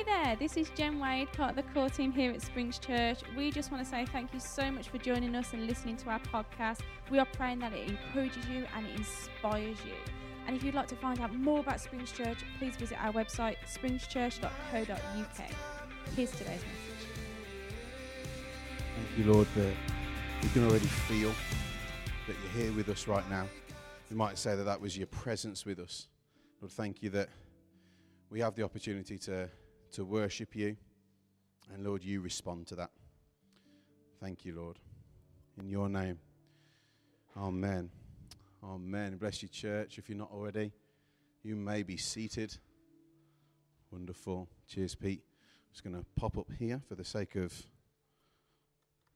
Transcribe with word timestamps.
Hey 0.00 0.24
there, 0.24 0.36
this 0.36 0.56
is 0.56 0.70
Jen 0.70 0.98
Wade, 0.98 1.30
part 1.32 1.50
of 1.50 1.56
the 1.56 1.62
core 1.74 1.90
team 1.90 2.10
here 2.10 2.30
at 2.30 2.40
Springs 2.40 2.78
Church. 2.78 3.18
We 3.36 3.50
just 3.50 3.70
want 3.70 3.84
to 3.84 3.90
say 3.90 4.06
thank 4.06 4.32
you 4.32 4.40
so 4.40 4.70
much 4.70 4.88
for 4.88 4.96
joining 4.96 5.34
us 5.34 5.52
and 5.52 5.66
listening 5.66 5.98
to 5.98 6.08
our 6.08 6.20
podcast. 6.20 6.78
We 7.10 7.18
are 7.18 7.26
praying 7.26 7.58
that 7.58 7.74
it 7.74 7.86
encourages 7.86 8.48
you 8.48 8.64
and 8.74 8.86
it 8.86 8.96
inspires 8.96 9.76
you. 9.84 9.92
And 10.46 10.56
if 10.56 10.62
you'd 10.62 10.74
like 10.74 10.86
to 10.88 10.96
find 10.96 11.20
out 11.20 11.34
more 11.34 11.60
about 11.60 11.80
Springs 11.80 12.12
Church, 12.12 12.38
please 12.58 12.76
visit 12.76 12.96
our 12.98 13.12
website, 13.12 13.56
springschurch.co.uk. 13.66 15.50
Here's 16.16 16.30
today's 16.30 16.62
message. 16.62 17.08
Thank 18.96 19.18
you, 19.18 19.30
Lord, 19.30 19.48
that 19.54 19.74
we 20.42 20.48
can 20.48 20.66
already 20.66 20.86
feel 20.86 21.30
that 22.26 22.36
you're 22.42 22.62
here 22.64 22.72
with 22.72 22.88
us 22.88 23.06
right 23.06 23.28
now. 23.28 23.46
We 24.08 24.16
might 24.16 24.38
say 24.38 24.56
that 24.56 24.64
that 24.64 24.80
was 24.80 24.96
your 24.96 25.08
presence 25.08 25.66
with 25.66 25.78
us. 25.78 26.08
Lord, 26.62 26.72
thank 26.72 27.02
you 27.02 27.10
that 27.10 27.28
we 28.30 28.40
have 28.40 28.54
the 28.54 28.62
opportunity 28.62 29.18
to, 29.18 29.50
to 29.92 30.04
worship 30.04 30.54
you. 30.54 30.76
And 31.72 31.84
Lord, 31.84 32.04
you 32.04 32.20
respond 32.20 32.66
to 32.68 32.76
that. 32.76 32.90
Thank 34.20 34.44
you, 34.44 34.54
Lord. 34.54 34.78
In 35.58 35.68
your 35.68 35.88
name. 35.88 36.18
Amen. 37.36 37.90
Amen. 38.62 39.16
Bless 39.16 39.42
you, 39.42 39.48
church. 39.48 39.98
If 39.98 40.08
you're 40.08 40.18
not 40.18 40.30
already, 40.32 40.72
you 41.42 41.56
may 41.56 41.82
be 41.82 41.96
seated. 41.96 42.56
Wonderful. 43.90 44.48
Cheers, 44.68 44.94
Pete. 44.94 45.22
I'm 45.22 45.72
just 45.72 45.84
going 45.84 45.96
to 45.96 46.04
pop 46.16 46.36
up 46.36 46.48
here 46.58 46.80
for 46.88 46.94
the 46.94 47.04
sake 47.04 47.36
of 47.36 47.54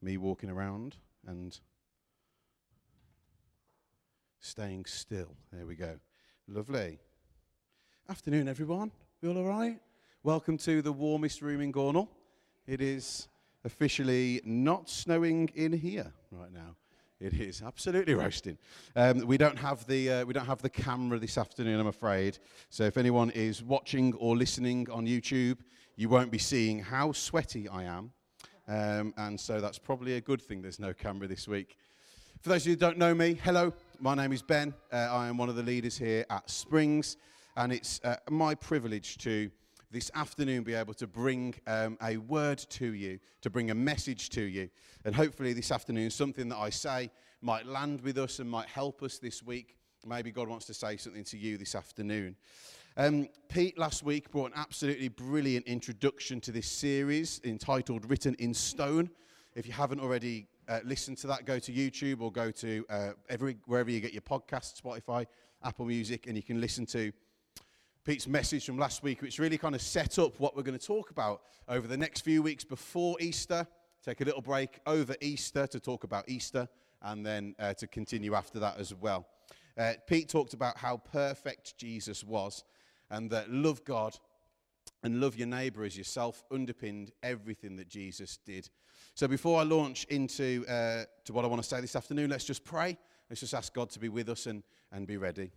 me 0.00 0.16
walking 0.16 0.50
around 0.50 0.96
and 1.26 1.58
staying 4.40 4.84
still. 4.84 5.36
There 5.52 5.66
we 5.66 5.74
go. 5.74 5.98
Lovely. 6.46 6.98
Afternoon, 8.08 8.48
everyone. 8.48 8.90
We 9.22 9.28
all 9.28 9.38
all 9.38 9.44
right? 9.44 9.78
Welcome 10.26 10.56
to 10.56 10.80
the 10.80 10.90
warmest 10.90 11.42
room 11.42 11.60
in 11.60 11.70
Gornal. 11.70 12.08
It 12.66 12.80
is 12.80 13.28
officially 13.62 14.40
not 14.42 14.88
snowing 14.88 15.50
in 15.54 15.70
here 15.70 16.10
right 16.30 16.50
now. 16.50 16.76
It 17.20 17.34
is 17.34 17.60
absolutely 17.60 18.14
roasting. 18.14 18.56
Um, 18.96 19.26
we 19.26 19.36
don't 19.36 19.58
have 19.58 19.86
the 19.86 20.10
uh, 20.10 20.24
we 20.24 20.32
don't 20.32 20.46
have 20.46 20.62
the 20.62 20.70
camera 20.70 21.18
this 21.18 21.36
afternoon, 21.36 21.78
I'm 21.78 21.88
afraid. 21.88 22.38
So 22.70 22.84
if 22.84 22.96
anyone 22.96 23.32
is 23.32 23.62
watching 23.62 24.14
or 24.14 24.34
listening 24.34 24.88
on 24.90 25.04
YouTube, 25.04 25.58
you 25.96 26.08
won't 26.08 26.30
be 26.30 26.38
seeing 26.38 26.78
how 26.78 27.12
sweaty 27.12 27.68
I 27.68 27.84
am. 27.84 28.10
Um, 28.66 29.12
and 29.18 29.38
so 29.38 29.60
that's 29.60 29.78
probably 29.78 30.14
a 30.14 30.22
good 30.22 30.40
thing. 30.40 30.62
There's 30.62 30.80
no 30.80 30.94
camera 30.94 31.28
this 31.28 31.46
week. 31.46 31.76
For 32.40 32.48
those 32.48 32.62
of 32.62 32.68
you 32.68 32.72
who 32.72 32.80
don't 32.80 32.96
know 32.96 33.14
me, 33.14 33.34
hello. 33.44 33.74
My 34.00 34.14
name 34.14 34.32
is 34.32 34.40
Ben. 34.40 34.72
Uh, 34.90 34.96
I 34.96 35.28
am 35.28 35.36
one 35.36 35.50
of 35.50 35.56
the 35.56 35.62
leaders 35.62 35.98
here 35.98 36.24
at 36.30 36.48
Springs, 36.48 37.18
and 37.58 37.70
it's 37.74 38.00
uh, 38.04 38.16
my 38.30 38.54
privilege 38.54 39.18
to 39.18 39.50
this 39.94 40.10
afternoon 40.16 40.64
be 40.64 40.74
able 40.74 40.92
to 40.92 41.06
bring 41.06 41.54
um, 41.68 41.96
a 42.02 42.16
word 42.16 42.58
to 42.58 42.94
you, 42.94 43.20
to 43.42 43.48
bring 43.48 43.70
a 43.70 43.74
message 43.74 44.28
to 44.30 44.42
you. 44.42 44.68
And 45.04 45.14
hopefully, 45.14 45.52
this 45.52 45.70
afternoon, 45.70 46.10
something 46.10 46.48
that 46.48 46.58
I 46.58 46.70
say 46.70 47.12
might 47.40 47.64
land 47.64 48.00
with 48.00 48.18
us 48.18 48.40
and 48.40 48.50
might 48.50 48.66
help 48.66 49.04
us 49.04 49.18
this 49.18 49.40
week. 49.40 49.76
Maybe 50.04 50.32
God 50.32 50.48
wants 50.48 50.66
to 50.66 50.74
say 50.74 50.96
something 50.96 51.22
to 51.24 51.38
you 51.38 51.56
this 51.56 51.76
afternoon. 51.76 52.34
Um, 52.96 53.28
Pete 53.48 53.78
last 53.78 54.02
week 54.02 54.32
brought 54.32 54.46
an 54.46 54.58
absolutely 54.58 55.08
brilliant 55.08 55.66
introduction 55.66 56.40
to 56.40 56.50
this 56.50 56.68
series 56.68 57.40
entitled 57.44 58.10
Written 58.10 58.34
in 58.40 58.52
Stone. 58.52 59.10
If 59.54 59.64
you 59.64 59.72
haven't 59.72 60.00
already 60.00 60.48
uh, 60.68 60.80
listened 60.84 61.18
to 61.18 61.28
that, 61.28 61.44
go 61.44 61.60
to 61.60 61.72
YouTube 61.72 62.20
or 62.20 62.32
go 62.32 62.50
to 62.50 62.84
uh, 62.90 63.10
every, 63.28 63.58
wherever 63.66 63.92
you 63.92 64.00
get 64.00 64.12
your 64.12 64.22
podcasts, 64.22 64.80
Spotify, 64.82 65.26
Apple 65.62 65.86
Music, 65.86 66.26
and 66.26 66.36
you 66.36 66.42
can 66.42 66.60
listen 66.60 66.84
to 66.86 67.12
Pete's 68.04 68.28
message 68.28 68.66
from 68.66 68.76
last 68.76 69.02
week, 69.02 69.22
which 69.22 69.38
really 69.38 69.56
kind 69.56 69.74
of 69.74 69.80
set 69.80 70.18
up 70.18 70.38
what 70.38 70.54
we're 70.54 70.62
going 70.62 70.78
to 70.78 70.86
talk 70.86 71.10
about 71.10 71.40
over 71.68 71.88
the 71.88 71.96
next 71.96 72.20
few 72.20 72.42
weeks 72.42 72.62
before 72.62 73.16
Easter. 73.18 73.66
Take 74.04 74.20
a 74.20 74.24
little 74.24 74.42
break 74.42 74.78
over 74.86 75.16
Easter 75.22 75.66
to 75.68 75.80
talk 75.80 76.04
about 76.04 76.28
Easter, 76.28 76.68
and 77.00 77.24
then 77.24 77.54
uh, 77.58 77.72
to 77.72 77.86
continue 77.86 78.34
after 78.34 78.58
that 78.58 78.76
as 78.78 78.94
well. 78.94 79.26
Uh, 79.78 79.94
Pete 80.06 80.28
talked 80.28 80.52
about 80.52 80.76
how 80.76 80.98
perfect 80.98 81.78
Jesus 81.78 82.22
was, 82.22 82.64
and 83.10 83.30
that 83.30 83.50
love 83.50 83.82
God 83.86 84.18
and 85.02 85.18
love 85.18 85.36
your 85.36 85.48
neighbor 85.48 85.82
as 85.82 85.96
yourself 85.96 86.44
underpinned 86.52 87.10
everything 87.22 87.74
that 87.76 87.88
Jesus 87.88 88.36
did. 88.44 88.68
So 89.14 89.26
before 89.26 89.60
I 89.60 89.62
launch 89.62 90.04
into 90.10 90.66
uh, 90.68 91.04
to 91.24 91.32
what 91.32 91.46
I 91.46 91.48
want 91.48 91.62
to 91.62 91.68
say 91.68 91.80
this 91.80 91.96
afternoon, 91.96 92.28
let's 92.28 92.44
just 92.44 92.64
pray. 92.64 92.98
Let's 93.30 93.40
just 93.40 93.54
ask 93.54 93.72
God 93.72 93.88
to 93.90 93.98
be 93.98 94.10
with 94.10 94.28
us 94.28 94.44
and, 94.44 94.62
and 94.92 95.06
be 95.06 95.16
ready. 95.16 95.52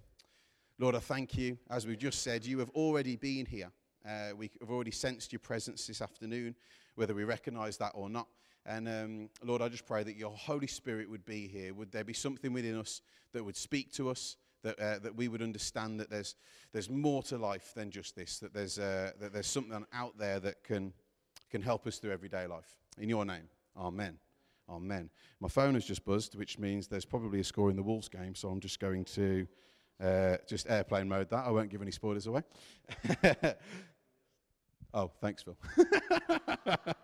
Lord, 0.80 0.94
I 0.94 1.00
thank 1.00 1.36
you. 1.36 1.58
As 1.72 1.88
we've 1.88 1.98
just 1.98 2.22
said, 2.22 2.46
you 2.46 2.60
have 2.60 2.70
already 2.70 3.16
been 3.16 3.48
here. 3.48 3.72
Uh, 4.08 4.36
we 4.38 4.52
have 4.60 4.70
already 4.70 4.92
sensed 4.92 5.34
your 5.34 5.40
presence 5.40 5.88
this 5.88 6.04
afternoon, 6.04 6.54
whether 6.94 7.16
we 7.16 7.24
recognize 7.24 7.78
that 7.78 7.94
or 7.96 8.12
not. 8.12 8.28
And 8.64 8.88
um, 8.88 9.30
Lord, 9.44 9.64
I 9.64 9.70
just 9.70 9.88
pray 9.88 10.04
that 10.04 10.16
your 10.18 10.30
Holy 10.30 10.68
Spirit 10.68 11.10
would 11.10 11.26
be 11.26 11.48
here. 11.48 11.74
Would 11.74 11.92
there 11.92 12.04
be 12.04 12.14
something 12.14 12.54
within 12.54 12.78
us 12.78 13.02
that 13.34 13.44
would 13.44 13.58
speak 13.58 13.92
to 13.94 14.12
us, 14.12 14.38
that, 14.62 14.80
uh, 14.80 15.00
that 15.00 15.16
we 15.16 15.28
would 15.28 15.42
understand 15.42 16.00
that 16.00 16.12
there's, 16.12 16.36
there's 16.74 16.92
more 16.92 17.24
to 17.24 17.40
life 17.40 17.74
than 17.74 17.90
just 17.90 18.16
this, 18.16 18.38
that 18.38 18.54
there's, 18.54 18.78
uh, 18.78 19.14
that 19.20 19.34
there's 19.34 19.48
something 19.48 19.84
out 19.94 20.16
there 20.20 20.40
that 20.42 20.64
can, 20.64 20.94
can 21.50 21.64
help 21.64 21.88
us 21.88 21.98
through 21.98 22.12
everyday 22.12 22.46
life. 22.46 22.78
In 23.00 23.10
your 23.10 23.26
name, 23.26 23.50
amen. 23.76 24.20
Amen. 24.70 25.10
My 25.40 25.48
phone 25.48 25.74
has 25.76 25.86
just 25.86 26.06
buzzed, 26.06 26.36
which 26.36 26.60
means 26.60 26.88
there's 26.88 27.06
probably 27.06 27.40
a 27.40 27.44
score 27.44 27.72
in 27.72 27.78
the 27.78 27.84
Wolves 27.84 28.10
game, 28.10 28.36
so 28.36 28.50
I'm 28.50 28.60
just 28.60 28.80
going 28.80 29.06
to 29.06 29.48
uh, 30.04 30.38
just 30.48 30.70
airplane 30.70 31.08
mode 31.08 31.30
that. 31.30 31.46
I 31.46 31.52
won't 31.52 31.70
give 31.70 31.82
any 31.82 31.92
spoilers 31.92 32.28
away. 32.28 32.44
oh, 34.94 35.12
thanks, 35.22 35.44
Phil. 35.44 35.58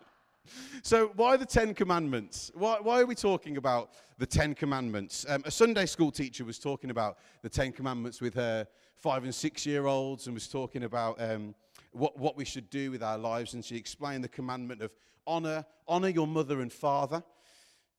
so, 0.82 1.12
why 1.16 1.36
the 1.36 1.46
Ten 1.46 1.74
Commandments? 1.74 2.50
Why, 2.54 2.78
why, 2.80 3.00
are 3.00 3.06
we 3.06 3.14
talking 3.14 3.56
about 3.56 3.90
the 4.18 4.26
Ten 4.26 4.54
Commandments? 4.54 5.26
Um, 5.28 5.42
a 5.44 5.50
Sunday 5.50 5.86
school 5.86 6.10
teacher 6.10 6.44
was 6.44 6.58
talking 6.58 6.90
about 6.90 7.18
the 7.42 7.48
Ten 7.48 7.72
Commandments 7.72 8.20
with 8.20 8.34
her 8.34 8.66
five 8.96 9.24
and 9.24 9.34
six 9.34 9.66
year 9.66 9.86
olds 9.86 10.26
and 10.26 10.34
was 10.34 10.48
talking 10.48 10.84
about 10.84 11.20
um, 11.20 11.54
what, 11.92 12.18
what 12.18 12.36
we 12.36 12.44
should 12.44 12.70
do 12.70 12.90
with 12.90 13.02
our 13.02 13.18
lives. 13.18 13.54
And 13.54 13.64
she 13.64 13.76
explained 13.76 14.24
the 14.24 14.28
commandment 14.28 14.82
of 14.82 14.92
honor, 15.26 15.64
honor 15.88 16.08
your 16.08 16.26
mother 16.26 16.60
and 16.60 16.72
father. 16.72 17.22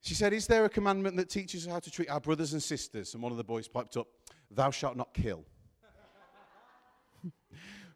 She 0.02 0.14
said, 0.14 0.34
Is 0.34 0.48
there 0.48 0.66
a 0.66 0.70
commandment 0.70 1.18
that 1.18 1.30
teaches 1.30 1.66
us 1.66 1.74
how 1.74 1.80
to 1.80 1.92
treat 1.92 2.10
our 2.10 2.20
brothers 2.20 2.54
and 2.54 2.62
sisters? 2.62 3.14
And 3.14 3.24
one 3.24 3.32
of 3.32 3.38
the 3.38 3.44
boys 3.44 3.68
piped 3.68 3.98
up, 3.98 4.08
Thou 4.52 4.72
shalt 4.72 4.96
not 4.96 5.14
kill. 5.14 5.44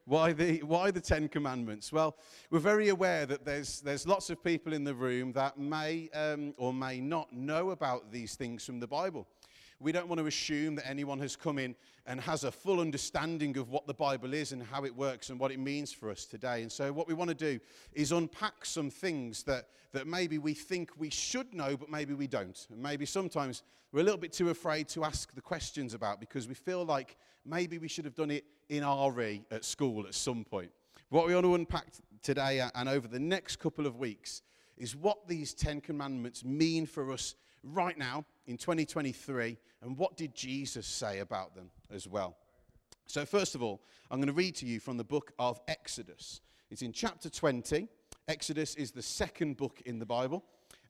why, 0.06 0.34
the, 0.34 0.60
why 0.64 0.92
the 0.92 1.02
Ten 1.02 1.28
Commandments? 1.28 1.92
Well, 1.92 2.18
we're 2.50 2.60
very 2.60 2.90
aware 2.90 3.26
that 3.26 3.46
there's, 3.46 3.82
there's 3.82 4.08
lots 4.08 4.30
of 4.30 4.44
people 4.44 4.74
in 4.74 4.84
the 4.84 4.94
room 4.94 5.32
that 5.34 5.58
may 5.58 6.10
um, 6.14 6.54
or 6.58 6.74
may 6.74 7.00
not 7.00 7.32
know 7.32 7.72
about 7.72 8.12
these 8.12 8.36
things 8.36 8.66
from 8.66 8.80
the 8.80 8.88
Bible. 8.88 9.28
We 9.82 9.94
don't 9.94 10.10
want 10.10 10.20
to 10.20 10.28
assume 10.28 10.76
that 10.76 10.88
anyone 10.88 11.20
has 11.20 11.38
come 11.38 11.58
in 11.58 11.74
and 12.06 12.20
has 12.20 12.44
a 12.44 12.52
full 12.52 12.82
understanding 12.82 13.58
of 13.58 13.70
what 13.70 13.88
the 13.88 13.94
Bible 13.94 14.34
is 14.34 14.52
and 14.52 14.62
how 14.62 14.84
it 14.84 14.94
works 14.94 15.30
and 15.30 15.40
what 15.40 15.52
it 15.52 15.60
means 15.60 15.94
for 15.94 16.10
us 16.10 16.26
today. 16.26 16.64
And 16.64 16.72
so, 16.72 16.92
what 16.92 17.08
we 17.08 17.14
want 17.14 17.30
to 17.30 17.36
do 17.36 17.60
is 17.94 18.12
unpack 18.12 18.66
some 18.66 18.90
things 18.90 19.44
that, 19.44 19.70
that 19.94 20.06
maybe 20.06 20.38
we 20.38 20.54
think 20.54 20.92
we 20.98 21.10
should 21.10 21.54
know, 21.54 21.78
but 21.78 21.90
maybe 21.90 22.14
we 22.14 22.28
don't. 22.28 22.68
And 22.72 22.82
maybe 22.82 23.06
sometimes 23.06 23.64
we're 23.94 24.02
a 24.02 24.04
little 24.04 24.20
bit 24.20 24.34
too 24.34 24.50
afraid 24.50 24.90
to 24.90 25.06
ask 25.06 25.34
the 25.34 25.42
questions 25.42 25.94
about 25.94 26.20
because 26.20 26.48
we 26.48 26.56
feel 26.56 26.84
like 26.84 27.16
maybe 27.46 27.78
we 27.78 27.88
should 27.88 28.06
have 28.06 28.16
done 28.16 28.32
it 28.32 28.46
in 28.68 28.84
RE 28.86 29.44
at 29.50 29.64
school 29.64 30.06
at 30.06 30.14
some 30.14 30.44
point. 30.44 30.72
What 31.10 31.26
we 31.26 31.34
want 31.34 31.46
to 31.46 31.56
unpack 31.56 31.88
today 32.22 32.62
and 32.76 32.90
over 32.90 33.08
the 33.08 33.20
next 33.20 33.58
couple 33.58 33.88
of 33.88 33.98
weeks 33.98 34.42
is 34.78 34.96
what 34.96 35.28
these 35.28 35.54
Ten 35.54 35.82
Commandments 35.82 36.46
mean 36.46 36.86
for 36.86 37.12
us 37.12 37.36
right 37.64 37.98
now 37.98 38.26
in 38.48 38.58
2023 38.58 39.58
and 39.82 39.98
what 39.98 40.18
did 40.18 40.34
Jesus 40.36 40.88
say 40.88 41.20
about 41.20 41.56
them 41.56 41.70
as 41.94 42.08
well. 42.08 42.36
So, 43.06 43.26
first 43.26 43.56
of 43.56 43.64
all, 43.64 43.82
I'm 44.12 44.20
going 44.20 44.28
to 44.28 44.34
read 44.34 44.56
to 44.58 44.66
you 44.66 44.80
from 44.80 44.98
the 44.98 45.04
book 45.04 45.32
of 45.40 45.60
Exodus. 45.68 46.42
It's 46.70 46.82
in 46.82 46.92
chapter 46.92 47.30
20. 47.30 47.88
Exodus 48.28 48.76
is 48.76 48.92
the 48.92 49.02
second 49.02 49.58
book 49.58 49.82
in 49.86 49.98
the 49.98 50.06
Bible, 50.06 50.44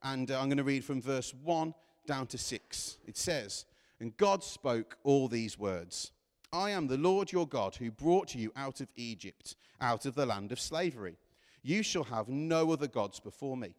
and 0.04 0.30
uh, 0.30 0.40
I'm 0.40 0.50
going 0.50 0.58
to 0.58 0.64
read 0.64 0.84
from 0.84 1.02
verse 1.02 1.34
1 1.44 1.74
down 2.06 2.28
to 2.28 2.38
6. 2.38 2.98
It 3.06 3.16
says, 3.16 3.66
And 4.02 4.16
God 4.18 4.44
spoke 4.44 4.98
all 5.04 5.28
these 5.28 5.58
words 5.58 6.12
I 6.52 6.72
am 6.72 6.88
the 6.88 6.98
Lord 6.98 7.32
your 7.32 7.48
God 7.48 7.76
who 7.76 7.92
brought 7.92 8.36
you 8.36 8.52
out 8.56 8.82
of 8.82 8.90
Egypt, 8.96 9.56
out 9.80 10.06
of 10.06 10.16
the 10.16 10.26
land 10.26 10.52
of 10.52 10.60
slavery. 10.60 11.18
You 11.62 11.84
shall 11.84 12.06
have 12.06 12.28
no 12.28 12.72
other 12.72 12.88
gods 12.88 13.20
before 13.20 13.56
me. 13.56 13.76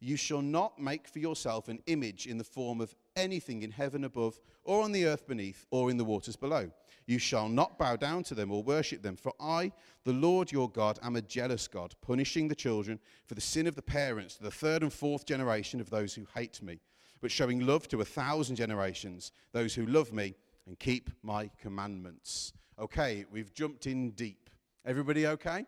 You 0.00 0.16
shall 0.16 0.40
not 0.40 0.78
make 0.78 1.06
for 1.06 1.18
yourself 1.18 1.68
an 1.68 1.82
image 1.86 2.26
in 2.26 2.38
the 2.38 2.44
form 2.44 2.80
of 2.80 2.94
anything 3.16 3.62
in 3.62 3.70
heaven 3.70 4.04
above, 4.04 4.40
or 4.64 4.82
on 4.82 4.92
the 4.92 5.04
earth 5.04 5.26
beneath, 5.26 5.66
or 5.70 5.90
in 5.90 5.98
the 5.98 6.04
waters 6.04 6.36
below. 6.36 6.70
You 7.06 7.18
shall 7.18 7.48
not 7.48 7.78
bow 7.78 7.96
down 7.96 8.22
to 8.24 8.34
them 8.34 8.50
or 8.50 8.62
worship 8.62 9.02
them, 9.02 9.16
for 9.16 9.32
I, 9.40 9.72
the 10.04 10.12
Lord 10.12 10.52
your 10.52 10.70
God, 10.70 10.98
am 11.02 11.16
a 11.16 11.22
jealous 11.22 11.68
God, 11.68 11.94
punishing 12.00 12.48
the 12.48 12.54
children 12.54 12.98
for 13.26 13.34
the 13.34 13.40
sin 13.40 13.66
of 13.66 13.74
the 13.74 13.82
parents 13.82 14.36
to 14.36 14.44
the 14.44 14.50
third 14.50 14.82
and 14.82 14.92
fourth 14.92 15.26
generation 15.26 15.80
of 15.80 15.90
those 15.90 16.14
who 16.14 16.26
hate 16.34 16.62
me, 16.62 16.80
but 17.20 17.30
showing 17.30 17.66
love 17.66 17.88
to 17.88 18.00
a 18.00 18.04
thousand 18.04 18.56
generations, 18.56 19.32
those 19.52 19.74
who 19.74 19.86
love 19.86 20.12
me 20.12 20.34
and 20.66 20.78
keep 20.78 21.10
my 21.22 21.50
commandments. 21.60 22.52
Okay, 22.78 23.26
we've 23.30 23.52
jumped 23.52 23.86
in 23.86 24.12
deep. 24.12 24.48
Everybody 24.86 25.26
okay? 25.26 25.66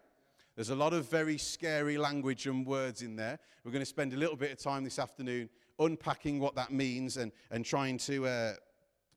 There's 0.55 0.71
a 0.71 0.77
lot 0.77 0.93
of 0.93 1.09
very 1.09 1.39
scary 1.39 1.97
language 1.97 2.47
and 2.47 2.67
words 2.67 3.01
in 3.01 3.17
there. 3.17 3.39
We're 3.65 3.73
going 3.73 3.81
to 3.81 3.87
spend 3.87 4.13
a 4.13 4.17
little 4.17 4.37
bit 4.37 4.53
of 4.53 4.59
time 4.59 4.85
this 4.85 4.99
afternoon 4.99 5.49
unpacking 5.79 6.41
what 6.41 6.55
that 6.57 6.71
means 6.71 7.17
and, 7.17 7.33
and 7.51 7.65
trying 7.65 7.97
to 7.99 8.27
uh, 8.27 8.53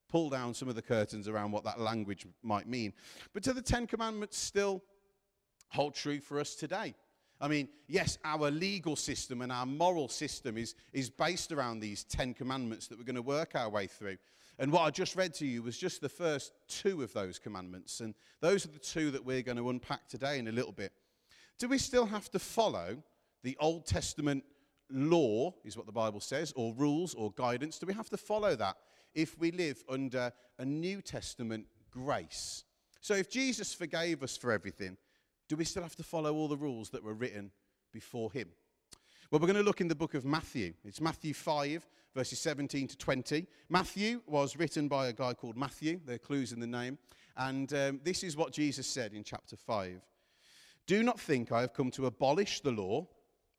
pull 0.08 0.30
down 0.30 0.54
some 0.54 0.70
of 0.70 0.76
the 0.76 0.82
curtains 0.82 1.28
around 1.28 1.52
what 1.52 1.66
that 1.66 1.80
language 1.80 2.26
might 2.42 2.68
mean. 2.68 2.94
But 3.34 3.44
do 3.44 3.52
the 3.52 3.62
Ten 3.62 3.86
Commandments 3.86 4.38
still 4.38 4.82
hold 5.70 5.94
true 5.94 6.22
for 6.22 6.40
us 6.40 6.56
today? 6.56 6.96
I 7.42 7.50
mean, 7.50 7.68
yes, 7.90 8.18
our 8.24 8.50
legal 8.50 8.96
system 8.96 9.42
and 9.42 9.52
our 9.52 9.66
moral 9.66 10.08
system 10.08 10.58
is, 10.58 10.74
is 10.94 11.10
based 11.10 11.52
around 11.52 11.82
these 11.82 12.06
Ten 12.06 12.34
Commandments 12.34 12.88
that 12.88 12.98
we're 12.98 13.04
going 13.04 13.16
to 13.18 13.22
work 13.22 13.56
our 13.56 13.70
way 13.70 13.88
through. 13.88 14.18
And 14.58 14.72
what 14.72 14.84
I 14.84 14.90
just 14.90 15.18
read 15.18 15.34
to 15.36 15.46
you 15.46 15.62
was 15.64 15.78
just 15.78 16.00
the 16.00 16.08
first 16.08 16.54
two 16.70 17.04
of 17.04 17.12
those 17.12 17.40
commandments. 17.40 18.00
And 18.00 18.16
those 18.40 18.64
are 18.64 18.70
the 18.70 18.80
two 18.80 19.12
that 19.12 19.26
we're 19.26 19.42
going 19.42 19.58
to 19.58 19.70
unpack 19.70 20.08
today 20.08 20.40
in 20.40 20.48
a 20.48 20.52
little 20.54 20.72
bit. 20.72 20.94
Do 21.57 21.69
we 21.69 21.78
still 21.78 22.06
have 22.06 22.30
to 22.31 22.40
follow 22.40 22.98
the 23.44 23.56
Old 23.60 23.86
Testament 23.86 24.44
law, 24.90 25.54
is 25.63 25.78
what 25.78 25.86
the 25.86 25.92
Bible 25.92 26.19
says, 26.19 26.54
or 26.56 26.74
rules 26.75 27.13
or 27.13 27.31
guidance? 27.31 27.80
Do 27.80 27.86
we 27.86 27.94
have 27.94 28.10
to 28.10 28.18
follow 28.18 28.56
that 28.56 28.75
if 29.13 29.40
we 29.40 29.52
live 29.52 29.84
under 29.88 30.34
a 30.60 30.66
New 30.66 31.02
Testament 31.02 31.66
grace? 31.92 32.66
So 33.00 33.13
if 33.13 33.30
Jesus 33.30 33.74
forgave 33.74 34.22
us 34.22 34.36
for 34.36 34.52
everything, 34.52 34.98
do 35.48 35.56
we 35.56 35.63
still 35.63 35.84
have 35.84 35.96
to 35.96 36.04
follow 36.04 36.34
all 36.34 36.48
the 36.48 36.57
rules 36.57 36.90
that 36.90 37.04
were 37.04 37.13
written 37.13 37.52
before 37.94 38.31
him? 38.31 38.50
Well, 39.31 39.40
we're 39.40 39.48
going 39.48 39.58
to 39.58 39.63
look 39.63 39.81
in 39.81 39.88
the 39.88 39.96
book 39.96 40.13
of 40.13 40.25
Matthew. 40.25 40.74
It's 40.84 41.01
Matthew 41.01 41.34
5, 41.34 41.88
verses 42.13 42.40
17 42.40 42.90
to 42.90 42.98
20. 42.98 43.48
Matthew 43.69 44.22
was 44.28 44.58
written 44.58 44.88
by 44.88 45.08
a 45.08 45.13
guy 45.13 45.34
called 45.34 45.58
Matthew. 45.58 46.00
There 46.06 46.16
are 46.16 46.19
clues 46.19 46.51
in 46.51 46.60
the 46.60 46.68
name. 46.68 46.98
And 47.38 47.72
um, 47.74 48.01
this 48.04 48.24
is 48.24 48.38
what 48.38 48.54
Jesus 48.54 48.88
said 48.88 49.13
in 49.13 49.24
chapter 49.24 49.56
5 49.56 50.01
Do 50.88 51.02
not 51.02 51.20
think 51.20 51.52
I 51.52 51.62
have 51.62 51.74
come 51.74 51.90
to 51.92 52.06
abolish 52.06 52.62
the 52.62 52.72
law, 52.72 53.08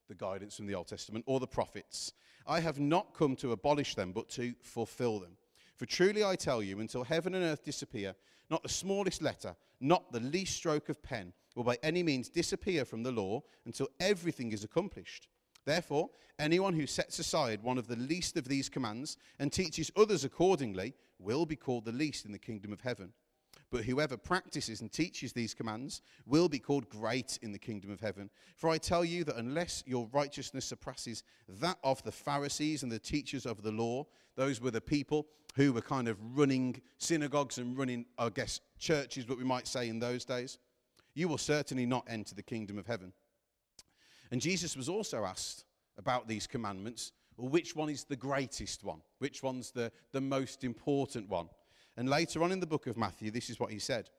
the 0.08 0.14
guidance 0.14 0.56
from 0.56 0.66
the 0.66 0.74
Old 0.74 0.86
Testament, 0.86 1.24
or 1.26 1.40
the 1.40 1.46
prophets. 1.46 2.12
I 2.46 2.60
have 2.60 2.78
not 2.78 3.14
come 3.14 3.34
to 3.36 3.52
abolish 3.52 3.96
them, 3.96 4.12
but 4.12 4.28
to 4.30 4.54
fulfill 4.62 5.18
them. 5.18 5.36
For 5.76 5.86
truly 5.86 6.24
I 6.24 6.36
tell 6.36 6.62
you, 6.62 6.78
until 6.78 7.02
heaven 7.02 7.34
and 7.34 7.44
earth 7.44 7.64
disappear, 7.64 8.14
not 8.48 8.62
the 8.62 8.68
smallest 8.68 9.22
letter, 9.22 9.56
not 9.80 10.12
the 10.12 10.20
least 10.20 10.56
stroke 10.56 10.88
of 10.88 11.02
pen, 11.02 11.32
will 11.56 11.64
by 11.64 11.78
any 11.82 12.02
means 12.02 12.28
disappear 12.28 12.84
from 12.84 13.02
the 13.02 13.10
law 13.10 13.42
until 13.64 13.88
everything 13.98 14.52
is 14.52 14.62
accomplished. 14.62 15.28
Therefore, 15.64 16.10
anyone 16.38 16.74
who 16.74 16.86
sets 16.86 17.18
aside 17.18 17.60
one 17.62 17.76
of 17.76 17.88
the 17.88 17.96
least 17.96 18.36
of 18.36 18.46
these 18.46 18.68
commands 18.68 19.16
and 19.40 19.52
teaches 19.52 19.90
others 19.96 20.22
accordingly 20.22 20.94
will 21.18 21.44
be 21.44 21.56
called 21.56 21.86
the 21.86 21.92
least 21.92 22.24
in 22.24 22.30
the 22.30 22.38
kingdom 22.38 22.72
of 22.72 22.82
heaven. 22.82 23.12
But 23.72 23.84
whoever 23.84 24.16
practices 24.16 24.80
and 24.80 24.92
teaches 24.92 25.32
these 25.32 25.54
commands 25.54 26.00
will 26.24 26.48
be 26.48 26.60
called 26.60 26.88
great 26.88 27.38
in 27.42 27.50
the 27.50 27.58
kingdom 27.58 27.90
of 27.90 28.00
heaven. 28.00 28.30
For 28.56 28.70
I 28.70 28.78
tell 28.78 29.04
you 29.04 29.24
that 29.24 29.36
unless 29.36 29.82
your 29.86 30.08
righteousness 30.12 30.66
surpasses 30.66 31.24
that 31.48 31.78
of 31.82 32.02
the 32.04 32.12
Pharisees 32.12 32.84
and 32.84 32.92
the 32.92 32.98
teachers 32.98 33.44
of 33.44 33.62
the 33.62 33.72
law, 33.72 34.06
those 34.36 34.60
were 34.60 34.70
the 34.70 34.80
people 34.80 35.26
who 35.56 35.72
were 35.72 35.82
kind 35.82 36.06
of 36.06 36.18
running 36.36 36.80
synagogues 36.98 37.58
and 37.58 37.76
running, 37.76 38.04
I 38.18 38.28
guess, 38.28 38.60
churches, 38.78 39.26
what 39.26 39.38
we 39.38 39.44
might 39.44 39.66
say 39.66 39.88
in 39.88 39.98
those 39.98 40.24
days, 40.24 40.58
you 41.14 41.28
will 41.28 41.38
certainly 41.38 41.86
not 41.86 42.04
enter 42.08 42.34
the 42.34 42.42
kingdom 42.42 42.78
of 42.78 42.86
heaven. 42.86 43.12
And 44.30 44.40
Jesus 44.40 44.76
was 44.76 44.88
also 44.88 45.24
asked 45.24 45.64
about 45.96 46.28
these 46.28 46.46
commandments, 46.46 47.12
which 47.38 47.74
one 47.74 47.88
is 47.88 48.04
the 48.04 48.16
greatest 48.16 48.84
one? 48.84 49.00
Which 49.18 49.42
one's 49.42 49.70
the, 49.70 49.90
the 50.12 50.20
most 50.20 50.62
important 50.62 51.28
one? 51.28 51.48
And 51.96 52.08
later 52.08 52.42
on 52.42 52.52
in 52.52 52.60
the 52.60 52.66
book 52.66 52.86
of 52.86 52.96
Matthew, 52.96 53.30
this 53.30 53.50
is 53.50 53.58
what 53.58 53.70
he 53.70 53.78
said. 53.78 54.10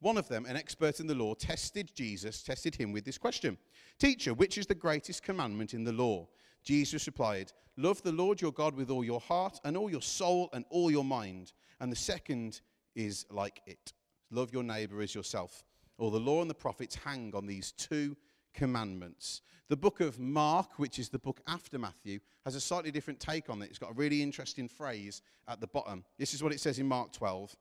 One 0.00 0.16
of 0.16 0.28
them, 0.28 0.46
an 0.46 0.56
expert 0.56 0.98
in 0.98 1.06
the 1.06 1.14
law, 1.14 1.34
tested 1.34 1.92
Jesus, 1.94 2.42
tested 2.42 2.74
him 2.74 2.92
with 2.92 3.04
this 3.04 3.18
question 3.18 3.58
Teacher, 3.98 4.32
which 4.32 4.56
is 4.56 4.66
the 4.66 4.74
greatest 4.74 5.22
commandment 5.22 5.74
in 5.74 5.84
the 5.84 5.92
law? 5.92 6.26
Jesus 6.62 7.06
replied, 7.06 7.52
Love 7.76 8.02
the 8.02 8.12
Lord 8.12 8.40
your 8.40 8.52
God 8.52 8.74
with 8.74 8.90
all 8.90 9.04
your 9.04 9.20
heart 9.20 9.60
and 9.64 9.76
all 9.76 9.90
your 9.90 10.02
soul 10.02 10.48
and 10.52 10.64
all 10.70 10.90
your 10.90 11.04
mind. 11.04 11.52
And 11.80 11.90
the 11.90 11.96
second 11.96 12.60
is 12.94 13.26
like 13.30 13.60
it 13.66 13.92
love 14.32 14.52
your 14.52 14.62
neighbor 14.62 15.00
as 15.02 15.14
yourself. 15.14 15.64
All 15.98 16.10
the 16.10 16.20
law 16.20 16.40
and 16.40 16.48
the 16.48 16.54
prophets 16.54 16.94
hang 16.94 17.32
on 17.34 17.46
these 17.46 17.72
two 17.72 18.16
commandments. 18.54 19.42
The 19.68 19.76
book 19.76 20.00
of 20.00 20.18
Mark, 20.18 20.78
which 20.78 20.98
is 20.98 21.08
the 21.08 21.18
book 21.18 21.40
after 21.46 21.78
Matthew, 21.78 22.18
has 22.44 22.54
a 22.56 22.60
slightly 22.60 22.90
different 22.90 23.20
take 23.20 23.48
on 23.48 23.62
it. 23.62 23.70
It's 23.70 23.78
got 23.78 23.92
a 23.92 23.94
really 23.94 24.22
interesting 24.22 24.68
phrase 24.68 25.22
at 25.46 25.60
the 25.60 25.68
bottom. 25.68 26.04
This 26.18 26.34
is 26.34 26.42
what 26.42 26.52
it 26.52 26.60
says 26.60 26.78
in 26.78 26.86
Mark 26.86 27.12
12. 27.12 27.54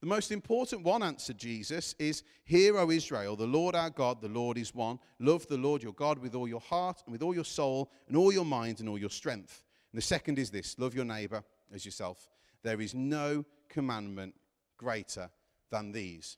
The 0.00 0.06
most 0.06 0.30
important 0.30 0.82
one, 0.82 1.02
answered 1.02 1.38
Jesus, 1.38 1.94
is 1.98 2.22
Hear, 2.44 2.76
O 2.78 2.90
Israel, 2.90 3.34
the 3.34 3.46
Lord 3.46 3.74
our 3.74 3.90
God, 3.90 4.20
the 4.20 4.28
Lord 4.28 4.58
is 4.58 4.74
one. 4.74 4.98
Love 5.18 5.46
the 5.46 5.56
Lord 5.56 5.82
your 5.82 5.94
God 5.94 6.18
with 6.18 6.34
all 6.34 6.46
your 6.46 6.60
heart 6.60 7.02
and 7.06 7.12
with 7.12 7.22
all 7.22 7.34
your 7.34 7.44
soul 7.44 7.90
and 8.08 8.16
all 8.16 8.32
your 8.32 8.44
mind 8.44 8.80
and 8.80 8.88
all 8.88 8.98
your 8.98 9.10
strength. 9.10 9.62
And 9.92 9.98
the 9.98 10.04
second 10.04 10.38
is 10.38 10.50
this 10.50 10.78
love 10.78 10.94
your 10.94 11.04
neighbor 11.04 11.42
as 11.72 11.84
yourself. 11.84 12.28
There 12.62 12.80
is 12.80 12.94
no 12.94 13.44
commandment 13.68 14.34
greater 14.76 15.30
than 15.70 15.92
these. 15.92 16.36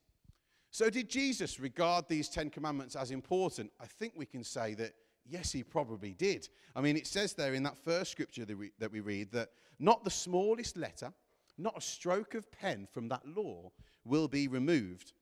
So, 0.79 0.89
did 0.89 1.09
Jesus 1.09 1.59
regard 1.59 2.07
these 2.07 2.29
Ten 2.29 2.51
Commandments 2.51 2.95
as 2.95 3.11
important? 3.11 3.73
I 3.81 3.87
think 3.87 4.13
we 4.15 4.27
can 4.27 4.45
say 4.45 4.75
that 4.75 4.93
yes, 5.29 5.51
he 5.51 5.65
probably 5.65 6.15
did. 6.15 6.49
I 6.77 6.81
mean, 6.81 6.97
it 6.97 7.09
says 7.09 7.33
there 7.33 7.55
in 7.55 7.65
that 7.65 7.77
first 7.77 8.13
scripture 8.13 8.45
that 8.45 8.57
we, 8.57 8.71
that 8.79 8.93
we 8.93 9.01
read 9.01 9.33
that 9.33 9.49
not 9.81 10.05
the 10.05 10.11
smallest 10.11 10.77
letter, 10.77 11.13
not 11.59 11.77
a 11.77 11.81
stroke 11.81 12.35
of 12.35 12.49
pen 12.53 12.87
from 12.93 13.09
that 13.09 13.27
law 13.27 13.73
will 14.05 14.29
be 14.29 14.47
removed. 14.47 15.15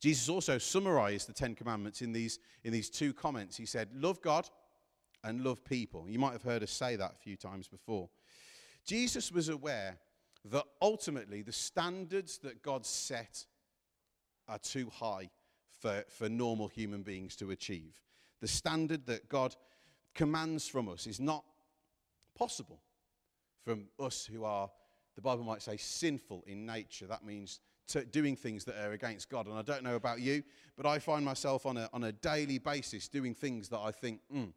Jesus 0.00 0.30
also 0.30 0.56
summarized 0.56 1.28
the 1.28 1.34
Ten 1.34 1.54
Commandments 1.54 2.00
in 2.00 2.12
these, 2.12 2.38
in 2.64 2.72
these 2.72 2.88
two 2.88 3.12
comments. 3.12 3.58
He 3.58 3.66
said, 3.66 3.90
Love 3.92 4.22
God 4.22 4.48
and 5.22 5.44
love 5.44 5.66
people. 5.66 6.08
You 6.08 6.18
might 6.18 6.32
have 6.32 6.42
heard 6.42 6.62
us 6.62 6.70
say 6.70 6.96
that 6.96 7.12
a 7.12 7.22
few 7.22 7.36
times 7.36 7.68
before. 7.68 8.08
Jesus 8.86 9.30
was 9.30 9.50
aware 9.50 9.98
that 10.46 10.64
ultimately 10.80 11.42
the 11.42 11.52
standards 11.52 12.38
that 12.38 12.62
God 12.62 12.86
set 12.86 13.44
are 14.48 14.58
too 14.58 14.90
high 14.90 15.30
for, 15.80 16.04
for 16.08 16.28
normal 16.28 16.68
human 16.68 17.02
beings 17.02 17.36
to 17.36 17.50
achieve. 17.50 18.00
The 18.40 18.48
standard 18.48 19.06
that 19.06 19.28
God 19.28 19.54
commands 20.14 20.66
from 20.68 20.88
us 20.88 21.06
is 21.06 21.20
not 21.20 21.44
possible 22.36 22.80
from 23.64 23.88
us 23.98 24.24
who 24.24 24.44
are, 24.44 24.70
the 25.14 25.22
Bible 25.22 25.44
might 25.44 25.62
say, 25.62 25.76
sinful 25.76 26.44
in 26.46 26.66
nature. 26.66 27.06
That 27.06 27.24
means 27.24 27.60
doing 28.10 28.36
things 28.36 28.64
that 28.64 28.76
are 28.84 28.92
against 28.92 29.28
God. 29.28 29.46
And 29.46 29.56
I 29.56 29.62
don't 29.62 29.82
know 29.82 29.96
about 29.96 30.20
you, 30.20 30.42
but 30.76 30.86
I 30.86 30.98
find 30.98 31.24
myself 31.24 31.66
on 31.66 31.76
a, 31.76 31.88
on 31.92 32.04
a 32.04 32.12
daily 32.12 32.58
basis 32.58 33.08
doing 33.08 33.34
things 33.34 33.68
that 33.68 33.78
I 33.78 33.90
think, 33.90 34.20
mm, 34.34 34.52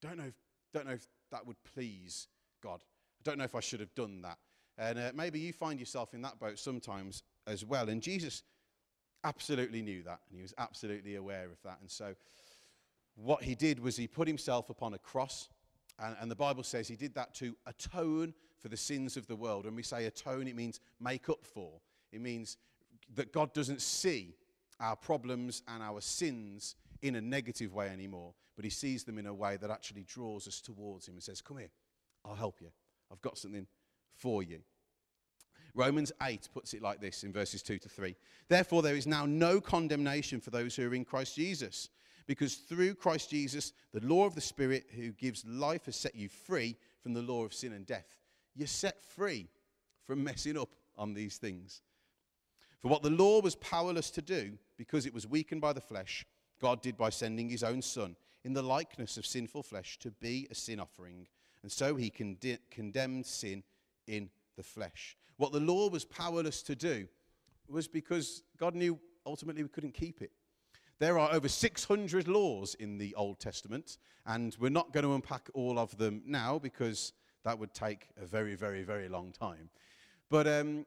don't, 0.00 0.18
know 0.18 0.24
if, 0.24 0.34
don't 0.72 0.86
know 0.86 0.92
if 0.92 1.06
that 1.30 1.46
would 1.46 1.56
please 1.74 2.28
God. 2.62 2.80
I 2.82 3.22
don't 3.24 3.38
know 3.38 3.44
if 3.44 3.54
I 3.54 3.60
should 3.60 3.80
have 3.80 3.94
done 3.94 4.22
that. 4.22 4.38
And 4.78 4.98
uh, 4.98 5.12
maybe 5.14 5.38
you 5.38 5.52
find 5.52 5.78
yourself 5.78 6.14
in 6.14 6.22
that 6.22 6.38
boat 6.38 6.58
sometimes 6.58 7.22
as 7.46 7.64
well. 7.64 7.88
And 7.88 8.02
Jesus 8.02 8.42
absolutely 9.24 9.82
knew 9.82 10.02
that, 10.02 10.20
and 10.28 10.36
he 10.36 10.42
was 10.42 10.54
absolutely 10.58 11.16
aware 11.16 11.46
of 11.46 11.62
that. 11.64 11.78
And 11.80 11.90
so, 11.90 12.14
what 13.14 13.42
he 13.42 13.54
did 13.54 13.80
was 13.80 13.96
he 13.96 14.06
put 14.06 14.26
himself 14.26 14.70
upon 14.70 14.94
a 14.94 14.98
cross, 14.98 15.48
and, 15.98 16.16
and, 16.20 16.30
the 16.30 16.36
Bible 16.36 16.62
says 16.62 16.88
he 16.88 16.96
did 16.96 17.14
that 17.14 17.34
to 17.36 17.54
atone 17.66 18.34
for 18.58 18.68
the 18.68 18.76
sins 18.76 19.16
of 19.16 19.26
the 19.26 19.36
world. 19.36 19.64
When 19.64 19.74
we 19.74 19.82
say 19.82 20.06
atone, 20.06 20.48
it 20.48 20.56
means 20.56 20.80
make 21.00 21.28
up 21.28 21.44
for. 21.44 21.80
It 22.12 22.20
means 22.20 22.56
that 23.14 23.32
God 23.32 23.52
doesn't 23.52 23.82
see 23.82 24.34
our 24.80 24.96
problems 24.96 25.62
and 25.68 25.82
our 25.82 26.00
sins 26.00 26.76
in 27.02 27.16
a 27.16 27.20
negative 27.20 27.74
way 27.74 27.88
anymore, 27.88 28.34
but 28.56 28.64
he 28.64 28.70
sees 28.70 29.04
them 29.04 29.18
in 29.18 29.26
a 29.26 29.34
way 29.34 29.56
that 29.56 29.70
actually 29.70 30.04
draws 30.04 30.48
us 30.48 30.60
towards 30.60 31.06
him 31.06 31.14
and 31.14 31.22
says, 31.22 31.40
Come 31.40 31.58
here, 31.58 31.70
I'll 32.24 32.34
help 32.34 32.60
you. 32.60 32.68
I've 33.10 33.20
got 33.20 33.36
something 33.36 33.66
for 34.14 34.42
you. 34.42 34.60
Romans 35.74 36.12
8 36.22 36.48
puts 36.52 36.74
it 36.74 36.82
like 36.82 37.00
this 37.00 37.24
in 37.24 37.32
verses 37.32 37.62
2 37.62 37.78
to 37.78 37.88
3. 37.88 38.14
Therefore, 38.48 38.82
there 38.82 38.96
is 38.96 39.06
now 39.06 39.24
no 39.24 39.60
condemnation 39.60 40.40
for 40.40 40.50
those 40.50 40.76
who 40.76 40.88
are 40.88 40.94
in 40.94 41.04
Christ 41.04 41.36
Jesus, 41.36 41.88
because 42.26 42.56
through 42.56 42.94
Christ 42.94 43.30
Jesus, 43.30 43.72
the 43.92 44.06
law 44.06 44.26
of 44.26 44.34
the 44.34 44.40
Spirit 44.40 44.84
who 44.94 45.12
gives 45.12 45.44
life 45.46 45.86
has 45.86 45.96
set 45.96 46.14
you 46.14 46.28
free 46.28 46.76
from 47.02 47.14
the 47.14 47.22
law 47.22 47.44
of 47.44 47.54
sin 47.54 47.72
and 47.72 47.86
death. 47.86 48.18
You're 48.54 48.66
set 48.66 49.00
free 49.00 49.48
from 50.06 50.22
messing 50.22 50.58
up 50.58 50.70
on 50.96 51.14
these 51.14 51.38
things. 51.38 51.80
For 52.80 52.88
what 52.88 53.02
the 53.02 53.10
law 53.10 53.40
was 53.40 53.54
powerless 53.56 54.10
to 54.10 54.22
do, 54.22 54.58
because 54.76 55.06
it 55.06 55.14
was 55.14 55.26
weakened 55.26 55.60
by 55.60 55.72
the 55.72 55.80
flesh, 55.80 56.26
God 56.60 56.82
did 56.82 56.96
by 56.96 57.10
sending 57.10 57.48
his 57.48 57.62
own 57.62 57.80
Son 57.80 58.16
in 58.44 58.52
the 58.52 58.62
likeness 58.62 59.16
of 59.16 59.24
sinful 59.24 59.62
flesh 59.62 59.98
to 60.00 60.10
be 60.10 60.48
a 60.50 60.54
sin 60.54 60.80
offering. 60.80 61.26
And 61.62 61.70
so 61.70 61.94
he 61.94 62.10
conde- 62.10 62.58
condemned 62.70 63.24
sin 63.24 63.62
in 64.06 64.30
the 64.56 64.62
flesh. 64.62 65.16
What 65.36 65.52
the 65.52 65.60
law 65.60 65.88
was 65.88 66.04
powerless 66.04 66.62
to 66.64 66.74
do 66.74 67.08
was 67.68 67.88
because 67.88 68.42
God 68.58 68.74
knew 68.74 68.98
ultimately 69.26 69.62
we 69.62 69.68
couldn't 69.68 69.94
keep 69.94 70.22
it. 70.22 70.32
There 70.98 71.18
are 71.18 71.32
over 71.32 71.48
600 71.48 72.28
laws 72.28 72.74
in 72.74 72.98
the 72.98 73.14
Old 73.16 73.40
Testament, 73.40 73.98
and 74.26 74.56
we're 74.60 74.68
not 74.68 74.92
going 74.92 75.04
to 75.04 75.14
unpack 75.14 75.48
all 75.54 75.78
of 75.78 75.96
them 75.98 76.22
now 76.26 76.58
because 76.58 77.12
that 77.44 77.58
would 77.58 77.74
take 77.74 78.08
a 78.20 78.24
very, 78.24 78.54
very, 78.54 78.84
very 78.84 79.08
long 79.08 79.32
time. 79.32 79.68
But 80.30 80.46
um, 80.46 80.86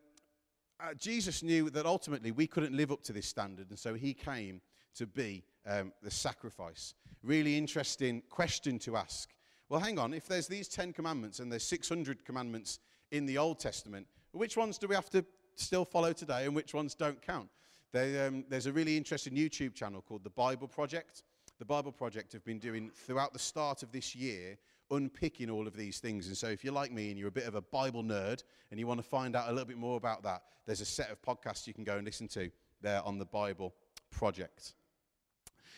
uh, 0.80 0.94
Jesus 0.94 1.44
knew 1.44 1.70
that 1.72 1.86
ultimately 1.86 2.32
we 2.32 2.48
couldn't 2.48 2.76
live 2.76 2.92
up 2.92 3.04
to 3.04 3.14
this 3.14 3.28
standard, 3.28 3.70
and 3.70 3.80
so 3.80 3.94
he 3.94 4.14
came 4.14 4.62
to 4.96 5.06
be 5.06 5.44
um, 5.66 5.92
the 6.02 6.12
sacrifice. 6.12 6.94
Really 7.24 7.58
interesting 7.58 8.22
question 8.30 8.80
to 8.80 8.96
ask. 8.96 9.30
Well, 9.68 9.80
hang 9.80 10.00
on, 10.00 10.14
if 10.14 10.28
there's 10.28 10.48
these 10.48 10.68
10 10.68 10.94
commandments 10.94 11.40
and 11.40 11.52
there's 11.52 11.64
600 11.64 12.24
commandments 12.24 12.80
in 13.12 13.26
the 13.26 13.38
Old 13.38 13.60
Testament, 13.60 14.08
which 14.32 14.58
ones 14.58 14.78
do 14.78 14.88
we 14.88 14.96
have 14.96 15.10
to 15.12 15.26
still 15.56 15.86
follow 15.86 16.14
today 16.14 16.46
and 16.46 16.56
which 16.56 16.74
ones 16.74 16.96
don't 16.96 17.22
count? 17.22 17.50
They, 17.92 18.26
um, 18.26 18.44
there's 18.50 18.66
a 18.66 18.74
really 18.74 18.98
interesting 18.98 19.34
YouTube 19.34 19.74
channel 19.74 20.02
called 20.02 20.24
The 20.24 20.30
Bible 20.30 20.68
Project. 20.68 21.24
The 21.60 21.66
Bible 21.66 21.92
Project 21.92 22.34
have 22.34 22.44
been 22.44 22.60
doing 22.60 22.92
throughout 22.94 23.32
the 23.32 23.40
start 23.40 23.84
of 23.84 23.92
this 23.92 24.16
year 24.16 24.58
unpicking 24.92 25.50
all 25.50 25.68
of 25.68 25.76
these 25.76 26.00
things. 26.00 26.28
And 26.28 26.38
so, 26.38 26.48
if 26.48 26.64
you're 26.64 26.74
like 26.74 26.92
me 26.92 27.10
and 27.10 27.18
you're 27.18 27.30
a 27.30 27.32
bit 27.32 27.48
of 27.48 27.56
a 27.56 27.62
Bible 27.62 28.04
nerd 28.04 28.44
and 28.70 28.80
you 28.80 28.88
want 28.88 29.00
to 29.00 29.08
find 29.08 29.36
out 29.36 29.48
a 29.48 29.52
little 29.52 29.66
bit 29.66 29.78
more 29.78 29.98
about 29.98 30.24
that, 30.24 30.44
there's 30.66 30.82
a 30.82 30.86
set 30.86 31.10
of 31.10 31.22
podcasts 31.22 31.68
you 31.68 31.74
can 31.74 31.84
go 31.84 31.96
and 31.96 32.06
listen 32.06 32.28
to 32.30 32.52
there 32.82 33.02
on 33.04 33.18
the 33.18 33.26
Bible 33.26 33.74
Project. 34.12 34.74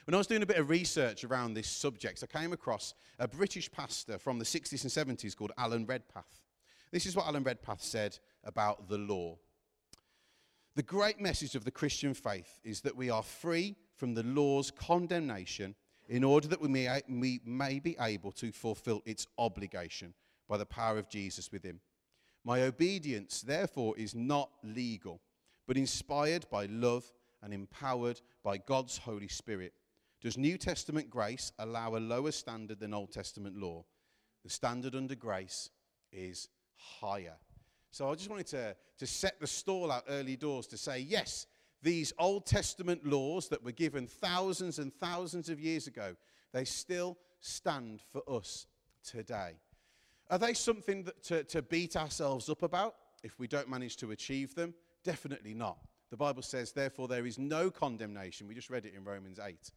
When 0.06 0.16
I 0.16 0.18
was 0.18 0.28
doing 0.28 0.42
a 0.42 0.46
bit 0.46 0.58
of 0.58 0.70
research 0.70 1.24
around 1.24 1.54
this 1.54 1.68
subject, 1.68 2.24
I 2.24 2.40
came 2.40 2.54
across 2.54 2.94
a 3.20 3.28
British 3.28 3.70
pastor 3.70 4.18
from 4.18 4.40
the 4.40 4.46
60s 4.46 4.84
and 4.84 5.18
70s 5.18 5.36
called 5.36 5.52
Alan 5.58 5.86
Redpath. 5.86 6.47
This 6.92 7.06
is 7.06 7.16
what 7.16 7.28
Alan 7.28 7.44
Redpath 7.44 7.82
said 7.82 8.18
about 8.44 8.88
the 8.88 8.98
law. 8.98 9.38
The 10.76 10.84
great 10.84 11.20
message 11.20 11.56
of 11.56 11.66
the 11.66 11.72
Christian 11.72 12.14
faith 12.14 12.60
is 12.64 12.82
that 12.82 12.96
we 12.96 13.10
are 13.10 13.24
free 13.24 13.76
from 13.96 14.14
the 14.14 14.24
law's 14.24 14.72
condemnation 14.72 15.76
in 16.08 16.24
order 16.24 16.48
that 16.48 16.62
we 16.62 16.68
may, 16.68 17.02
we 17.10 17.42
may 17.46 17.80
be 17.80 17.98
able 18.00 18.32
to 18.34 18.52
fulfill 18.52 19.02
its 19.06 19.28
obligation 19.38 20.14
by 20.48 20.58
the 20.58 20.66
power 20.66 20.98
of 20.98 21.10
Jesus 21.10 21.52
within. 21.52 21.80
My 22.46 22.62
obedience, 22.64 23.42
therefore, 23.42 23.98
is 23.98 24.16
not 24.16 24.52
legal, 24.64 25.20
but 25.68 25.78
inspired 25.78 26.46
by 26.50 26.68
love 26.68 27.12
and 27.44 27.54
empowered 27.54 28.22
by 28.44 28.58
God's 28.58 28.98
Holy 28.98 29.28
Spirit. 29.28 29.74
Does 30.22 30.38
New 30.38 30.58
Testament 30.58 31.10
grace 31.10 31.52
allow 31.60 31.96
a 31.96 32.00
lower 32.00 32.32
standard 32.32 32.80
than 32.80 32.94
Old 32.94 33.12
Testament 33.12 33.58
law? 33.58 33.84
The 34.44 34.50
standard 34.50 34.96
under 34.96 35.16
grace 35.16 35.70
is 36.12 36.48
higher. 36.78 37.36
So 37.92 38.10
I 38.12 38.16
just 38.16 38.30
wanted 38.30 38.48
to, 38.48 38.76
to 39.00 39.08
set 39.08 39.40
the 39.40 39.48
stall 39.48 39.92
out 39.92 40.04
early 40.10 40.36
doors 40.36 40.68
to 40.68 40.78
say, 40.78 41.00
yes, 41.00 41.48
these 41.82 42.14
Old 42.20 42.46
Testament 42.46 43.06
laws 43.06 43.48
that 43.50 43.64
were 43.64 43.72
given 43.72 44.08
thousands 44.08 44.80
and 44.80 44.94
thousands 44.94 45.50
of 45.50 45.60
years 45.60 45.88
ago, 45.88 46.16
they 46.54 46.66
still 46.66 47.18
stand 47.40 48.02
for 48.12 48.22
us 48.28 48.68
today. 49.04 49.54
Are 50.30 50.38
they 50.38 50.54
something 50.54 51.04
that, 51.04 51.24
to, 51.24 51.44
to 51.46 51.62
beat 51.62 51.96
ourselves 51.96 52.50
up 52.50 52.64
about 52.64 52.96
if 53.24 53.40
we 53.40 53.48
don't 53.48 53.70
manage 53.70 53.96
to 53.98 54.12
achieve 54.12 54.56
them? 54.56 54.74
Definitely 55.04 55.54
not. 55.54 55.78
The 56.10 56.18
Bible 56.18 56.42
says, 56.42 56.72
therefore, 56.72 57.08
there 57.08 57.26
is 57.26 57.38
no 57.38 57.70
condemnation. 57.70 58.48
We 58.48 58.56
just 58.56 58.70
read 58.70 58.86
it 58.86 58.94
in 58.96 59.04
Romans 59.04 59.40
8. 59.44 59.72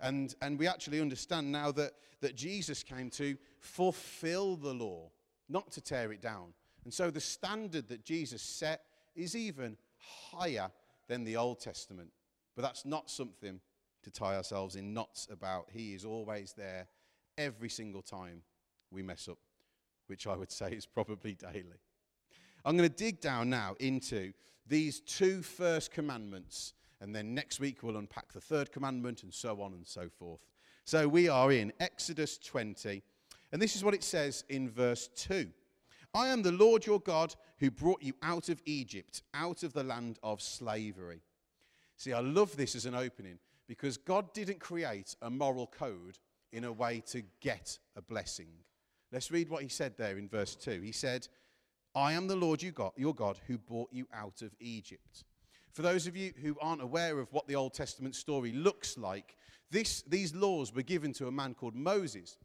And, 0.00 0.34
and 0.42 0.58
we 0.58 0.68
actually 0.68 1.00
understand 1.00 1.50
now 1.50 1.72
that, 1.72 1.92
that 2.20 2.36
Jesus 2.36 2.82
came 2.82 3.10
to 3.10 3.36
fulfill 3.58 4.56
the 4.56 4.72
law, 4.72 5.10
not 5.48 5.70
to 5.72 5.80
tear 5.80 6.12
it 6.12 6.20
down. 6.20 6.52
And 6.84 6.92
so 6.92 7.10
the 7.10 7.20
standard 7.20 7.88
that 7.88 8.04
Jesus 8.04 8.42
set 8.42 8.82
is 9.14 9.34
even 9.36 9.76
higher 9.98 10.70
than 11.08 11.24
the 11.24 11.36
Old 11.36 11.60
Testament. 11.60 12.10
But 12.54 12.62
that's 12.62 12.84
not 12.84 13.10
something 13.10 13.60
to 14.02 14.10
tie 14.10 14.36
ourselves 14.36 14.76
in 14.76 14.94
knots 14.94 15.28
about. 15.30 15.68
He 15.70 15.94
is 15.94 16.04
always 16.04 16.52
there 16.56 16.86
every 17.36 17.68
single 17.68 18.02
time 18.02 18.42
we 18.90 19.02
mess 19.02 19.28
up, 19.28 19.38
which 20.06 20.26
I 20.26 20.36
would 20.36 20.50
say 20.52 20.72
is 20.72 20.86
probably 20.86 21.34
daily. 21.34 21.80
I'm 22.64 22.76
going 22.76 22.88
to 22.88 22.94
dig 22.94 23.20
down 23.20 23.50
now 23.50 23.76
into 23.80 24.32
these 24.66 25.00
two 25.00 25.42
first 25.42 25.90
commandments, 25.90 26.74
and 27.00 27.14
then 27.14 27.34
next 27.34 27.60
week 27.60 27.82
we'll 27.82 27.96
unpack 27.96 28.32
the 28.32 28.40
third 28.40 28.72
commandment 28.72 29.22
and 29.22 29.32
so 29.32 29.62
on 29.62 29.72
and 29.72 29.86
so 29.86 30.08
forth. 30.18 30.44
So 30.84 31.06
we 31.06 31.28
are 31.28 31.52
in 31.52 31.72
Exodus 31.80 32.38
20, 32.38 33.02
and 33.52 33.60
this 33.60 33.76
is 33.76 33.84
what 33.84 33.94
it 33.94 34.04
says 34.04 34.44
in 34.48 34.70
verse 34.70 35.08
2. 35.16 35.48
I 36.14 36.28
am 36.28 36.42
the 36.42 36.52
Lord 36.52 36.86
your 36.86 37.00
God 37.00 37.34
who 37.58 37.70
brought 37.70 38.02
you 38.02 38.14
out 38.22 38.48
of 38.48 38.62
Egypt, 38.64 39.22
out 39.34 39.62
of 39.62 39.72
the 39.72 39.84
land 39.84 40.18
of 40.22 40.40
slavery. 40.40 41.22
See, 41.96 42.12
I 42.12 42.20
love 42.20 42.56
this 42.56 42.74
as 42.74 42.86
an 42.86 42.94
opening 42.94 43.38
because 43.66 43.96
God 43.96 44.32
didn't 44.32 44.60
create 44.60 45.14
a 45.20 45.30
moral 45.30 45.66
code 45.66 46.18
in 46.52 46.64
a 46.64 46.72
way 46.72 47.02
to 47.08 47.22
get 47.40 47.78
a 47.96 48.02
blessing. 48.02 48.48
Let's 49.12 49.30
read 49.30 49.48
what 49.48 49.62
he 49.62 49.68
said 49.68 49.96
there 49.96 50.18
in 50.18 50.28
verse 50.28 50.54
2. 50.54 50.80
He 50.80 50.92
said, 50.92 51.28
I 51.94 52.12
am 52.12 52.26
the 52.26 52.36
Lord 52.36 52.62
you 52.62 52.70
got, 52.70 52.92
your 52.96 53.14
God 53.14 53.38
who 53.46 53.58
brought 53.58 53.92
you 53.92 54.06
out 54.12 54.42
of 54.42 54.54
Egypt. 54.60 55.24
For 55.72 55.82
those 55.82 56.06
of 56.06 56.16
you 56.16 56.32
who 56.42 56.56
aren't 56.60 56.82
aware 56.82 57.18
of 57.18 57.32
what 57.32 57.46
the 57.46 57.56
Old 57.56 57.74
Testament 57.74 58.14
story 58.14 58.52
looks 58.52 58.96
like, 58.98 59.36
this, 59.70 60.02
these 60.02 60.34
laws 60.34 60.74
were 60.74 60.82
given 60.82 61.12
to 61.14 61.28
a 61.28 61.32
man 61.32 61.54
called 61.54 61.74
Moses. 61.74 62.38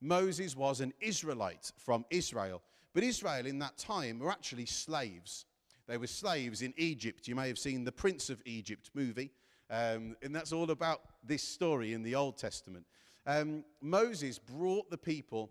Moses 0.00 0.56
was 0.56 0.80
an 0.80 0.92
Israelite 1.00 1.72
from 1.76 2.04
Israel 2.10 2.62
but 2.96 3.04
Israel 3.04 3.44
in 3.44 3.58
that 3.58 3.76
time 3.76 4.18
were 4.18 4.30
actually 4.30 4.64
slaves. 4.64 5.44
They 5.86 5.98
were 5.98 6.06
slaves 6.06 6.62
in 6.62 6.72
Egypt. 6.78 7.28
You 7.28 7.34
may 7.34 7.46
have 7.46 7.58
seen 7.58 7.84
the 7.84 7.92
Prince 7.92 8.30
of 8.30 8.40
Egypt 8.46 8.88
movie, 8.94 9.32
um, 9.68 10.16
and 10.22 10.34
that's 10.34 10.50
all 10.50 10.70
about 10.70 11.02
this 11.22 11.42
story 11.42 11.92
in 11.92 12.02
the 12.02 12.14
Old 12.14 12.38
Testament. 12.38 12.86
Um, 13.26 13.64
Moses 13.82 14.38
brought 14.38 14.88
the 14.88 14.96
people 14.96 15.50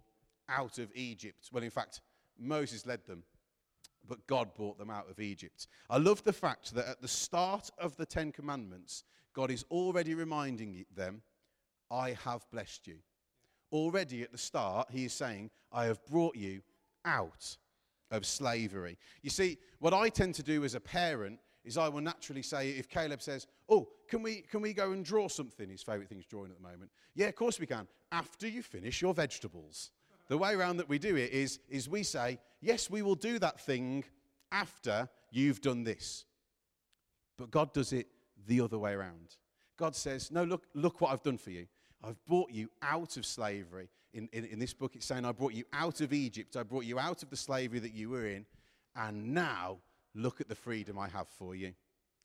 out 0.50 0.80
of 0.80 0.90
Egypt. 0.96 1.52
Well, 1.54 1.62
in 1.62 1.70
fact, 1.70 2.02
Moses 2.40 2.88
led 2.88 3.06
them, 3.06 3.22
but 4.08 4.26
God 4.26 4.56
brought 4.56 4.80
them 4.80 4.90
out 4.90 5.08
of 5.08 5.20
Egypt. 5.20 5.68
I 5.88 6.00
love 6.00 6.24
the 6.24 6.34
fact 6.34 6.74
that 6.74 6.88
at 6.88 7.02
the 7.04 7.08
start 7.08 7.70
of 7.78 7.96
the 7.96 8.08
Ten 8.08 8.32
Commandments, 8.32 9.04
God 9.34 9.52
is 9.52 9.66
already 9.70 10.16
reminding 10.16 10.84
them, 10.96 11.22
I 11.92 12.18
have 12.24 12.50
blessed 12.50 12.88
you. 12.88 12.96
Already 13.72 14.22
at 14.22 14.32
the 14.32 14.38
start, 14.38 14.90
he 14.92 15.06
is 15.06 15.14
saying, 15.14 15.50
I 15.72 15.86
have 15.86 16.06
brought 16.06 16.36
you 16.36 16.62
out 17.04 17.58
of 18.12 18.26
slavery. 18.26 18.98
You 19.22 19.30
see, 19.30 19.58
what 19.80 19.94
I 19.94 20.10
tend 20.10 20.36
to 20.36 20.44
do 20.44 20.64
as 20.64 20.76
a 20.76 20.80
parent 20.80 21.40
is 21.64 21.78
I 21.78 21.90
will 21.90 22.02
naturally 22.02 22.44
say, 22.44 22.72
if 22.72 22.88
Caleb 22.88 23.22
says, 23.22 23.48
Oh, 23.68 23.88
can 24.08 24.22
we, 24.22 24.42
can 24.50 24.62
we 24.62 24.74
go 24.74 24.92
and 24.92 25.04
draw 25.04 25.28
something? 25.28 25.68
His 25.68 25.82
favourite 25.82 26.08
thing 26.08 26.20
is 26.20 26.26
drawing 26.26 26.52
at 26.52 26.58
the 26.58 26.64
moment. 26.64 26.92
Yeah, 27.16 27.28
of 27.28 27.36
course 27.36 27.60
we 27.60 27.66
can. 27.66 27.88
After 28.12 28.48
you 28.48 28.62
finish 28.62 29.02
your 29.02 29.14
vegetables. 29.14 29.92
The 30.28 30.38
way 30.38 30.54
around 30.54 30.78
that 30.78 30.90
we 30.90 31.00
do 31.00 31.16
it 31.16 31.32
is, 31.32 31.60
is 31.70 31.90
we 31.90 32.04
say, 32.04 32.40
Yes, 32.62 32.90
we 32.90 33.02
will 33.02 33.16
do 33.16 33.40
that 33.40 33.60
thing 33.60 34.04
after 34.52 35.10
you've 35.32 35.62
done 35.62 35.84
this. 35.84 36.26
But 37.38 37.52
God 37.52 37.74
does 37.74 37.92
it 37.92 38.08
the 38.48 38.62
other 38.62 38.78
way 38.78 38.94
around. 38.94 39.36
God 39.78 39.96
says, 39.96 40.32
No, 40.32 40.44
look, 40.44 40.68
look 40.74 41.02
what 41.02 41.12
I've 41.12 41.24
done 41.24 41.38
for 41.38 41.52
you. 41.52 41.68
I've 42.06 42.24
brought 42.26 42.52
you 42.52 42.70
out 42.82 43.18
of 43.18 43.26
slavery. 43.26 43.90
In, 44.14 44.30
in, 44.32 44.46
in, 44.46 44.60
this 44.60 44.74
book, 44.74 44.96
it's 44.96 45.06
saying, 45.06 45.26
I 45.26 45.32
brought 45.32 45.54
you 45.54 45.66
out 45.74 46.02
of 46.02 46.14
Egypt. 46.14 46.56
I 46.56 46.64
brought 46.64 46.86
you 46.86 47.00
out 47.00 47.24
of 47.24 47.30
the 47.30 47.36
slavery 47.36 47.80
that 47.80 47.94
you 47.94 48.10
were 48.10 48.28
in. 48.28 48.46
And 48.96 49.34
now, 49.34 49.78
look 50.14 50.40
at 50.40 50.48
the 50.48 50.56
freedom 50.56 50.98
I 51.00 51.10
have 51.10 51.28
for 51.28 51.56
you. 51.56 51.74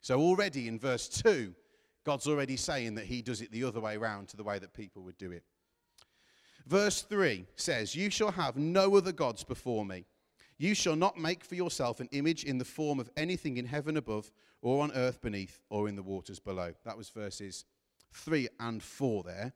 So, 0.01 0.21
already 0.21 0.69
in 0.69 0.79
verse 0.79 1.09
2, 1.09 1.55
God's 2.05 2.29
already 2.29 2.57
saying 2.57 2.95
that 2.95 3.07
He 3.07 3.23
does 3.23 3.41
it 3.41 3.51
the 3.51 3.65
other 3.65 3.81
way 3.81 3.97
around 3.97 4.29
to 4.29 4.37
the 4.37 4.45
way 4.45 4.59
that 4.59 4.75
people 4.75 5.03
would 5.03 5.19
do 5.19 5.33
it. 5.33 5.43
Verse 6.67 7.03
3 7.03 7.45
says, 7.57 7.95
You 7.95 8.11
shall 8.11 8.31
have 8.31 8.57
no 8.57 8.97
other 8.97 9.13
gods 9.13 9.43
before 9.43 9.85
me. 9.85 10.05
You 10.59 10.75
shall 10.75 10.97
not 10.97 11.19
make 11.19 11.43
for 11.43 11.55
yourself 11.55 12.01
an 12.01 12.09
image 12.13 12.45
in 12.45 12.59
the 12.59 12.65
form 12.65 13.01
of 13.01 13.11
anything 13.17 13.57
in 13.57 13.65
heaven 13.65 13.97
above, 13.97 14.31
or 14.63 14.83
on 14.83 14.93
earth 14.93 15.23
beneath, 15.23 15.59
or 15.71 15.89
in 15.89 15.97
the 15.97 16.03
waters 16.03 16.39
below. 16.39 16.75
That 16.85 16.99
was 16.99 17.09
verses 17.09 17.65
3 18.13 18.47
and 18.61 18.83
4 18.83 19.23
there. 19.23 19.53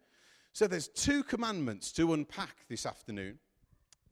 So 0.55 0.69
there's 0.69 0.87
two 0.87 1.25
commandments 1.25 1.91
to 1.95 2.13
unpack 2.13 2.69
this 2.69 2.87
afternoon. 2.87 3.41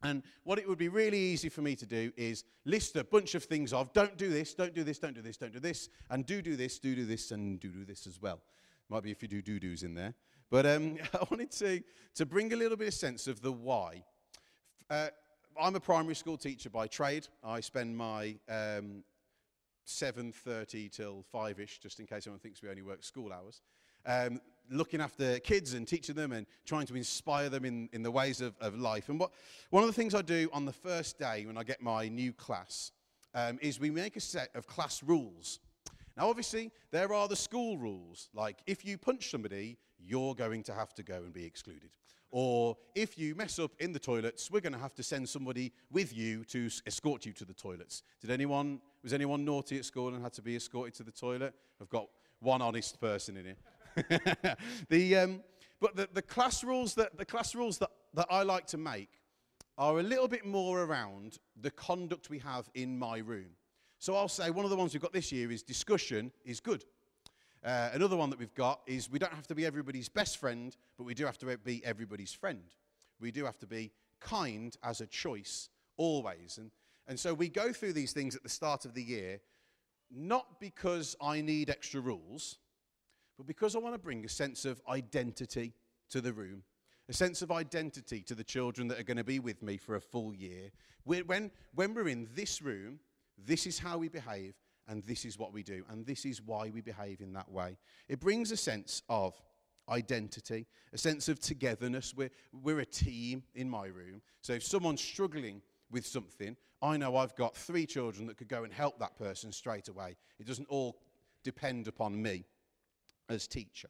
And 0.02 0.24
what 0.42 0.58
it 0.58 0.68
would 0.68 0.76
be 0.76 0.88
really 0.88 1.16
easy 1.16 1.48
for 1.48 1.62
me 1.62 1.76
to 1.76 1.86
do 1.86 2.12
is 2.16 2.42
list 2.64 2.96
a 2.96 3.04
bunch 3.04 3.36
of 3.36 3.44
things 3.44 3.72
of 3.72 3.92
don't 3.92 4.16
do 4.16 4.28
this, 4.28 4.52
don't 4.52 4.74
do 4.74 4.82
this, 4.82 4.98
don't 4.98 5.14
do 5.14 5.22
this, 5.22 5.36
don't 5.36 5.52
do 5.52 5.60
this, 5.60 5.88
and 6.10 6.26
do 6.26 6.42
do 6.42 6.56
this, 6.56 6.80
do 6.80 6.96
do 6.96 7.04
this, 7.04 7.30
and 7.30 7.60
do 7.60 7.68
do 7.68 7.84
this 7.84 8.08
as 8.08 8.20
well. 8.20 8.40
Might 8.88 9.04
be 9.04 9.12
if 9.12 9.22
you 9.22 9.28
do 9.28 9.40
do 9.40 9.60
do's 9.60 9.84
in 9.84 9.94
there. 9.94 10.14
But 10.50 10.66
um, 10.66 10.98
I 11.14 11.24
wanted 11.30 11.52
to, 11.52 11.80
to 12.16 12.26
bring 12.26 12.52
a 12.52 12.56
little 12.56 12.76
bit 12.76 12.88
of 12.88 12.94
sense 12.94 13.28
of 13.28 13.40
the 13.40 13.52
why. 13.52 14.02
Uh, 14.90 15.10
I'm 15.60 15.76
a 15.76 15.80
primary 15.80 16.16
school 16.16 16.36
teacher 16.36 16.70
by 16.70 16.88
trade. 16.88 17.28
I 17.44 17.60
spend 17.60 17.96
my 17.96 18.34
um, 18.48 19.04
7.30 19.86 20.90
till 20.90 21.24
5ish, 21.32 21.78
just 21.78 22.00
in 22.00 22.06
case 22.06 22.26
anyone 22.26 22.40
thinks 22.40 22.62
we 22.62 22.68
only 22.68 22.82
work 22.82 23.04
school 23.04 23.32
hours 23.32 23.62
um, 24.06 24.40
looking 24.70 25.00
after 25.00 25.38
kids 25.40 25.74
and 25.74 25.86
teaching 25.86 26.14
them 26.14 26.32
and 26.32 26.46
trying 26.64 26.86
to 26.86 26.94
inspire 26.96 27.48
them 27.48 27.64
in, 27.64 27.88
in 27.92 28.02
the 28.02 28.10
ways 28.10 28.40
of, 28.40 28.54
of 28.60 28.78
life. 28.78 29.08
And 29.08 29.18
what, 29.18 29.32
one 29.70 29.82
of 29.82 29.88
the 29.88 29.92
things 29.92 30.14
I 30.14 30.22
do 30.22 30.48
on 30.52 30.64
the 30.64 30.72
first 30.72 31.18
day 31.18 31.44
when 31.46 31.58
I 31.58 31.62
get 31.62 31.82
my 31.82 32.08
new 32.08 32.32
class 32.32 32.92
um, 33.34 33.58
is 33.62 33.78
we 33.78 33.90
make 33.90 34.16
a 34.16 34.20
set 34.20 34.50
of 34.54 34.66
class 34.66 35.02
rules. 35.02 35.60
Now, 36.16 36.28
obviously, 36.28 36.70
there 36.90 37.12
are 37.12 37.28
the 37.28 37.36
school 37.36 37.78
rules, 37.78 38.28
like 38.34 38.58
if 38.66 38.84
you 38.84 38.98
punch 38.98 39.30
somebody, 39.30 39.78
you're 39.98 40.34
going 40.34 40.62
to 40.64 40.74
have 40.74 40.92
to 40.94 41.02
go 41.02 41.16
and 41.16 41.32
be 41.32 41.44
excluded. 41.44 41.90
Or 42.30 42.78
if 42.94 43.18
you 43.18 43.34
mess 43.34 43.58
up 43.58 43.72
in 43.78 43.92
the 43.92 43.98
toilets, 43.98 44.50
we're 44.50 44.60
going 44.60 44.72
to 44.72 44.78
have 44.78 44.94
to 44.94 45.02
send 45.02 45.28
somebody 45.28 45.70
with 45.90 46.16
you 46.16 46.44
to 46.44 46.70
escort 46.86 47.26
you 47.26 47.32
to 47.34 47.44
the 47.44 47.52
toilets. 47.52 48.02
Did 48.22 48.30
anyone, 48.30 48.80
was 49.02 49.12
anyone 49.12 49.44
naughty 49.44 49.76
at 49.78 49.84
school 49.84 50.14
and 50.14 50.22
had 50.22 50.32
to 50.34 50.42
be 50.42 50.56
escorted 50.56 50.94
to 50.94 51.02
the 51.02 51.12
toilet? 51.12 51.54
I've 51.80 51.90
got 51.90 52.08
one 52.40 52.62
honest 52.62 52.98
person 53.00 53.36
in 53.36 53.44
here. 53.44 53.56
the, 54.88 55.16
um, 55.16 55.40
but 55.80 55.96
the, 55.96 56.08
the 56.12 56.22
class 56.22 56.62
rules, 56.64 56.94
that, 56.94 57.16
the 57.16 57.24
class 57.24 57.54
rules 57.54 57.78
that, 57.78 57.90
that 58.14 58.26
I 58.30 58.42
like 58.42 58.66
to 58.68 58.78
make 58.78 59.10
are 59.78 59.98
a 59.98 60.02
little 60.02 60.28
bit 60.28 60.44
more 60.44 60.82
around 60.82 61.38
the 61.60 61.70
conduct 61.70 62.30
we 62.30 62.38
have 62.38 62.68
in 62.74 62.98
my 62.98 63.18
room. 63.18 63.50
So 63.98 64.14
I'll 64.14 64.28
say 64.28 64.50
one 64.50 64.64
of 64.64 64.70
the 64.70 64.76
ones 64.76 64.92
we've 64.92 65.02
got 65.02 65.12
this 65.12 65.32
year 65.32 65.50
is 65.50 65.62
discussion 65.62 66.32
is 66.44 66.60
good. 66.60 66.84
Uh, 67.64 67.90
another 67.92 68.16
one 68.16 68.30
that 68.30 68.38
we've 68.38 68.54
got 68.54 68.80
is 68.86 69.08
we 69.08 69.18
don't 69.18 69.32
have 69.32 69.46
to 69.46 69.54
be 69.54 69.64
everybody's 69.64 70.08
best 70.08 70.38
friend, 70.38 70.76
but 70.98 71.04
we 71.04 71.14
do 71.14 71.24
have 71.24 71.38
to 71.38 71.56
be 71.58 71.84
everybody's 71.84 72.32
friend. 72.32 72.74
We 73.20 73.30
do 73.30 73.44
have 73.44 73.58
to 73.58 73.66
be 73.66 73.92
kind 74.20 74.76
as 74.82 75.00
a 75.00 75.06
choice 75.06 75.68
always. 75.96 76.58
And, 76.58 76.72
and 77.06 77.18
so 77.18 77.32
we 77.32 77.48
go 77.48 77.72
through 77.72 77.92
these 77.92 78.12
things 78.12 78.34
at 78.34 78.42
the 78.42 78.48
start 78.48 78.84
of 78.84 78.94
the 78.94 79.02
year, 79.02 79.40
not 80.10 80.60
because 80.60 81.16
I 81.22 81.40
need 81.40 81.70
extra 81.70 82.00
rules, 82.00 82.58
but 83.36 83.46
because 83.46 83.74
I 83.74 83.78
want 83.78 83.94
to 83.94 83.98
bring 83.98 84.24
a 84.24 84.28
sense 84.28 84.64
of 84.64 84.80
identity 84.88 85.74
to 86.10 86.20
the 86.20 86.32
room, 86.32 86.62
a 87.08 87.12
sense 87.12 87.42
of 87.42 87.50
identity 87.50 88.22
to 88.22 88.34
the 88.34 88.44
children 88.44 88.88
that 88.88 88.98
are 88.98 89.04
going 89.04 89.16
to 89.16 89.24
be 89.24 89.38
with 89.38 89.62
me 89.62 89.76
for 89.76 89.96
a 89.96 90.00
full 90.00 90.34
year. 90.34 90.70
We're, 91.04 91.24
when, 91.24 91.50
when 91.74 91.94
we're 91.94 92.08
in 92.08 92.28
this 92.34 92.62
room, 92.62 93.00
this 93.36 93.66
is 93.66 93.78
how 93.78 93.98
we 93.98 94.08
behave, 94.08 94.54
and 94.88 95.04
this 95.04 95.24
is 95.24 95.38
what 95.38 95.52
we 95.52 95.62
do, 95.62 95.84
and 95.90 96.06
this 96.06 96.24
is 96.24 96.40
why 96.40 96.70
we 96.70 96.80
behave 96.80 97.20
in 97.20 97.32
that 97.32 97.50
way. 97.50 97.76
It 98.08 98.20
brings 98.20 98.52
a 98.52 98.56
sense 98.56 99.02
of 99.08 99.34
identity, 99.88 100.66
a 100.92 100.98
sense 100.98 101.28
of 101.28 101.40
togetherness. 101.40 102.14
We're, 102.14 102.30
we're 102.52 102.80
a 102.80 102.86
team 102.86 103.42
in 103.54 103.68
my 103.68 103.86
room. 103.86 104.22
So 104.42 104.52
if 104.52 104.62
someone's 104.62 105.00
struggling 105.00 105.60
with 105.90 106.06
something, 106.06 106.56
I 106.80 106.96
know 106.96 107.16
I've 107.16 107.36
got 107.36 107.56
three 107.56 107.86
children 107.86 108.26
that 108.26 108.36
could 108.36 108.48
go 108.48 108.64
and 108.64 108.72
help 108.72 108.98
that 108.98 109.16
person 109.18 109.52
straight 109.52 109.88
away. 109.88 110.16
It 110.38 110.46
doesn't 110.46 110.68
all 110.68 110.98
depend 111.44 111.88
upon 111.88 112.20
me 112.20 112.44
as 113.32 113.46
teacher. 113.46 113.88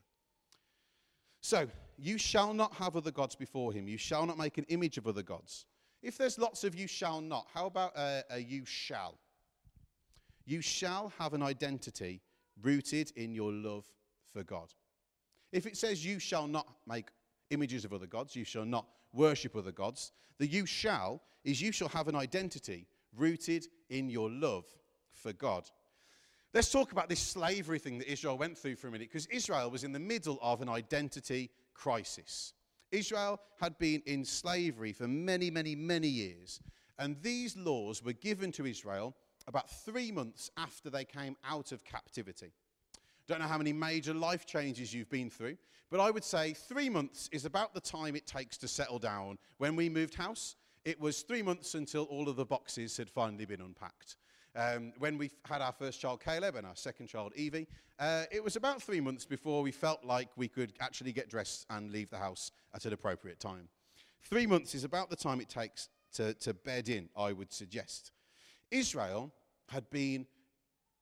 So, 1.41 1.69
you 1.99 2.19
shall 2.19 2.55
not 2.55 2.75
have 2.75 2.97
other 2.97 3.11
gods 3.11 3.35
before 3.35 3.73
him. 3.73 3.89
You 3.89 3.99
shall 3.99 4.27
not 4.27 4.39
make 4.39 4.59
an 4.59 4.65
image 4.69 4.99
of 4.99 5.07
other 5.07 5.23
gods. 5.23 5.67
If 6.03 6.19
there's 6.19 6.39
lots 6.39 6.65
of 6.65 6.75
you 6.75 6.87
shall 6.87 7.21
not, 7.21 7.47
how 7.53 7.67
about 7.67 7.97
a, 7.97 8.25
a 8.31 8.39
you 8.39 8.65
shall? 8.65 9.19
You 10.45 10.61
shall 10.61 11.13
have 11.19 11.35
an 11.35 11.43
identity 11.43 12.23
rooted 12.61 13.13
in 13.17 13.35
your 13.35 13.53
love 13.53 13.87
for 14.33 14.43
God. 14.43 14.73
If 15.53 15.67
it 15.67 15.77
says 15.77 16.05
you 16.05 16.19
shall 16.19 16.47
not 16.47 16.67
make 16.87 17.09
images 17.51 17.85
of 17.85 17.93
other 17.93 18.07
gods, 18.07 18.35
you 18.35 18.45
shall 18.45 18.65
not 18.65 18.87
worship 19.13 19.55
other 19.55 19.73
gods, 19.73 20.13
the 20.39 20.47
you 20.47 20.67
shall 20.67 21.23
is 21.45 21.61
you 21.61 21.73
shall 21.73 21.89
have 21.89 22.09
an 22.09 22.17
identity 22.17 22.87
rooted 23.17 23.67
in 23.91 24.09
your 24.09 24.31
love 24.31 24.65
for 25.13 25.33
God. 25.33 25.69
Let's 26.55 26.71
talk 26.71 26.93
about 26.93 27.09
this 27.09 27.21
slavery 27.21 27.79
thing 27.79 27.97
that 27.99 28.13
Israel 28.13 28.37
went 28.37 28.59
through 28.59 28.77
for 28.77 28.89
a 28.89 28.91
minute, 28.91 29.09
because 29.09 29.25
Israel 29.27 29.71
was 29.71 29.85
in 29.85 29.93
the 29.93 29.99
middle 29.99 30.39
of 30.43 30.61
an 30.61 30.69
identity 30.69 31.51
crisis. 31.73 32.53
Israel 32.91 33.41
had 33.59 33.79
been 33.79 34.03
in 34.05 34.23
slavery 34.23 34.93
for 34.93 35.09
many, 35.09 35.51
many, 35.51 35.75
many 35.75 36.09
years, 36.09 36.61
and 36.99 37.17
these 37.23 37.57
laws 37.57 38.05
were 38.05 38.13
given 38.13 38.53
to 38.53 38.67
Israel 38.67 39.17
about 39.47 39.71
three 39.71 40.13
months 40.13 40.51
after 40.59 40.91
they 40.91 41.07
came 41.07 41.37
out 41.43 41.73
of 41.73 41.85
captivity. 41.85 42.53
Don't 43.27 43.41
know 43.41 43.47
how 43.47 43.57
many 43.57 43.73
major 43.73 44.13
life 44.13 44.45
changes 44.45 44.93
you've 44.93 45.09
been 45.09 45.31
through, 45.31 45.57
but 45.91 46.01
I 46.01 46.11
would 46.11 46.25
say 46.25 46.53
three 46.53 46.91
months 46.91 47.31
is 47.33 47.47
about 47.47 47.73
the 47.73 47.81
time 47.81 48.15
it 48.15 48.27
takes 48.27 48.59
to 48.59 48.69
settle 48.69 48.99
down. 48.99 49.39
When 49.57 49.75
we 49.75 49.89
moved 49.89 50.17
house, 50.17 50.57
it 50.85 51.01
was 51.01 51.23
three 51.23 51.43
months 51.43 51.75
until 51.75 52.05
all 52.05 52.29
of 52.29 52.37
the 52.37 52.45
boxes 52.45 52.99
had 52.99 53.09
finally 53.09 53.47
been 53.47 53.63
unpacked. 53.63 54.17
Um, 54.55 54.93
when 54.99 55.17
we 55.17 55.31
had 55.47 55.63
our 55.63 55.73
first 55.73 56.01
child, 56.01 56.21
Caleb, 56.23 56.57
and 56.57 56.67
our 56.67 56.77
second 56.77 57.07
child, 57.07 57.33
Evie, 57.35 57.67
uh, 57.99 58.25
it 58.31 58.45
was 58.45 58.57
about 58.57 58.83
three 58.83 59.01
months 59.01 59.25
before 59.25 59.63
we 59.63 59.73
felt 59.73 60.05
like 60.05 60.29
we 60.37 60.49
could 60.49 60.73
actually 60.81 61.13
get 61.13 61.31
dressed 61.31 61.65
and 61.71 61.91
leave 61.91 62.11
the 62.11 62.19
house 62.19 62.53
at 62.75 62.85
an 62.85 62.93
appropriate 62.93 63.41
time. 63.41 63.69
Three 64.23 64.47
months 64.47 64.75
is 64.75 64.85
about 64.85 65.09
the 65.09 65.17
time 65.17 65.41
it 65.41 65.49
takes 65.49 65.89
to, 66.15 66.35
to 66.35 66.53
bed 66.53 66.89
in, 66.89 67.09
I 67.17 67.33
would 67.33 67.53
suggest. 67.53 68.13
Israel 68.71 69.33
had 69.69 69.89
been 69.91 70.27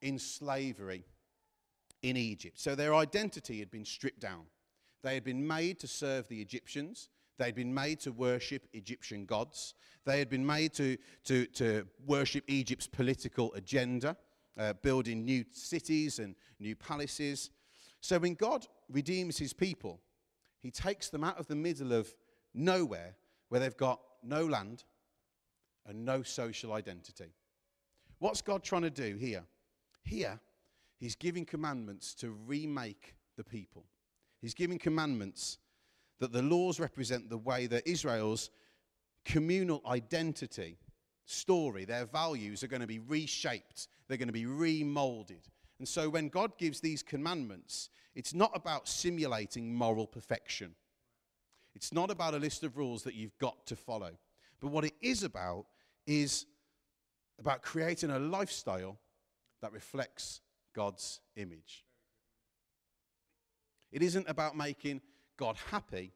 in 0.01 0.19
slavery 0.19 1.05
in 2.03 2.17
Egypt, 2.17 2.61
so 2.61 2.75
their 2.75 2.95
identity 2.95 3.59
had 3.59 3.71
been 3.71 3.85
stripped 3.85 4.21
down. 4.21 4.45
They 5.03 5.15
had 5.15 5.25
been 5.25 5.47
made 5.47 5.79
to 5.81 5.89
serve 5.89 6.29
the 6.29 6.41
Egyptians. 6.41 7.09
They'd 7.41 7.55
been 7.55 7.73
made 7.73 8.01
to 8.01 8.13
worship 8.13 8.69
Egyptian 8.75 9.25
gods. 9.25 9.73
They 10.05 10.19
had 10.19 10.29
been 10.29 10.45
made 10.45 10.75
to, 10.75 10.99
to, 11.25 11.47
to 11.47 11.87
worship 12.05 12.45
Egypt's 12.49 12.87
political 12.87 13.51
agenda, 13.55 14.15
uh, 14.59 14.75
building 14.75 15.25
new 15.25 15.47
cities 15.51 16.19
and 16.19 16.35
new 16.59 16.77
palaces. 16.77 17.49
So 18.03 18.19
when 18.19 18.35
God 18.35 18.67
redeems 18.91 19.39
his 19.39 19.55
people, 19.55 20.03
he 20.59 20.71
takes 20.71 21.09
them 21.09 21.25
out 21.25 21.41
of 21.41 21.47
the 21.47 21.57
middle 21.57 21.95
of 21.95 22.15
nowhere 22.53 23.17
where 23.49 23.59
they've 23.59 23.75
got 23.75 24.01
no 24.23 24.45
land 24.45 24.85
and 25.87 26.05
no 26.05 26.23
social 26.23 26.75
identity. 26.75 27.33
What's 28.19 28.43
God 28.43 28.63
trying 28.63 28.83
to 28.83 28.91
do 28.91 29.17
here? 29.17 29.45
Here, 30.05 30.39
he's 30.99 31.15
giving 31.15 31.47
commandments 31.47 32.13
to 32.17 32.33
remake 32.33 33.15
the 33.39 33.45
people. 33.45 33.87
He's 34.43 34.53
giving 34.53 34.79
commandments 34.79 35.57
that 36.21 36.33
the 36.33 36.43
laws 36.43 36.79
represent 36.79 37.29
the 37.29 37.39
way 37.39 37.67
that 37.67 37.87
Israel's 37.87 38.51
communal 39.25 39.83
identity, 39.87 40.79
story, 41.25 41.85
their 41.85 42.05
values 42.05 42.63
are 42.63 42.69
going 42.69 42.81
to 42.81 42.87
be 42.87 42.99
reshaped, 42.99 43.89
they're 44.07 44.19
going 44.19 44.29
to 44.29 44.33
be 44.33 44.47
remolded. 44.47 45.49
And 45.79 45.89
so 45.89 46.09
when 46.09 46.29
God 46.29 46.57
gives 46.59 46.81
these 46.81 47.03
commandments, 47.03 47.89
it's 48.15 48.35
not 48.35 48.51
about 48.55 48.87
simulating 48.87 49.75
moral 49.75 50.07
perfection. 50.07 50.75
It's 51.75 51.93
not 51.93 52.11
about 52.11 52.35
a 52.35 52.39
list 52.39 52.65
of 52.65 52.77
rules 52.77 53.03
that 53.05 53.15
you've 53.15 53.39
got 53.39 53.67
to 53.67 53.77
follow. 53.77 54.11
But 54.61 54.69
what 54.69 54.85
it 54.85 54.95
is 55.01 55.23
about 55.23 55.67
is 56.07 56.47
about 57.39 57.63
creating 57.63 58.11
a 58.11 58.19
lifestyle 58.19 58.99
that 59.63 59.73
reflects 59.73 60.41
God's 60.75 61.21
image. 61.37 61.85
It 63.93 64.03
isn't 64.03 64.29
about 64.29 64.57
making 64.57 65.01
God 65.41 65.57
happy, 65.71 66.13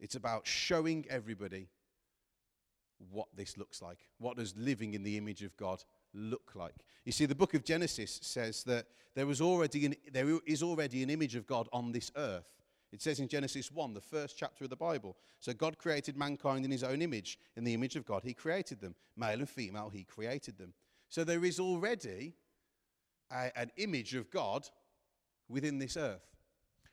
it's 0.00 0.14
about 0.14 0.46
showing 0.46 1.04
everybody 1.10 1.68
what 3.10 3.28
this 3.36 3.58
looks 3.58 3.82
like. 3.82 3.98
What 4.18 4.38
does 4.38 4.56
living 4.56 4.94
in 4.94 5.02
the 5.02 5.18
image 5.18 5.42
of 5.42 5.54
God 5.58 5.84
look 6.14 6.52
like? 6.54 6.74
You 7.04 7.12
see, 7.12 7.26
the 7.26 7.34
book 7.34 7.52
of 7.52 7.64
Genesis 7.64 8.18
says 8.22 8.64
that 8.64 8.86
there, 9.14 9.26
was 9.26 9.42
already 9.42 9.84
an, 9.84 9.94
there 10.10 10.38
is 10.46 10.62
already 10.62 11.02
an 11.02 11.10
image 11.10 11.36
of 11.36 11.46
God 11.46 11.68
on 11.70 11.92
this 11.92 12.10
earth. 12.16 12.46
It 12.92 13.02
says 13.02 13.20
in 13.20 13.28
Genesis 13.28 13.70
1, 13.70 13.92
the 13.92 14.00
first 14.00 14.38
chapter 14.38 14.64
of 14.64 14.70
the 14.70 14.76
Bible. 14.76 15.14
So 15.38 15.52
God 15.52 15.76
created 15.76 16.16
mankind 16.16 16.64
in 16.64 16.70
his 16.70 16.82
own 16.82 17.02
image. 17.02 17.38
In 17.56 17.64
the 17.64 17.74
image 17.74 17.96
of 17.96 18.06
God, 18.06 18.22
he 18.24 18.32
created 18.32 18.80
them. 18.80 18.94
Male 19.18 19.40
and 19.40 19.50
female, 19.50 19.90
he 19.90 20.04
created 20.04 20.56
them. 20.56 20.72
So 21.10 21.24
there 21.24 21.44
is 21.44 21.60
already 21.60 22.36
a, 23.30 23.50
an 23.54 23.70
image 23.76 24.14
of 24.14 24.30
God 24.30 24.66
within 25.46 25.78
this 25.78 25.98
earth. 25.98 26.35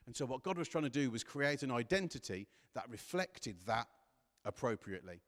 And 0.06 0.16
so, 0.16 0.26
what 0.26 0.44
God 0.44 0.58
was 0.58 0.68
trying 0.68 0.84
to 0.84 0.89
do 0.89 1.10
was 1.10 1.24
create 1.24 1.63
an 1.63 1.72
identity 1.72 2.48
that 2.74 2.89
reflected 2.89 3.56
that 3.66 3.88
appropriately. 4.46 5.22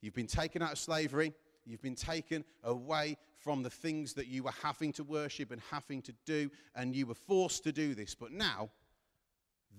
You've 0.00 0.14
been 0.14 0.26
taken 0.26 0.62
out 0.62 0.72
of 0.72 0.78
slavery, 0.78 1.32
you've 1.64 1.82
been 1.82 1.94
taken 1.94 2.44
away 2.64 3.16
from 3.38 3.62
the 3.62 3.70
things 3.70 4.12
that 4.14 4.28
you 4.28 4.44
were 4.44 4.54
having 4.62 4.92
to 4.92 5.04
worship 5.04 5.50
and 5.50 5.60
having 5.70 6.02
to 6.02 6.14
do, 6.24 6.50
and 6.74 6.94
you 6.94 7.06
were 7.06 7.14
forced 7.14 7.64
to 7.64 7.72
do 7.72 7.94
this. 7.94 8.14
But 8.14 8.32
now, 8.32 8.70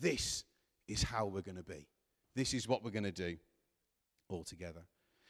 this 0.02 0.44
is 0.88 1.04
how 1.04 1.26
we're 1.26 1.42
going 1.42 1.58
to 1.58 1.64
be. 1.64 1.88
This 2.36 2.54
is 2.54 2.68
what 2.68 2.84
we're 2.84 2.92
going 2.92 3.04
to 3.04 3.12
do 3.12 3.38
altogether. 4.30 4.82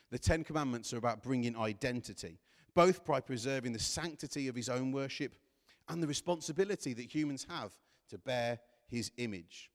The 0.10 0.20
Ten 0.20 0.44
Commandments 0.44 0.94
are 0.94 0.98
about 0.98 1.24
bringing 1.24 1.58
identity, 1.58 2.40
both 2.74 3.06
by 3.06 3.20
preserving 3.20 3.74
the 3.74 3.80
sanctity 3.80 4.48
of 4.48 4.56
his 4.56 4.70
own 4.70 4.92
worship 4.92 5.34
and 5.90 6.02
the 6.02 6.08
responsibility 6.08 6.94
that 6.94 7.14
humans 7.14 7.46
have 7.50 7.74
to 8.10 8.18
bear 8.18 8.60
his 8.94 9.12
image. 9.18 9.72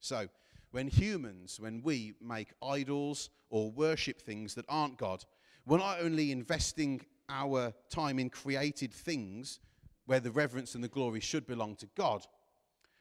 So, 0.00 0.28
when 0.70 0.86
humans, 0.86 1.58
when 1.58 1.82
we 1.82 2.12
make 2.20 2.52
idols 2.62 3.30
or 3.48 3.70
worship 3.70 4.20
things 4.20 4.54
that 4.54 4.66
aren't 4.68 4.98
God, 4.98 5.24
we're 5.66 5.78
not 5.78 6.00
only 6.00 6.30
investing 6.30 7.00
our 7.28 7.72
time 7.88 8.18
in 8.18 8.30
created 8.30 8.92
things 8.92 9.58
where 10.06 10.20
the 10.20 10.30
reverence 10.30 10.74
and 10.74 10.84
the 10.84 10.88
glory 10.88 11.20
should 11.20 11.46
belong 11.46 11.74
to 11.76 11.88
God, 11.96 12.26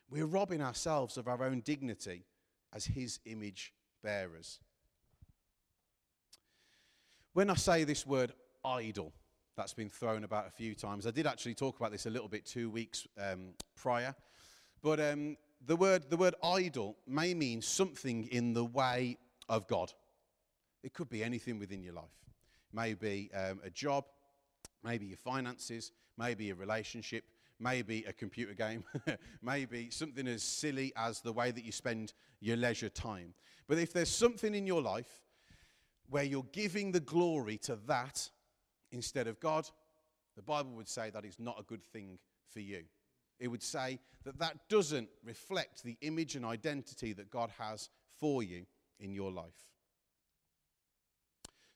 we're 0.10 0.26
robbing 0.26 0.62
ourselves 0.62 1.18
of 1.18 1.28
our 1.28 1.44
own 1.44 1.60
dignity 1.60 2.24
as 2.74 2.86
his 2.86 3.20
image 3.26 3.74
bearers. 4.02 4.60
When 7.34 7.50
I 7.50 7.56
say 7.56 7.84
this 7.84 8.06
word 8.08 8.34
idol, 8.64 9.14
that's 9.56 9.74
been 9.74 9.90
thrown 9.90 10.24
about 10.24 10.48
a 10.48 10.52
few 10.52 10.74
times. 10.74 11.06
I 11.06 11.12
did 11.12 11.28
actually 11.28 11.54
talk 11.54 11.78
about 11.80 11.92
this 11.92 12.06
a 12.06 12.10
little 12.10 12.30
bit 12.30 12.46
two 12.46 12.70
weeks 12.70 13.06
um, 13.22 13.54
prior. 13.76 14.16
But 14.82 15.00
um, 15.02 15.36
the, 15.66 15.76
word, 15.76 16.10
the 16.10 16.18
word 16.18 16.36
idol 16.44 16.98
may 17.08 17.34
mean 17.34 17.62
something 17.62 18.26
in 18.26 18.54
the 18.54 18.66
way 18.66 19.18
of 19.48 19.68
God. 19.68 19.94
It 20.84 20.94
could 20.94 21.10
be 21.10 21.24
anything 21.24 21.60
within 21.60 21.84
your 21.84 21.94
life. 21.94 22.06
Maybe 22.72 23.30
um, 23.34 23.60
a 23.64 23.70
job, 23.70 24.06
maybe 24.84 25.08
your 25.08 25.18
finances, 25.18 25.92
maybe 26.18 26.50
a 26.50 26.56
relationship, 26.56 27.24
maybe 27.60 28.06
a 28.08 28.14
computer 28.14 28.54
game, 28.54 28.84
maybe 29.42 29.90
something 29.90 30.28
as 30.28 30.44
silly 30.44 30.94
as 30.96 31.22
the 31.22 31.34
way 31.34 31.52
that 31.52 31.66
you 31.66 31.72
spend 31.72 32.14
your 32.40 32.58
leisure 32.58 32.90
time. 32.90 33.34
But 33.68 33.78
if 33.78 33.92
there's 33.92 34.10
something 34.10 34.56
in 34.56 34.66
your 34.66 34.82
life 34.82 35.24
where 36.10 36.24
you're 36.24 36.48
giving 36.52 36.92
the 36.92 37.00
glory 37.00 37.58
to 37.58 37.78
that 37.88 38.30
instead 38.92 39.28
of 39.28 39.40
God, 39.40 39.70
the 40.36 40.42
Bible 40.42 40.72
would 40.72 40.88
say 40.88 41.10
that 41.10 41.26
is 41.26 41.38
not 41.38 41.60
a 41.60 41.64
good 41.64 41.84
thing 41.84 42.18
for 42.50 42.62
you. 42.62 42.84
It 43.40 43.48
would 43.48 43.64
say 43.64 44.00
that 44.24 44.40
that 44.40 44.68
doesn't 44.70 45.10
reflect 45.24 45.84
the 45.84 45.98
image 46.02 46.36
and 46.36 46.46
identity 46.46 47.14
that 47.14 47.32
God 47.32 47.50
has 47.58 47.90
for 48.20 48.44
you 48.44 48.66
in 49.00 49.14
your 49.14 49.32
life. 49.32 49.70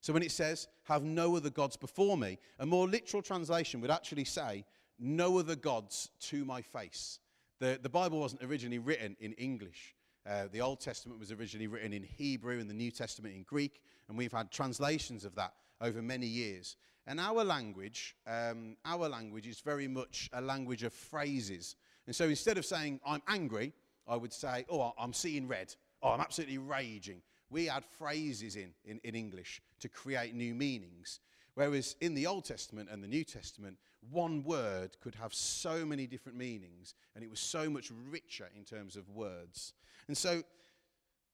So 0.01 0.11
when 0.11 0.23
it 0.23 0.31
says, 0.31 0.67
have 0.83 1.03
no 1.03 1.37
other 1.37 1.49
gods 1.49 1.77
before 1.77 2.17
me, 2.17 2.37
a 2.59 2.65
more 2.65 2.87
literal 2.87 3.23
translation 3.23 3.79
would 3.79 3.91
actually 3.91 4.25
say, 4.25 4.65
no 4.99 5.39
other 5.39 5.55
gods 5.55 6.09
to 6.19 6.43
my 6.43 6.61
face. 6.61 7.19
The, 7.59 7.79
the 7.81 7.89
Bible 7.89 8.19
wasn't 8.19 8.43
originally 8.43 8.79
written 8.79 9.15
in 9.21 9.31
English. 9.33 9.95
Uh, 10.29 10.47
the 10.51 10.59
Old 10.59 10.81
Testament 10.81 11.19
was 11.19 11.31
originally 11.31 11.67
written 11.67 11.93
in 11.93 12.03
Hebrew 12.03 12.59
and 12.59 12.69
the 12.69 12.73
New 12.73 12.91
Testament 12.91 13.35
in 13.35 13.43
Greek, 13.43 13.81
and 14.09 14.17
we've 14.17 14.31
had 14.31 14.51
translations 14.51 15.23
of 15.23 15.35
that 15.35 15.53
over 15.79 16.01
many 16.01 16.27
years. 16.27 16.75
And 17.05 17.19
our 17.19 17.43
language, 17.43 18.15
um, 18.25 18.77
our 18.85 19.09
language 19.09 19.47
is 19.47 19.59
very 19.59 19.87
much 19.87 20.29
a 20.33 20.41
language 20.41 20.83
of 20.83 20.93
phrases. 20.93 21.75
And 22.07 22.15
so 22.15 22.25
instead 22.25 22.57
of 22.57 22.65
saying, 22.65 22.99
I'm 23.05 23.21
angry, 23.27 23.73
I 24.07 24.15
would 24.15 24.33
say, 24.33 24.65
oh, 24.69 24.93
I'm 24.97 25.13
seeing 25.13 25.47
red. 25.47 25.73
Oh, 26.01 26.09
I'm 26.09 26.21
absolutely 26.21 26.57
raging 26.57 27.21
we 27.53 27.69
add 27.69 27.85
phrases 27.85 28.55
in, 28.55 28.73
in, 28.83 28.99
in 29.03 29.15
English 29.15 29.61
to 29.79 29.87
create 29.87 30.33
new 30.33 30.53
meanings. 30.55 31.19
Whereas 31.53 31.95
in 32.01 32.15
the 32.15 32.25
Old 32.25 32.45
Testament 32.45 32.89
and 32.91 33.01
the 33.01 33.07
New 33.07 33.23
Testament, 33.23 33.77
one 34.09 34.43
word 34.43 34.97
could 35.01 35.13
have 35.15 35.33
so 35.33 35.85
many 35.85 36.07
different 36.07 36.37
meanings, 36.37 36.95
and 37.15 37.23
it 37.23 37.29
was 37.29 37.39
so 37.39 37.69
much 37.69 37.91
richer 38.09 38.49
in 38.57 38.63
terms 38.63 38.95
of 38.95 39.07
words. 39.09 39.73
And 40.07 40.17
so, 40.17 40.41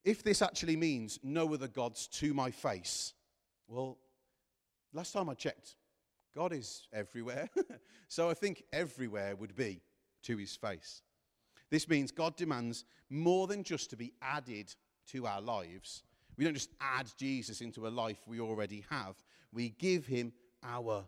if 0.03 0.21
this 0.21 0.41
actually 0.41 0.75
means 0.75 1.19
no 1.23 1.53
other 1.53 1.69
gods 1.69 2.07
to 2.07 2.33
my 2.33 2.51
face, 2.51 3.13
well, 3.69 3.97
last 4.93 5.13
time 5.13 5.29
I 5.29 5.33
checked, 5.33 5.75
God 6.35 6.53
is 6.53 6.87
everywhere. 6.93 7.49
so 8.07 8.29
I 8.29 8.33
think 8.33 8.63
everywhere 8.71 9.35
would 9.35 9.55
be 9.55 9.81
to 10.23 10.37
his 10.37 10.55
face. 10.55 11.01
This 11.69 11.87
means 11.87 12.11
God 12.11 12.35
demands 12.35 12.85
more 13.09 13.47
than 13.47 13.63
just 13.63 13.89
to 13.91 13.95
be 13.95 14.13
added 14.21 14.73
to 15.07 15.25
our 15.27 15.41
lives, 15.41 16.03
we 16.37 16.45
don't 16.45 16.53
just 16.53 16.71
add 16.79 17.11
Jesus 17.17 17.61
into 17.61 17.87
a 17.87 17.89
life 17.89 18.19
we 18.27 18.39
already 18.39 18.85
have, 18.89 19.15
we 19.51 19.69
give 19.69 20.05
him 20.05 20.31
our 20.63 21.05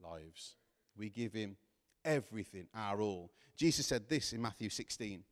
lives. 0.00 0.56
We 0.96 1.08
give 1.08 1.32
him 1.32 1.56
everything, 2.04 2.66
our 2.74 3.00
all. 3.00 3.30
Jesus 3.56 3.86
said 3.86 4.08
this 4.08 4.32
in 4.32 4.42
Matthew 4.42 4.68
16. 4.68 5.22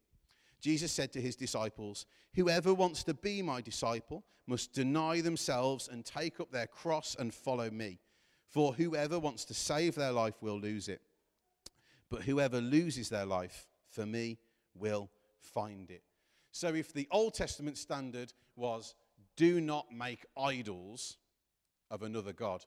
Jesus 0.61 0.92
said 0.92 1.12
to 1.12 1.21
his 1.21 1.37
disciples, 1.37 2.07
Whoever 2.35 2.75
wants 2.75 3.03
to 3.05 3.14
be 3.14 3.42
my 3.42 3.61
disciple 3.61 4.25
must 4.47 4.73
deny 4.73 5.21
themselves 5.21 5.88
and 5.88 6.05
take 6.05 6.40
up 6.40 6.51
their 6.51 6.66
cross 6.66 7.16
and 7.19 7.33
follow 7.33 7.71
me. 7.71 7.99
For 8.49 8.73
whoever 8.73 9.19
wants 9.19 9.45
to 9.47 9.55
save 9.55 9.95
their 9.95 10.12
life 10.12 10.40
will 10.40 10.59
lose 10.59 10.88
it. 10.88 11.01
But 12.11 12.23
whoever 12.23 12.61
loses 12.61 13.09
their 13.09 13.27
life 13.27 13.66
for 13.88 14.07
me 14.07 14.38
will 14.75 15.11
find 15.40 15.90
it. 15.90 16.03
So 16.53 16.69
if 16.75 16.92
the 16.92 17.09
Old 17.11 17.35
Testament 17.35 17.77
standard 17.77 18.33
was 18.55 18.95
do 19.37 19.61
not 19.61 19.87
make 19.92 20.25
idols 20.37 21.19
of 21.90 22.03
another 22.03 22.33
God. 22.33 22.64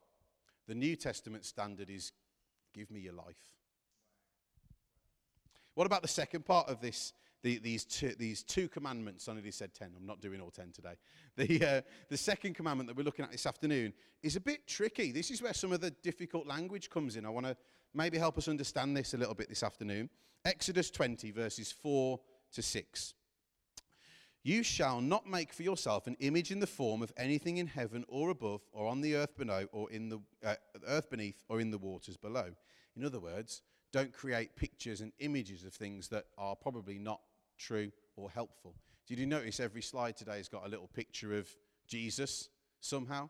The 0.68 0.76
New 0.76 0.96
Testament 0.96 1.46
standard 1.46 1.90
is 1.90 2.12
give 2.74 2.92
me 2.92 3.00
your 3.00 3.14
life. 3.14 3.50
What 5.74 5.88
about 5.88 6.02
the 6.02 6.08
second 6.08 6.46
part 6.46 6.70
of 6.70 6.82
this? 6.82 7.14
The, 7.42 7.58
these, 7.60 7.86
two, 7.86 8.14
these 8.20 8.44
two 8.44 8.68
commandments, 8.68 9.30
I 9.30 9.34
nearly 9.34 9.52
said 9.52 9.74
10, 9.74 9.92
I'm 9.98 10.06
not 10.06 10.20
doing 10.20 10.42
all 10.42 10.52
10 10.52 10.72
today. 10.72 10.96
The, 11.38 11.66
uh, 11.66 11.82
the 12.10 12.18
second 12.18 12.56
commandment 12.56 12.88
that 12.88 12.98
we're 12.98 13.04
looking 13.04 13.24
at 13.24 13.32
this 13.32 13.46
afternoon 13.46 13.94
is 14.22 14.36
a 14.36 14.42
bit 14.42 14.68
tricky. 14.68 15.14
This 15.14 15.32
is 15.32 15.42
where 15.42 15.54
some 15.54 15.72
of 15.72 15.80
the 15.80 15.92
difficult 15.92 16.46
language 16.46 16.90
comes 16.90 17.16
in. 17.16 17.26
I 17.26 17.30
want 17.30 17.46
to 17.46 17.56
maybe 17.94 18.18
help 18.18 18.38
us 18.38 18.50
understand 18.50 18.98
this 18.98 19.14
a 19.14 19.18
little 19.18 19.36
bit 19.36 19.48
this 19.48 19.64
afternoon. 19.64 20.10
Exodus 20.44 20.90
20, 20.90 21.32
verses 21.32 21.72
4 21.72 22.20
to 22.54 22.62
6. 22.62 23.14
You 24.44 24.64
shall 24.64 25.02
not 25.02 25.28
make 25.28 25.52
for 25.52 25.64
yourself 25.64 26.08
an 26.08 26.16
image 26.20 26.52
in 26.52 26.60
the 26.60 26.68
form 26.68 27.02
of 27.02 27.12
anything 27.18 27.58
in 27.58 27.68
heaven 27.68 28.06
or 28.08 28.30
above, 28.30 28.62
or 28.72 28.88
on 28.88 29.02
the 29.02 29.16
earth 29.16 29.38
below, 29.38 29.66
or 29.72 29.92
in 29.92 30.10
the 30.10 30.20
uh, 30.46 30.56
earth 30.88 31.10
beneath, 31.10 31.44
or 31.50 31.60
in 31.60 31.72
the 31.72 31.78
waters 31.78 32.16
below. 32.16 32.52
In 32.96 33.04
other 33.04 33.20
words, 33.20 33.62
don't 33.92 34.14
create 34.14 34.56
pictures 34.56 35.02
and 35.02 35.12
images 35.20 35.64
of 35.66 35.74
things 35.74 36.08
that 36.10 36.26
are 36.38 36.56
probably 36.56 36.98
not 37.00 37.20
true 37.60 37.92
or 38.16 38.30
helpful. 38.30 38.74
Did 39.08 39.20
you 39.20 39.26
notice 39.26 39.60
every 39.60 39.82
slide 39.82 40.18
today 40.18 40.38
has 40.38 40.48
got 40.48 40.66
a 40.66 40.70
little 40.70 40.88
picture 40.88 41.38
of 41.38 41.48
Jesus 41.88 42.50
somehow? 42.80 43.30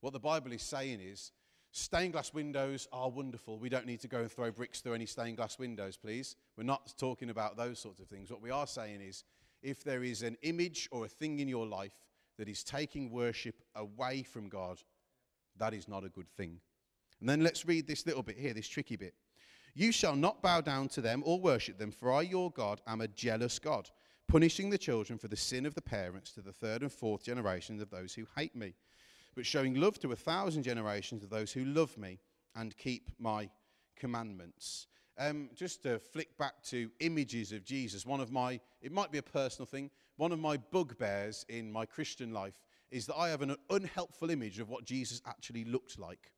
What 0.00 0.12
the 0.12 0.20
Bible 0.20 0.52
is 0.52 0.62
saying 0.62 1.00
is 1.00 1.32
stained 1.72 2.12
glass 2.12 2.32
windows 2.32 2.88
are 2.92 3.10
wonderful. 3.10 3.58
We 3.58 3.68
don't 3.68 3.86
need 3.86 4.00
to 4.00 4.08
go 4.08 4.20
and 4.20 4.30
throw 4.30 4.50
bricks 4.50 4.80
through 4.80 4.94
any 4.94 5.06
stained 5.06 5.36
glass 5.36 5.58
windows, 5.58 5.96
please. 5.96 6.36
We're 6.56 6.64
not 6.64 6.94
talking 6.98 7.30
about 7.30 7.56
those 7.56 7.78
sorts 7.78 8.00
of 8.00 8.08
things. 8.08 8.30
What 8.30 8.42
we 8.42 8.50
are 8.50 8.66
saying 8.66 9.00
is 9.00 9.24
if 9.62 9.82
there 9.84 10.02
is 10.02 10.22
an 10.22 10.36
image 10.42 10.88
or 10.92 11.04
a 11.04 11.08
thing 11.08 11.40
in 11.40 11.48
your 11.48 11.66
life 11.66 11.92
that 12.38 12.48
is 12.48 12.62
taking 12.62 13.10
worship 13.10 13.56
away 13.74 14.22
from 14.22 14.48
God, 14.48 14.80
that 15.58 15.74
is 15.74 15.88
not 15.88 16.04
a 16.04 16.08
good 16.08 16.28
thing. 16.36 16.60
And 17.20 17.28
then 17.28 17.42
let's 17.42 17.64
read 17.64 17.86
this 17.86 18.06
little 18.06 18.22
bit 18.22 18.38
here, 18.38 18.52
this 18.52 18.68
tricky 18.68 18.96
bit. 18.96 19.14
You 19.78 19.92
shall 19.92 20.16
not 20.16 20.40
bow 20.40 20.62
down 20.62 20.88
to 20.88 21.02
them 21.02 21.22
or 21.26 21.38
worship 21.38 21.76
them, 21.76 21.90
for 21.90 22.10
I, 22.10 22.22
your 22.22 22.50
God, 22.50 22.80
am 22.86 23.02
a 23.02 23.08
jealous 23.08 23.58
God, 23.58 23.90
punishing 24.26 24.70
the 24.70 24.78
children 24.78 25.18
for 25.18 25.28
the 25.28 25.36
sin 25.36 25.66
of 25.66 25.74
the 25.74 25.82
parents 25.82 26.32
to 26.32 26.40
the 26.40 26.50
third 26.50 26.80
and 26.80 26.90
fourth 26.90 27.22
generations 27.22 27.82
of 27.82 27.90
those 27.90 28.14
who 28.14 28.26
hate 28.34 28.56
me, 28.56 28.72
but 29.34 29.44
showing 29.44 29.74
love 29.74 29.98
to 29.98 30.12
a 30.12 30.16
thousand 30.16 30.62
generations 30.62 31.22
of 31.22 31.28
those 31.28 31.52
who 31.52 31.66
love 31.66 31.98
me 31.98 32.18
and 32.54 32.74
keep 32.78 33.10
my 33.18 33.50
commandments. 33.96 34.86
Um, 35.18 35.50
just 35.54 35.82
to 35.82 35.98
flick 35.98 36.38
back 36.38 36.62
to 36.70 36.90
images 37.00 37.52
of 37.52 37.62
Jesus, 37.62 38.06
one 38.06 38.20
of 38.20 38.32
my, 38.32 38.58
it 38.80 38.92
might 38.92 39.12
be 39.12 39.18
a 39.18 39.22
personal 39.22 39.66
thing, 39.66 39.90
one 40.16 40.32
of 40.32 40.38
my 40.38 40.56
bugbears 40.56 41.44
in 41.50 41.70
my 41.70 41.84
Christian 41.84 42.32
life 42.32 42.62
is 42.90 43.04
that 43.06 43.16
I 43.16 43.28
have 43.28 43.42
an 43.42 43.54
unhelpful 43.68 44.30
image 44.30 44.58
of 44.58 44.70
what 44.70 44.86
Jesus 44.86 45.20
actually 45.26 45.64
looked 45.64 45.98
like. 45.98 46.32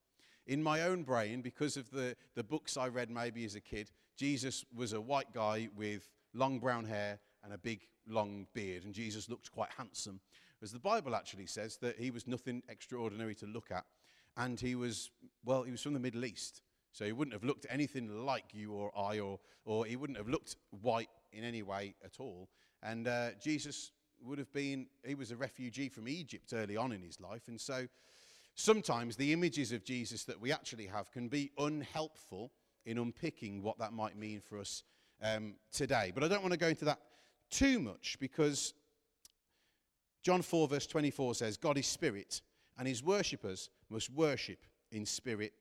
In 0.49 0.63
my 0.63 0.83
own 0.83 1.03
brain, 1.03 1.43
because 1.43 1.77
of 1.77 1.91
the, 1.91 2.17
the 2.35 2.43
books 2.43 2.79
I 2.79 2.89
read 2.89 3.11
maybe 3.11 3.45
as 3.45 3.55
a 3.55 3.61
kid, 3.61 3.91
Jesus 4.17 4.65
was 4.75 4.95
a 4.95 5.01
white 5.01 5.33
guy 5.35 5.69
with 5.77 6.09
long 6.33 6.59
brown 6.59 6.87
hair 6.87 7.21
and 7.45 7.53
a 7.53 7.59
big 7.59 7.83
long 8.09 8.47
beard, 8.55 8.85
and 8.85 8.95
Jesus 8.95 9.29
looked 9.29 9.53
quite 9.53 9.69
handsome. 9.77 10.21
As 10.63 10.73
the 10.73 10.79
Bible 10.79 11.15
actually 11.15 11.47
says 11.47 11.77
that 11.83 11.99
he 11.99 12.11
was 12.11 12.27
nothing 12.27 12.63
extraordinary 12.71 13.35
to 13.37 13.47
look 13.47 13.71
at, 13.71 13.85
and 14.39 14.59
he 14.59 14.75
was, 14.75 15.11
well, 15.45 15.65
he 15.65 15.71
was 15.71 15.83
from 15.83 15.93
the 15.93 16.01
Middle 16.01 16.25
East. 16.25 16.63
So 16.93 17.05
he 17.05 17.13
wouldn't 17.13 17.35
have 17.35 17.45
looked 17.45 17.67
anything 17.69 18.25
like 18.25 18.55
you 18.55 18.73
or 18.73 18.91
I, 18.99 19.19
or, 19.19 19.39
or 19.67 19.85
he 19.85 19.97
wouldn't 19.97 20.17
have 20.17 20.29
looked 20.29 20.57
white 20.81 21.11
in 21.31 21.45
any 21.45 21.63
way 21.63 21.95
at 22.03 22.21
all. 22.21 22.49
And 22.83 23.07
uh, 23.07 23.33
Jesus 23.41 23.93
would 24.23 24.39
have 24.39 24.53
been, 24.55 24.87
he 25.07 25.15
was 25.15 25.31
a 25.31 25.37
refugee 25.37 25.91
from 25.91 26.09
Egypt 26.09 26.55
early 26.55 26.77
on 26.77 26.93
in 26.93 27.03
his 27.03 27.21
life. 27.21 27.43
And 27.49 27.61
so 27.61 27.87
sometimes 28.59 29.17
the 29.17 29.33
images 29.33 29.73
of 29.73 29.85
Jesus 29.85 30.25
that 30.25 30.41
we 30.41 30.53
actually 30.53 30.87
have 30.87 31.11
can 31.13 31.29
be 31.29 31.53
unhelpful 31.59 32.51
in 32.85 32.99
unpicking 32.99 33.63
what 33.63 33.79
that 33.79 33.93
might 33.93 34.17
mean 34.17 34.41
for 34.41 34.59
us 34.59 34.83
um, 35.23 35.55
today. 35.73 36.11
But 36.13 36.25
I 36.25 36.29
don't 36.29 36.43
want 36.43 36.53
to 36.53 36.59
go 36.59 36.69
into 36.69 36.85
that 36.87 36.99
too 37.51 37.79
much 37.79 38.17
because 38.21 38.75
John 40.23 40.43
4, 40.43 40.69
verse 40.69 40.87
24 40.87 41.37
says, 41.37 41.57
God 41.57 41.79
is 41.79 41.87
spirit, 41.87 42.43
and 42.79 42.89
his 42.89 43.03
worshippers 43.03 43.71
must 43.91 44.11
worship 44.11 44.59
in 44.91 45.07
spirit 45.07 45.53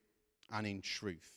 and 0.51 0.65
in 0.65 0.81
truth. 0.81 1.33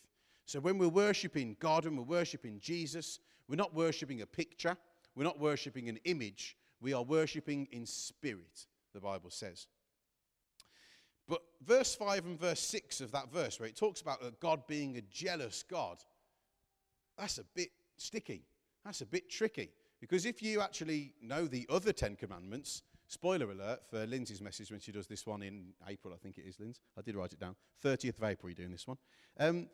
So 0.47 0.61
when 0.61 0.79
we're 0.79 0.89
worshiping 0.89 1.57
God 1.61 1.85
and 1.85 1.97
we're 1.97 2.05
worshiping 2.05 2.59
Jesus, 2.61 3.21
we're 3.49 3.57
not 3.57 3.75
worshiping 3.75 4.23
a 4.23 4.27
picture, 4.27 4.77
we're 5.15 5.25
not 5.25 5.39
worshiping 5.39 5.89
an 5.89 5.99
image, 6.05 6.57
we 6.81 6.95
are 6.95 7.03
worshiping 7.03 7.69
in 7.71 7.85
spirit, 7.85 8.67
the 8.95 9.01
Bible 9.01 9.31
says. 9.31 9.67
But 11.29 11.43
verse 11.65 11.95
5 11.95 12.27
and 12.27 12.41
verse 12.41 12.61
6 12.61 13.01
of 13.01 13.13
that 13.13 13.33
verse, 13.33 13.61
where 13.61 13.69
it 13.69 13.77
talks 13.77 14.01
about 14.01 14.41
God 14.41 14.67
being 14.67 14.97
a 14.97 15.03
jealous 15.03 15.63
God, 15.63 15.99
that's 17.17 17.39
a 17.39 17.45
bit 17.55 17.71
sticky. 17.97 18.45
That's 18.85 19.01
a 19.01 19.07
bit 19.07 19.31
tricky. 19.31 19.71
Because 20.01 20.25
if 20.25 20.43
you 20.43 20.61
actually 20.61 21.13
know 21.23 21.47
the 21.47 21.67
other 21.71 21.93
Ten 21.93 22.17
Commandments, 22.17 22.83
Spoiler 23.11 23.51
alert 23.51 23.81
for 23.91 24.07
Lindsay's 24.07 24.41
message 24.41 24.71
when 24.71 24.79
she 24.79 24.93
does 24.93 25.09
this 25.09 25.27
one 25.27 25.43
in 25.43 25.73
April, 25.89 26.15
I 26.15 26.17
think 26.17 26.39
it 26.39 26.45
is, 26.47 26.61
Lindsay. 26.61 26.81
I 26.97 27.03
did 27.03 27.17
write 27.17 27.33
it 27.33 27.41
down. 27.41 27.57
30th 27.85 28.19
of 28.19 28.23
April, 28.23 28.49
you're 28.49 28.55
doing 28.55 28.71
this 28.71 28.87
one. 28.87 28.99
Um, 29.41 29.69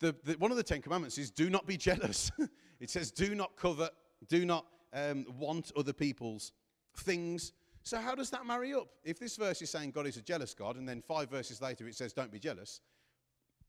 the, 0.00 0.12
the, 0.24 0.32
one 0.38 0.50
of 0.50 0.56
the 0.56 0.64
Ten 0.64 0.82
Commandments 0.82 1.16
is 1.16 1.30
do 1.30 1.48
not 1.48 1.68
be 1.68 1.76
jealous. 1.76 2.32
it 2.80 2.90
says, 2.90 3.12
do 3.12 3.36
not 3.36 3.54
covet, 3.54 3.92
do 4.26 4.44
not 4.44 4.66
um, 4.92 5.24
want 5.38 5.70
other 5.76 5.92
people's 5.92 6.50
things. 6.96 7.52
So, 7.84 7.98
how 7.98 8.14
does 8.14 8.30
that 8.30 8.46
marry 8.46 8.72
up? 8.72 8.88
If 9.04 9.18
this 9.18 9.36
verse 9.36 9.60
is 9.60 9.68
saying 9.68 9.90
God 9.90 10.06
is 10.06 10.16
a 10.16 10.22
jealous 10.22 10.54
God, 10.54 10.76
and 10.76 10.88
then 10.88 11.02
five 11.02 11.28
verses 11.28 11.60
later 11.60 11.86
it 11.86 11.94
says, 11.94 12.14
don't 12.14 12.32
be 12.32 12.38
jealous, 12.38 12.80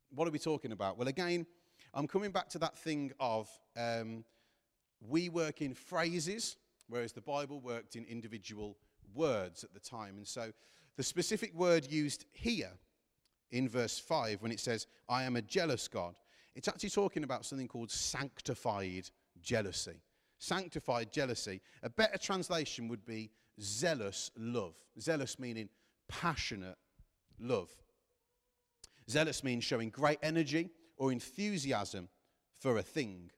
what 0.09 0.25
are 0.25 0.31
we 0.31 0.39
talking 0.39 0.71
about? 0.71 0.97
Well, 0.97 1.09
again, 1.09 1.45
I'm 1.93 2.07
coming 2.07 2.31
back 2.31 2.47
to 2.49 2.59
that 2.59 2.77
thing 2.77 3.11
of 3.19 3.49
um, 3.75 4.23
we 5.05 5.27
work 5.27 5.61
in 5.61 5.73
phrases, 5.73 6.55
whereas 6.87 7.11
the 7.11 7.21
Bible 7.21 7.59
worked 7.59 7.97
in 7.97 8.05
individual 8.05 8.77
words 9.13 9.65
at 9.65 9.73
the 9.73 9.81
time. 9.81 10.15
And 10.15 10.27
so 10.27 10.53
the 10.95 11.03
specific 11.03 11.53
word 11.53 11.91
used 11.91 12.25
here 12.31 12.71
in 13.51 13.67
verse 13.67 13.99
5 13.99 14.41
when 14.41 14.51
it 14.51 14.61
says, 14.61 14.87
I 15.09 15.23
am 15.23 15.35
a 15.35 15.41
jealous 15.41 15.89
God, 15.89 16.15
it's 16.55 16.69
actually 16.69 16.89
talking 16.89 17.25
about 17.25 17.45
something 17.45 17.67
called 17.67 17.91
sanctified 17.91 19.09
jealousy. 19.41 20.01
Sanctified 20.37 21.11
jealousy. 21.11 21.61
A 21.83 21.89
better 21.89 22.17
translation 22.17 22.87
would 22.87 23.05
be 23.05 23.31
zealous 23.61 24.31
love. 24.37 24.75
Zealous 24.99 25.39
meaning 25.39 25.69
passionate 26.07 26.77
love. 27.39 27.69
Zealous 29.09 29.43
means 29.43 29.63
showing 29.63 29.89
great 29.89 30.19
energy 30.23 30.69
or 30.97 31.11
enthusiasm 31.11 32.09
for 32.59 32.77
a 32.77 32.81
thing. 32.81 33.29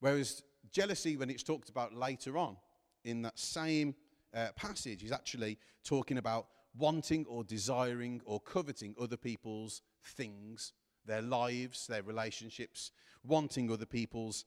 Whereas 0.00 0.42
jealousy, 0.70 1.16
when 1.16 1.30
it's 1.30 1.42
talked 1.42 1.68
about 1.68 1.94
later 1.94 2.38
on 2.38 2.56
in 3.04 3.22
that 3.22 3.38
same 3.38 3.94
uh, 4.34 4.48
passage, 4.56 5.02
is 5.02 5.12
actually 5.12 5.58
talking 5.84 6.18
about 6.18 6.46
wanting 6.76 7.26
or 7.26 7.42
desiring 7.44 8.20
or 8.24 8.40
coveting 8.40 8.94
other 9.00 9.16
people's 9.16 9.82
things, 10.04 10.72
their 11.04 11.22
lives, 11.22 11.86
their 11.86 12.02
relationships, 12.02 12.92
wanting 13.24 13.70
other 13.70 13.86
people's 13.86 14.44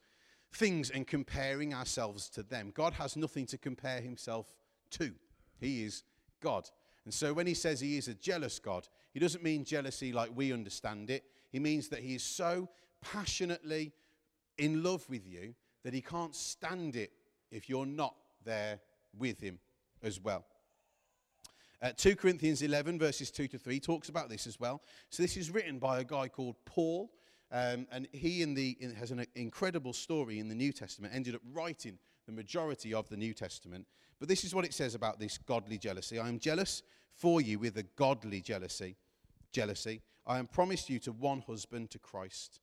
things 0.54 0.90
and 0.90 1.08
comparing 1.08 1.74
ourselves 1.74 2.30
to 2.30 2.44
them. 2.44 2.72
God 2.74 2.94
has 2.94 3.16
nothing 3.16 3.46
to 3.48 3.58
compare 3.58 4.00
himself 4.02 4.54
to. 4.92 5.12
He 5.60 5.84
is 5.84 6.04
God. 6.42 6.70
And 7.06 7.14
so 7.14 7.34
when 7.34 7.48
he 7.48 7.54
says 7.54 7.80
he 7.80 7.98
is 7.98 8.08
a 8.08 8.14
jealous 8.14 8.60
God, 8.60 8.88
he 9.14 9.20
doesn't 9.20 9.44
mean 9.44 9.66
jealousy 9.66 10.14
like 10.14 10.32
we 10.36 10.54
understand 10.54 11.10
it. 11.10 11.24
He 11.52 11.60
means 11.60 11.90
that 11.90 12.00
he 12.00 12.16
is 12.16 12.24
so 12.24 12.70
passionately 13.02 13.92
in 14.58 14.84
love 14.84 15.08
with 15.10 15.28
you 15.28 15.56
that 15.84 15.94
he 15.94 16.02
can't 16.02 16.36
stand 16.36 16.96
it 16.96 17.12
if 17.52 17.70
you're 17.70 17.86
not 17.86 18.16
there 18.46 18.80
with 19.18 19.40
him 19.42 19.60
as 20.02 20.20
well. 20.20 20.46
Uh, 21.82 21.92
2 21.98 22.16
Corinthians 22.16 22.62
11, 22.62 22.98
verses 22.98 23.30
2 23.30 23.48
to 23.50 23.58
3, 23.58 23.80
talks 23.80 24.08
about 24.08 24.30
this 24.30 24.48
as 24.48 24.58
well. 24.58 24.82
So, 25.10 25.22
this 25.22 25.36
is 25.36 25.52
written 25.52 25.80
by 25.80 26.00
a 26.00 26.04
guy 26.06 26.30
called 26.30 26.56
Paul, 26.64 27.12
um, 27.54 27.86
and 27.92 28.08
he 28.12 28.42
in 28.42 28.56
the, 28.56 28.76
in, 28.80 28.94
has 28.96 29.12
an 29.12 29.26
incredible 29.36 29.94
story 29.94 30.40
in 30.40 30.50
the 30.50 30.56
New 30.56 30.74
Testament, 30.74 31.14
ended 31.16 31.36
up 31.36 31.42
writing 31.54 32.00
the 32.26 32.32
majority 32.32 32.96
of 32.96 33.08
the 33.10 33.16
New 33.16 33.34
Testament. 33.34 33.86
But 34.20 34.28
this 34.28 34.44
is 34.44 34.56
what 34.56 34.66
it 34.66 34.74
says 34.74 34.96
about 34.96 35.20
this 35.20 35.38
godly 35.38 35.78
jealousy 35.78 36.18
I 36.18 36.28
am 36.28 36.40
jealous 36.40 36.82
for 37.14 37.42
you 37.42 37.60
with 37.60 37.78
a 37.78 37.84
godly 37.84 38.42
jealousy. 38.42 38.96
Jealousy. 39.52 40.02
I 40.26 40.40
am 40.40 40.48
promised 40.48 40.90
you 40.90 40.98
to 41.00 41.12
one 41.12 41.42
husband 41.42 41.92
to 41.92 42.00
Christ. 42.00 42.60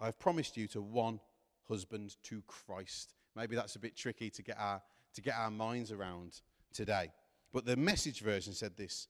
I 0.00 0.06
have 0.06 0.18
promised 0.18 0.56
you 0.56 0.66
to 0.68 0.82
one 0.82 1.20
husband 1.68 2.16
to 2.24 2.42
Christ. 2.48 3.14
Maybe 3.36 3.54
that's 3.54 3.76
a 3.76 3.78
bit 3.78 3.96
tricky 3.96 4.28
to 4.30 4.42
get 4.42 4.56
our, 4.58 4.82
to 5.14 5.20
get 5.20 5.34
our 5.36 5.50
minds 5.50 5.92
around 5.92 6.40
today. 6.72 7.12
But 7.52 7.64
the 7.64 7.76
message 7.76 8.20
version 8.20 8.54
said 8.54 8.76
this. 8.76 9.06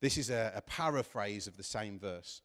This 0.00 0.18
is 0.18 0.30
a, 0.30 0.52
a 0.54 0.62
paraphrase 0.62 1.48
of 1.48 1.56
the 1.56 1.64
same 1.64 1.98
verse. 1.98 2.42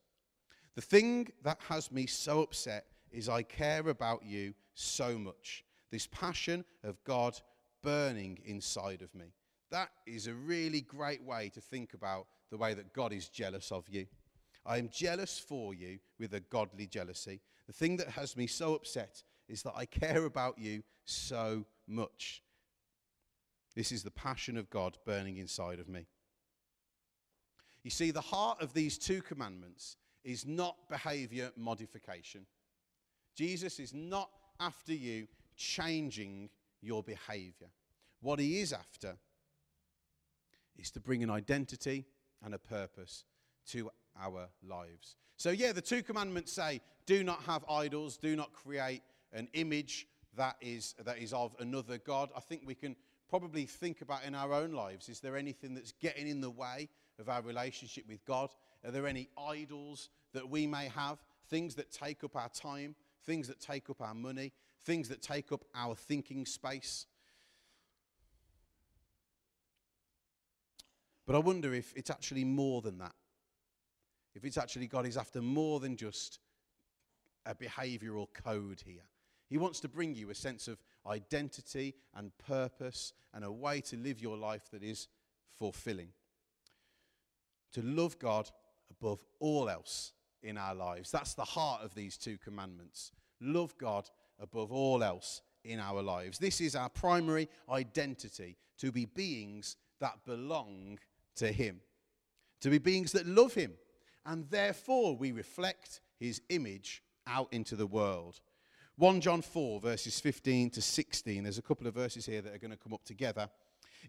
The 0.76 0.82
thing 0.82 1.30
that 1.44 1.60
has 1.68 1.92
me 1.92 2.06
so 2.06 2.42
upset 2.42 2.86
is 3.12 3.28
I 3.28 3.44
care 3.44 3.88
about 3.90 4.24
you 4.24 4.54
so 4.76 5.18
much. 5.18 5.66
This 5.92 6.08
passion 6.08 6.64
of 6.84 7.04
God 7.04 7.40
burning 7.82 8.40
inside 8.46 9.02
of 9.02 9.14
me. 9.16 9.34
That 9.72 9.90
is 10.06 10.28
a 10.28 10.34
really 10.34 10.82
great 10.82 11.24
way 11.24 11.50
to 11.54 11.62
think 11.62 11.94
about 11.94 12.28
the 12.52 12.58
way 12.58 12.74
that 12.74 12.94
God 12.94 13.14
is 13.14 13.30
jealous 13.30 13.72
of 13.72 13.88
you. 13.90 14.06
I 14.66 14.78
am 14.78 14.90
jealous 14.90 15.40
for 15.40 15.74
you 15.74 16.00
with 16.20 16.34
a 16.34 16.40
godly 16.40 16.88
jealousy. 16.88 17.42
The 17.68 17.74
thing 17.74 17.98
that 17.98 18.10
has 18.10 18.36
me 18.36 18.48
so 18.48 18.76
upset 18.76 19.24
is 19.48 19.64
that 19.64 19.74
I 19.76 19.86
care 19.86 20.26
about 20.26 20.58
you 20.58 20.84
so 21.06 21.66
much. 21.88 22.44
This 23.76 23.92
is 23.92 24.04
the 24.04 24.12
passion 24.12 24.58
of 24.58 24.70
God 24.70 24.98
burning 25.06 25.38
inside 25.38 25.80
of 25.80 25.88
me. 25.88 26.08
You 27.84 27.92
see, 27.92 28.12
the 28.12 28.22
heart 28.22 28.62
of 28.62 28.74
these 28.74 28.98
two 28.98 29.22
commandments 29.22 29.98
is 30.24 30.46
not 30.46 30.76
behavior 30.90 31.52
modification. 31.56 32.46
Jesus 33.36 33.80
is 33.80 33.94
not 33.94 34.30
after 34.60 34.94
you 34.94 35.28
changing 35.56 36.50
your 36.82 37.04
behavior. 37.04 37.68
What 38.22 38.40
he 38.40 38.60
is 38.60 38.74
after 38.74 39.16
is 40.78 40.92
to 40.92 41.00
bring 41.00 41.24
an 41.24 41.30
identity 41.30 42.06
and 42.44 42.54
a 42.54 42.58
purpose 42.58 43.24
to 43.68 43.90
our 44.20 44.50
lives. 44.68 45.16
So, 45.38 45.52
yeah, 45.52 45.72
the 45.72 45.82
two 45.82 46.04
commandments 46.04 46.52
say 46.52 46.82
do 47.06 47.24
not 47.24 47.42
have 47.44 47.66
idols, 47.70 48.18
do 48.18 48.36
not 48.36 48.54
create 48.54 49.02
an 49.34 49.48
image 49.54 50.08
that 50.36 50.56
is, 50.62 50.96
that 51.04 51.18
is 51.18 51.34
of 51.34 51.56
another 51.60 51.98
God. 51.98 52.30
I 52.36 52.40
think 52.40 52.64
we 52.66 52.76
can 52.76 52.96
probably 53.30 53.66
think 53.66 54.02
about 54.02 54.24
in 54.26 54.36
our 54.36 54.54
own 54.54 54.74
lives 54.74 55.08
is 55.08 55.20
there 55.20 55.38
anything 55.38 55.76
that's 55.76 55.92
getting 55.94 56.28
in 56.28 56.42
the 56.42 56.50
way 56.50 56.90
of 57.20 57.30
our 57.30 57.42
relationship 57.42 58.06
with 58.08 58.24
God? 58.26 58.50
Are 58.86 58.92
there 58.92 59.08
any 59.08 59.30
idols 59.38 60.10
that 60.34 60.50
we 60.50 60.66
may 60.68 60.88
have? 60.88 61.20
Things 61.50 61.76
that 61.76 61.92
take 61.92 62.24
up 62.24 62.36
our 62.36 62.50
time, 62.50 62.96
things 63.26 63.48
that 63.48 63.60
take 63.60 63.90
up 63.90 64.02
our 64.02 64.14
money, 64.14 64.54
things 64.84 65.10
that 65.10 65.22
take 65.22 65.52
up 65.52 65.64
our 65.76 65.96
thinking 65.96 66.46
space? 66.46 67.06
But 71.26 71.36
I 71.36 71.40
wonder 71.40 71.74
if 71.74 71.94
it's 71.96 72.10
actually 72.10 72.44
more 72.44 72.82
than 72.82 72.98
that. 73.00 73.14
If 74.34 74.46
it's 74.46 74.58
actually 74.58 74.88
God 74.88 75.06
is 75.06 75.18
after 75.18 75.42
more 75.42 75.80
than 75.80 75.96
just 75.96 76.40
a 77.46 77.54
behavioral 77.54 78.28
code 78.34 78.82
here. 78.86 79.04
He 79.48 79.58
wants 79.58 79.80
to 79.82 79.88
bring 79.88 80.16
you 80.16 80.30
a 80.30 80.36
sense 80.36 80.68
of 80.68 80.82
identity 81.08 81.96
and 82.16 82.32
purpose 82.38 83.14
and 83.34 83.44
a 83.44 83.52
way 83.52 83.82
to 83.82 83.98
live 83.98 84.22
your 84.22 84.38
life 84.38 84.70
that 84.72 84.84
is 84.84 85.08
fulfilling. 85.58 86.10
To 87.74 87.82
love 87.82 88.18
God 88.20 88.50
above 88.90 89.20
all 89.40 89.70
else 89.70 90.14
in 90.44 90.58
our 90.58 90.76
lives. 90.76 91.12
That's 91.12 91.34
the 91.34 91.44
heart 91.44 91.82
of 91.84 91.94
these 91.96 92.18
two 92.18 92.38
commandments. 92.38 93.12
Love 93.42 93.78
God 93.78 94.10
above 94.40 94.72
all 94.72 95.04
else 95.04 95.42
in 95.64 95.80
our 95.80 96.02
lives. 96.02 96.40
This 96.40 96.62
is 96.62 96.76
our 96.76 96.90
primary 96.90 97.50
identity 97.70 98.58
to 98.80 98.92
be 98.92 99.06
beings 99.06 99.76
that 100.00 100.24
belong 100.26 101.00
to 101.36 101.52
Him, 101.52 101.82
to 102.62 102.70
be 102.70 102.78
beings 102.78 103.12
that 103.12 103.28
love 103.28 103.54
Him, 103.54 103.74
and 104.26 104.50
therefore 104.50 105.16
we 105.16 105.32
reflect 105.32 106.02
His 106.20 106.42
image 106.50 107.04
out 107.28 107.50
into 107.52 107.76
the 107.76 107.88
world. 107.88 108.40
1 108.98 109.22
John 109.22 109.42
4, 109.42 109.80
verses 109.80 110.20
15 110.20 110.72
to 110.72 110.82
16. 110.82 111.44
There's 111.44 111.58
a 111.58 111.62
couple 111.62 111.88
of 111.88 111.94
verses 111.94 112.26
here 112.26 112.42
that 112.42 112.54
are 112.54 112.58
going 112.58 112.72
to 112.72 112.78
come 112.78 112.94
up 112.94 113.06
together. 113.06 113.50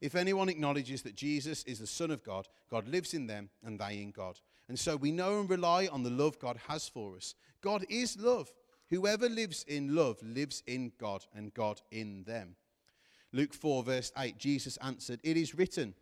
If 0.00 0.14
anyone 0.14 0.48
acknowledges 0.48 1.02
that 1.02 1.14
Jesus 1.14 1.62
is 1.64 1.78
the 1.78 1.86
Son 1.86 2.10
of 2.10 2.22
God, 2.24 2.48
God 2.70 2.88
lives 2.88 3.14
in 3.14 3.26
them 3.26 3.50
and 3.64 3.78
they 3.78 4.00
in 4.00 4.10
God. 4.10 4.38
And 4.68 4.78
so 4.78 4.96
we 4.96 5.12
know 5.12 5.40
and 5.40 5.50
rely 5.50 5.88
on 5.90 6.02
the 6.02 6.10
love 6.10 6.38
God 6.38 6.58
has 6.68 6.88
for 6.88 7.16
us. 7.16 7.34
God 7.60 7.84
is 7.88 8.18
love. 8.18 8.50
Whoever 8.88 9.28
lives 9.28 9.64
in 9.68 9.94
love 9.94 10.18
lives 10.22 10.62
in 10.66 10.92
God 10.98 11.24
and 11.34 11.52
God 11.54 11.80
in 11.90 12.24
them. 12.24 12.56
Luke 13.32 13.54
4, 13.54 13.82
verse 13.84 14.12
8, 14.18 14.38
Jesus 14.38 14.76
answered, 14.78 15.20
It 15.22 15.36
is 15.36 15.54
written, 15.54 15.94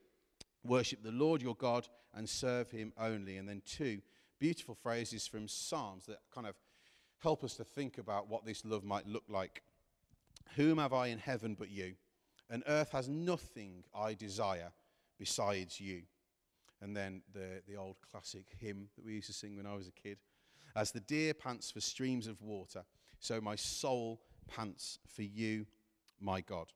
Worship 0.64 1.03
the 1.03 1.12
Lord 1.12 1.42
your 1.42 1.55
God 1.55 1.88
and 2.14 2.29
serve 2.29 2.70
him 2.70 2.92
only. 2.98 3.37
And 3.37 3.48
then 3.48 3.62
two 3.66 4.01
beautiful 4.38 4.74
phrases 4.74 5.27
from 5.27 5.48
Psalms 5.48 6.07
that 6.07 6.20
kind 6.35 6.46
of 6.46 6.55
help 7.18 7.44
us 7.44 7.55
to 7.55 7.64
think 7.64 7.98
about 7.98 8.29
what 8.29 8.44
this 8.44 8.64
love 8.64 8.85
might 8.85 9.07
look 9.07 9.24
like. 9.29 9.62
Whom 10.57 10.79
have 10.79 10.92
I 10.92 11.09
in 11.09 11.18
heaven 11.18 11.57
but 11.59 11.70
you? 11.70 11.94
And 12.50 12.62
earth 12.66 12.92
has 12.92 13.08
nothing 13.08 13.84
I 13.94 14.14
desire 14.14 14.72
besides 15.18 15.80
you. 15.80 16.02
And 16.80 16.96
then 16.96 17.22
the, 17.32 17.62
the 17.68 17.76
old 17.76 17.96
classic 18.11 18.46
hymn 18.58 18.88
that 18.96 19.04
we 19.04 19.14
used 19.14 19.26
to 19.26 19.32
sing 19.32 19.56
when 19.56 19.66
I 19.66 19.74
was 19.74 19.88
a 19.88 19.92
kid. 19.92 20.18
As 20.76 20.92
the 20.92 21.00
deer 21.00 21.34
pants 21.34 21.70
for 21.70 21.80
streams 21.80 22.26
of 22.26 22.40
water, 22.40 22.84
so 23.18 23.40
my 23.40 23.56
soul 23.56 24.20
pants 24.46 24.98
for 25.06 25.22
you, 25.22 25.66
my 26.20 26.40
God. 26.40 26.72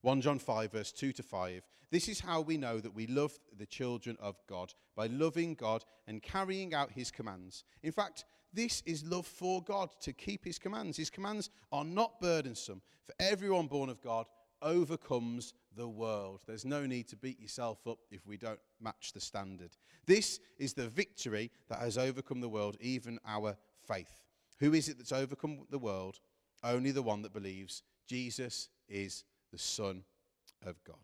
1 0.00 0.20
John 0.20 0.38
5, 0.38 0.72
verse 0.72 0.92
2 0.92 1.12
to 1.12 1.22
5. 1.22 1.62
This 1.90 2.08
is 2.08 2.20
how 2.20 2.40
we 2.40 2.56
know 2.56 2.78
that 2.80 2.94
we 2.94 3.06
love 3.06 3.38
the 3.56 3.66
children 3.66 4.16
of 4.20 4.36
God, 4.48 4.74
by 4.96 5.06
loving 5.06 5.54
God 5.54 5.84
and 6.06 6.22
carrying 6.22 6.74
out 6.74 6.90
his 6.90 7.10
commands. 7.10 7.64
In 7.82 7.92
fact, 7.92 8.24
this 8.52 8.82
is 8.86 9.04
love 9.04 9.26
for 9.26 9.62
God, 9.62 9.90
to 10.02 10.12
keep 10.12 10.44
his 10.44 10.58
commands. 10.58 10.96
His 10.96 11.10
commands 11.10 11.50
are 11.72 11.84
not 11.84 12.20
burdensome, 12.20 12.82
for 13.04 13.14
everyone 13.18 13.66
born 13.66 13.88
of 13.88 14.00
God 14.02 14.26
overcomes 14.64 15.54
the 15.76 15.88
world. 15.88 16.40
There's 16.46 16.64
no 16.64 16.86
need 16.86 17.06
to 17.08 17.16
beat 17.16 17.38
yourself 17.38 17.86
up 17.86 17.98
if 18.10 18.26
we 18.26 18.36
don't 18.36 18.58
match 18.80 19.12
the 19.12 19.20
standard. 19.20 19.70
This 20.06 20.40
is 20.58 20.72
the 20.72 20.88
victory 20.88 21.50
that 21.68 21.78
has 21.78 21.98
overcome 21.98 22.40
the 22.40 22.48
world, 22.48 22.76
even 22.80 23.18
our 23.26 23.56
faith. 23.86 24.22
Who 24.58 24.72
is 24.72 24.88
it 24.88 24.98
that's 24.98 25.12
overcome 25.12 25.66
the 25.70 25.78
world? 25.78 26.20
Only 26.62 26.90
the 26.90 27.02
one 27.02 27.22
that 27.22 27.32
believes 27.32 27.82
Jesus 28.06 28.68
is 28.88 29.24
the 29.52 29.58
Son 29.58 30.02
of 30.64 30.82
God. 30.84 30.96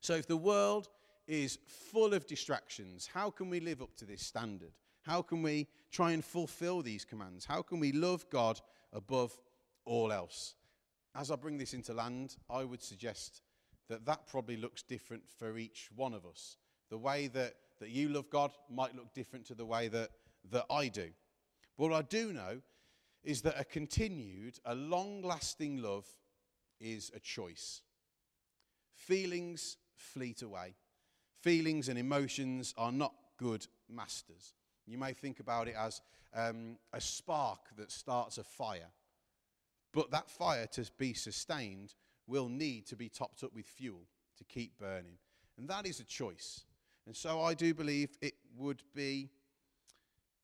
So 0.00 0.14
if 0.14 0.26
the 0.26 0.36
world 0.36 0.88
is 1.26 1.58
full 1.66 2.14
of 2.14 2.26
distractions, 2.26 3.08
how 3.12 3.30
can 3.30 3.50
we 3.50 3.60
live 3.60 3.82
up 3.82 3.96
to 3.96 4.04
this 4.04 4.22
standard? 4.22 4.72
How 5.02 5.22
can 5.22 5.42
we 5.42 5.66
try 5.90 6.12
and 6.12 6.24
fulfill 6.24 6.82
these 6.82 7.04
commands? 7.04 7.44
How 7.44 7.62
can 7.62 7.80
we 7.80 7.92
love 7.92 8.28
God 8.30 8.60
above 8.92 9.36
all 9.84 10.12
else? 10.12 10.54
As 11.16 11.30
I 11.30 11.36
bring 11.36 11.56
this 11.56 11.72
into 11.72 11.94
land, 11.94 12.36
I 12.50 12.64
would 12.64 12.82
suggest 12.82 13.40
that 13.88 14.04
that 14.04 14.26
probably 14.26 14.58
looks 14.58 14.82
different 14.82 15.22
for 15.38 15.56
each 15.56 15.88
one 15.96 16.12
of 16.12 16.26
us. 16.26 16.58
The 16.90 16.98
way 16.98 17.28
that, 17.28 17.54
that 17.80 17.88
you 17.88 18.10
love 18.10 18.28
God 18.28 18.52
might 18.70 18.94
look 18.94 19.14
different 19.14 19.46
to 19.46 19.54
the 19.54 19.64
way 19.64 19.88
that, 19.88 20.10
that 20.50 20.66
I 20.70 20.88
do. 20.88 21.08
But 21.78 21.88
what 21.88 21.92
I 21.94 22.02
do 22.02 22.34
know 22.34 22.60
is 23.24 23.40
that 23.42 23.58
a 23.58 23.64
continued, 23.64 24.58
a 24.66 24.74
long 24.74 25.22
lasting 25.22 25.80
love 25.80 26.06
is 26.80 27.10
a 27.14 27.20
choice. 27.20 27.80
Feelings 28.94 29.78
fleet 29.96 30.42
away. 30.42 30.74
Feelings 31.40 31.88
and 31.88 31.98
emotions 31.98 32.74
are 32.76 32.92
not 32.92 33.14
good 33.38 33.66
masters. 33.88 34.52
You 34.86 34.98
may 34.98 35.14
think 35.14 35.40
about 35.40 35.68
it 35.68 35.76
as 35.78 36.02
um, 36.34 36.76
a 36.92 37.00
spark 37.00 37.60
that 37.78 37.90
starts 37.90 38.36
a 38.36 38.44
fire. 38.44 38.90
But 39.96 40.10
that 40.10 40.28
fire, 40.28 40.66
to 40.72 40.84
be 40.98 41.14
sustained, 41.14 41.94
will 42.26 42.50
need 42.50 42.86
to 42.88 42.96
be 42.96 43.08
topped 43.08 43.42
up 43.42 43.54
with 43.54 43.64
fuel 43.64 44.02
to 44.36 44.44
keep 44.44 44.78
burning. 44.78 45.16
And 45.56 45.66
that 45.70 45.86
is 45.86 46.00
a 46.00 46.04
choice. 46.04 46.64
And 47.06 47.16
so 47.16 47.40
I 47.40 47.54
do 47.54 47.72
believe 47.72 48.10
it 48.20 48.34
would 48.58 48.82
be 48.94 49.30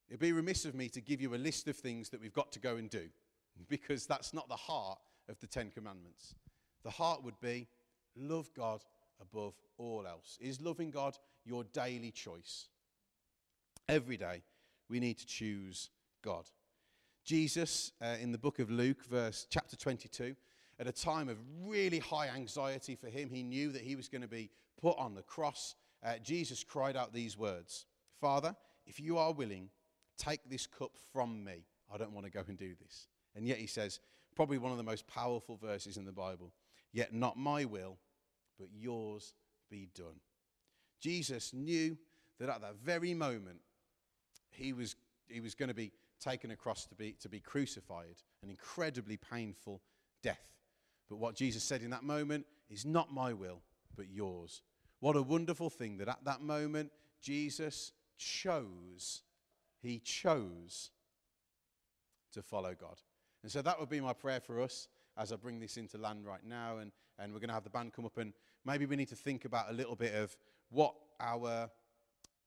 it'd 0.09 0.21
be 0.21 0.33
remiss 0.33 0.65
of 0.65 0.75
me 0.75 0.88
to 0.88 1.03
give 1.03 1.21
you 1.21 1.35
a 1.35 1.37
list 1.37 1.69
of 1.69 1.77
things 1.77 2.09
that 2.09 2.21
we've 2.23 2.33
got 2.33 2.51
to 2.53 2.61
go 2.61 2.77
and 2.77 2.88
do 2.88 3.11
because 3.69 4.07
that's 4.07 4.33
not 4.33 4.49
the 4.49 4.57
heart 4.57 4.99
of 5.29 5.38
the 5.41 5.47
10 5.47 5.71
commandments. 5.71 6.35
The 6.83 6.91
heart 6.91 7.23
would 7.23 7.38
be 7.38 7.69
love 8.17 8.49
God 8.57 8.83
above 9.21 9.53
all 9.77 10.07
else. 10.07 10.38
Is 10.41 10.62
loving 10.62 10.91
God 10.91 11.19
your 11.45 11.65
daily 11.75 12.11
choice? 12.11 12.69
Every 13.87 14.17
day 14.17 14.45
we 14.88 14.99
need 14.99 15.19
to 15.19 15.27
choose 15.27 15.91
God. 16.23 16.47
Jesus 17.25 17.93
uh, 18.03 18.17
in 18.21 18.33
the 18.33 18.39
book 18.39 18.59
of 18.59 18.71
Luke 18.71 19.05
verse 19.05 19.47
chapter 19.49 19.77
22 19.77 20.35
at 20.81 20.87
a 20.89 20.93
time 20.93 21.29
of 21.29 21.39
really 21.65 22.01
high 22.01 22.29
anxiety 22.29 22.97
for 22.97 23.07
him. 23.07 23.31
He 23.31 23.43
knew 23.43 23.71
that 23.71 23.83
he 23.83 23.95
was 23.95 24.09
going 24.09 24.23
to 24.23 24.29
be 24.29 24.51
put 24.81 24.99
on 24.99 25.15
the 25.15 25.23
cross. 25.23 25.77
Uh, 26.05 26.15
Jesus 26.23 26.65
cried 26.65 26.97
out 26.97 27.13
these 27.13 27.39
words 27.39 27.87
Father, 28.21 28.57
if 28.87 28.99
you 28.99 29.19
are 29.19 29.33
willing, 29.33 29.69
take 30.19 30.41
this 30.49 30.67
cup 30.67 30.93
from 31.13 31.45
me. 31.45 31.65
I 31.93 31.97
don't 31.97 32.13
want 32.13 32.27
to 32.27 32.33
go 32.33 32.43
and 32.47 32.59
do 32.59 32.75
this. 32.83 33.07
And 33.37 33.47
yet 33.47 33.59
he 33.59 33.67
says, 33.67 34.01
probably 34.35 34.59
one 34.59 34.73
of 34.73 34.79
the 34.79 34.85
most 34.85 35.07
powerful 35.07 35.57
verses 35.57 35.97
in 35.97 36.05
the 36.05 36.13
Bible, 36.13 36.53
yet 36.93 37.13
not 37.13 37.37
my 37.37 37.65
will, 37.65 37.99
but 38.59 38.69
yours 38.75 39.35
be 39.71 39.89
done. 39.95 40.21
Jesus 41.01 41.53
knew 41.53 41.97
that 42.39 42.49
at 42.49 42.61
that 42.63 42.77
very 42.83 43.15
moment, 43.15 43.61
he 44.51 44.73
was, 44.73 44.97
he 45.29 45.41
was 45.41 45.55
going 45.55 45.69
to 45.69 45.75
be 45.75 45.93
taken 46.23 46.51
across 46.51 46.87
to 46.87 46.95
be, 46.95 47.13
to 47.21 47.29
be 47.29 47.41
crucified, 47.41 48.23
an 48.43 48.51
incredibly 48.51 49.17
painful 49.17 49.83
death. 50.23 50.41
But 51.09 51.17
what 51.17 51.35
Jesus 51.35 51.63
said 51.63 51.83
in 51.83 51.91
that 51.91 52.05
moment 52.05 52.47
is 52.71 52.87
not 52.87 53.13
my 53.13 53.33
will, 53.33 53.61
but 53.97 54.09
yours. 54.09 54.63
What 55.01 55.17
a 55.17 55.23
wonderful 55.23 55.69
thing 55.69 55.99
that 55.99 56.09
at 56.09 56.25
that 56.25 56.41
moment, 56.41 56.91
Jesus 57.21 57.93
chose, 58.17 59.23
he 59.81 59.99
chose 59.99 60.91
to 62.33 62.43
follow 62.43 62.75
God. 62.79 63.01
And 63.43 63.51
so 63.51 63.61
that 63.63 63.79
would 63.79 63.91
be 63.91 64.01
my 64.01 64.13
prayer 64.13 64.41
for 64.41 64.61
us 64.61 64.89
as 65.19 65.33
I 65.33 65.37
bring 65.37 65.59
this 65.59 65.77
into 65.77 65.99
land 65.99 66.25
right 66.25 66.45
now. 66.47 66.79
And, 66.79 66.93
and 67.19 67.33
we're 67.33 67.41
going 67.41 67.49
to 67.49 67.55
have 67.55 67.65
the 67.65 67.71
band 67.71 67.93
come 67.93 68.07
up, 68.07 68.17
and 68.19 68.33
maybe 68.65 68.87
we 68.87 68.97
need 68.97 69.09
to 69.09 69.17
think 69.17 69.45
about 69.45 69.71
a 69.71 69.73
little 69.73 69.97
bit 69.97 70.15
of 70.15 70.37
what 70.71 70.95
our 71.21 71.69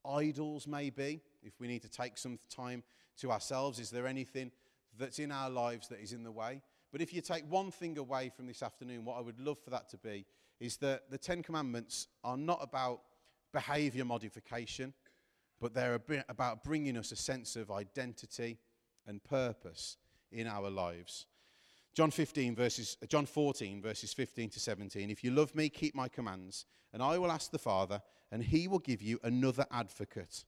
idols 0.08 0.68
maybe. 0.68 1.22
If 1.44 1.60
we 1.60 1.68
need 1.68 1.82
to 1.84 1.89
take 1.89 2.18
some 2.18 2.39
time 2.50 2.84
to 3.18 3.32
ourselves, 3.32 3.80
is 3.80 3.89
there 3.89 4.08
anything 4.08 4.52
that's 4.98 5.20
in 5.20 5.32
our 5.32 5.50
lives 5.50 5.88
that 5.89 6.00
is 6.00 6.13
in 6.13 6.24
the 6.24 6.32
way? 6.32 6.62
But 6.91 7.02
if 7.02 7.13
you 7.13 7.22
take 7.22 7.44
one 7.50 7.72
thing 7.72 7.98
away 7.98 8.32
from 8.36 8.48
this 8.48 8.63
afternoon, 8.63 9.06
what 9.06 9.18
I 9.18 9.22
would 9.22 9.39
love 9.39 9.60
for 9.60 9.70
that 9.72 9.89
to 9.89 9.98
be 9.98 10.26
is 10.60 10.78
that 10.78 11.10
the 11.12 11.18
Ten 11.18 11.44
Commandments 11.44 12.08
are 12.24 12.38
not 12.38 12.60
about 12.62 13.02
behavior 13.54 14.06
modification, 14.06 14.94
but 15.60 15.74
they're 15.74 16.00
about 16.30 16.63
bringing 16.63 16.98
us 16.98 17.12
a 17.12 17.15
sense 17.15 17.56
of 17.56 17.72
identity 17.72 18.60
and 19.08 19.24
purpose 19.24 19.98
in 20.32 20.48
our 20.48 20.70
lives. 20.70 21.26
John 21.94 22.12
15 22.12 22.56
verses 22.56 22.98
John 23.08 23.26
14 23.26 23.82
verses 23.82 24.13
15 24.13 24.50
to 24.50 24.60
17 24.60 25.10
If 25.10 25.24
you 25.24 25.32
love 25.32 25.56
me 25.56 25.70
keep 25.70 25.96
my 25.96 26.10
commands 26.10 26.65
and 26.91 27.02
I 27.02 27.18
will 27.18 27.32
ask 27.32 27.52
the 27.52 27.58
Father 27.58 28.02
and 28.32 28.44
he 28.44 28.68
will 28.68 28.80
give 28.80 29.02
you 29.02 29.20
another 29.24 29.66
advocate 29.72 30.46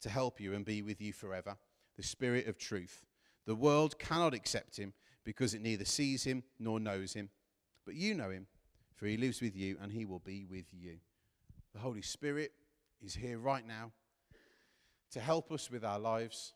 to 0.00 0.08
help 0.08 0.40
you 0.40 0.54
and 0.54 0.64
be 0.64 0.82
with 0.82 1.00
you 1.00 1.12
forever 1.12 1.56
the 1.96 2.02
spirit 2.02 2.46
of 2.46 2.58
truth 2.58 3.04
the 3.48 3.54
world 3.54 3.98
cannot 3.98 4.34
accept 4.34 4.76
him 4.76 4.92
because 5.24 5.54
it 5.54 5.62
neither 5.62 5.86
sees 5.86 6.22
him 6.22 6.42
nor 6.58 6.78
knows 6.78 7.14
him. 7.14 7.30
But 7.86 7.94
you 7.94 8.14
know 8.14 8.28
him, 8.28 8.46
for 8.94 9.06
he 9.06 9.16
lives 9.16 9.40
with 9.40 9.56
you 9.56 9.78
and 9.80 9.90
he 9.90 10.04
will 10.04 10.18
be 10.18 10.44
with 10.44 10.66
you. 10.72 10.98
The 11.72 11.80
Holy 11.80 12.02
Spirit 12.02 12.52
is 13.00 13.14
here 13.14 13.38
right 13.38 13.66
now 13.66 13.92
to 15.12 15.20
help 15.20 15.50
us 15.50 15.70
with 15.70 15.82
our 15.82 15.98
lives, 15.98 16.52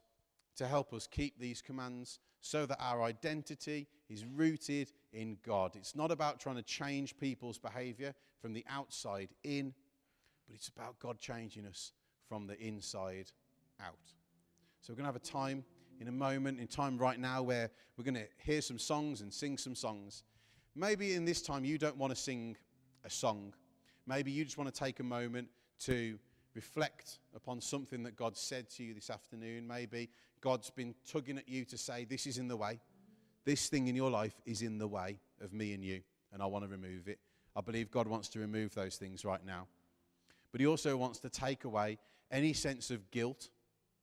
to 0.57 0.67
help 0.67 0.93
us 0.93 1.07
keep 1.07 1.39
these 1.39 1.63
commands 1.63 2.19
so 2.43 2.67
that 2.67 2.77
our 2.79 3.03
identity 3.03 3.89
is 4.11 4.27
rooted 4.27 4.93
in 5.15 5.39
God. 5.47 5.77
It's 5.77 5.97
not 5.97 6.11
about 6.11 6.41
trying 6.41 6.57
to 6.57 6.63
change 6.63 7.17
people's 7.17 7.59
behavior 7.59 8.15
from 8.41 8.53
the 8.53 8.67
outside 8.69 9.31
in, 9.45 9.73
but 10.47 10.55
it's 10.55 10.69
about 10.69 10.99
God 10.99 11.19
changing 11.19 11.67
us 11.67 11.93
from 12.29 12.47
the 12.47 12.59
inside 12.59 13.31
out. 13.81 13.95
So 14.81 14.93
we're 14.93 14.97
going 14.97 15.05
to 15.05 15.13
have 15.13 15.17
a 15.17 15.19
time 15.19 15.65
in 16.01 16.09
a 16.09 16.13
moment, 16.13 16.59
in 16.59 16.67
time 16.67 16.99
right 16.99 17.19
now, 17.19 17.43
where 17.43 17.71
we're 17.97 18.05
going 18.05 18.15
to 18.15 18.27
hear 18.39 18.61
some 18.61 18.79
songs 18.79 19.21
and 19.21 19.33
sing 19.33 19.59
some 19.59 19.75
songs. 19.75 20.25
Maybe 20.75 21.15
in 21.15 21.25
this 21.25 21.43
time 21.43 21.65
you 21.65 21.79
don't 21.79 21.97
want 21.97 22.13
to 22.15 22.21
sing 22.21 22.57
a 23.05 23.11
song. 23.11 23.55
Maybe 24.07 24.31
you 24.31 24.45
just 24.45 24.59
want 24.59 24.73
to 24.73 24.79
take 24.79 25.01
a 25.01 25.05
moment 25.05 25.49
to 25.81 26.19
reflect 26.55 27.19
upon 27.35 27.61
something 27.61 28.03
that 28.03 28.17
God 28.17 28.37
said 28.37 28.69
to 28.71 28.83
you 28.83 28.95
this 28.95 29.11
afternoon. 29.11 29.67
Maybe 29.67 30.11
God's 30.41 30.71
been 30.71 30.95
tugging 31.07 31.39
at 31.39 31.49
you 31.49 31.65
to 31.67 31.79
say, 31.79 32.05
This 32.05 32.27
is 32.27 32.39
in 32.39 32.49
the 32.49 32.57
way. 32.57 32.81
This 33.45 33.69
thing 33.69 33.89
in 33.89 33.97
your 33.97 34.11
life 34.11 34.41
is 34.45 34.63
in 34.63 34.79
the 34.79 34.87
way 34.87 35.19
of 35.41 35.53
me 35.53 35.75
and 35.75 35.85
you, 35.85 36.01
and 36.33 36.43
I 36.43 36.47
want 36.47 36.65
to 36.65 36.71
remove 36.71 37.09
it. 37.09 37.19
I 37.57 37.61
believe 37.61 37.91
God 37.91 38.07
wants 38.07 38.29
to 38.31 38.39
remove 38.39 38.75
those 38.75 38.97
things 38.97 39.25
right 39.25 39.45
now. 39.45 39.67
But 40.53 40.61
He 40.61 40.67
also 40.67 40.97
wants 40.97 41.19
to 41.21 41.29
take 41.29 41.65
away 41.65 41.99
any 42.31 42.53
sense 42.53 42.91
of 42.91 43.11
guilt 43.11 43.49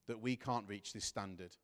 that 0.08 0.20
we 0.22 0.36
can't 0.36 0.68
reach 0.68 0.92
this 0.92 1.06
standard. 1.06 1.56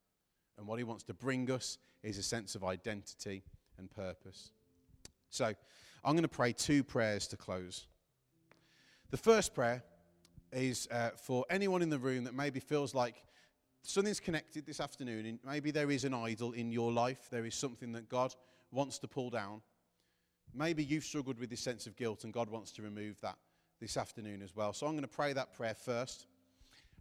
And 0.57 0.67
what 0.67 0.79
he 0.79 0.83
wants 0.83 1.03
to 1.05 1.13
bring 1.13 1.49
us 1.51 1.77
is 2.03 2.17
a 2.17 2.23
sense 2.23 2.55
of 2.55 2.63
identity 2.63 3.43
and 3.77 3.89
purpose. 3.89 4.51
So 5.29 5.53
I'm 6.03 6.13
going 6.13 6.21
to 6.21 6.27
pray 6.27 6.53
two 6.53 6.83
prayers 6.83 7.27
to 7.27 7.37
close. 7.37 7.87
The 9.11 9.17
first 9.17 9.53
prayer 9.53 9.83
is 10.53 10.87
uh, 10.91 11.09
for 11.17 11.45
anyone 11.49 11.81
in 11.81 11.89
the 11.89 11.99
room 11.99 12.23
that 12.23 12.33
maybe 12.33 12.59
feels 12.59 12.93
like 12.95 13.23
something's 13.81 14.19
connected 14.19 14.65
this 14.65 14.79
afternoon. 14.79 15.25
And 15.25 15.39
maybe 15.43 15.71
there 15.71 15.91
is 15.91 16.05
an 16.05 16.13
idol 16.13 16.53
in 16.53 16.71
your 16.71 16.91
life, 16.91 17.27
there 17.31 17.45
is 17.45 17.55
something 17.55 17.91
that 17.93 18.09
God 18.09 18.33
wants 18.71 18.99
to 18.99 19.07
pull 19.07 19.29
down. 19.29 19.61
Maybe 20.53 20.83
you've 20.83 21.03
struggled 21.03 21.39
with 21.39 21.49
this 21.49 21.59
sense 21.59 21.85
of 21.85 21.97
guilt 21.97 22.23
and 22.23 22.31
God 22.31 22.49
wants 22.49 22.71
to 22.73 22.81
remove 22.81 23.19
that 23.21 23.37
this 23.79 23.97
afternoon 23.97 24.41
as 24.41 24.55
well. 24.55 24.73
So 24.73 24.87
I'm 24.87 24.93
going 24.93 25.03
to 25.03 25.07
pray 25.07 25.33
that 25.33 25.53
prayer 25.53 25.75
first. 25.75 26.27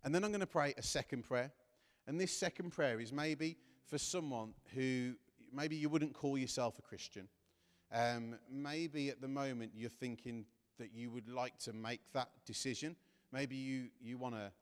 And 0.04 0.14
then 0.14 0.24
I'm 0.24 0.30
going 0.30 0.40
to 0.40 0.46
pray 0.46 0.74
a 0.76 0.82
second 0.82 1.22
prayer. 1.24 1.50
And 2.06 2.20
this 2.20 2.37
second 2.37 2.70
prayer 2.70 3.00
is 3.00 3.12
maybe 3.12 3.56
for 3.88 3.98
someone 3.98 4.52
who 4.74 5.14
maybe 5.52 5.76
you 5.76 5.88
wouldn't 5.88 6.12
call 6.12 6.37
yourself 6.37 6.78
a 6.78 6.82
Christian. 6.82 7.28
Um, 7.92 8.37
maybe 8.50 9.08
at 9.08 9.20
the 9.20 9.28
moment 9.28 9.72
you're 9.74 9.88
thinking 9.88 10.44
that 10.79 10.92
you 10.92 11.10
would 11.10 11.29
like 11.29 11.58
to 11.60 11.72
make 11.72 12.00
that 12.12 12.29
decision. 12.44 12.96
Maybe 13.33 13.56
you, 13.56 13.88
you 14.02 14.18
want 14.18 14.35
to 14.35 14.52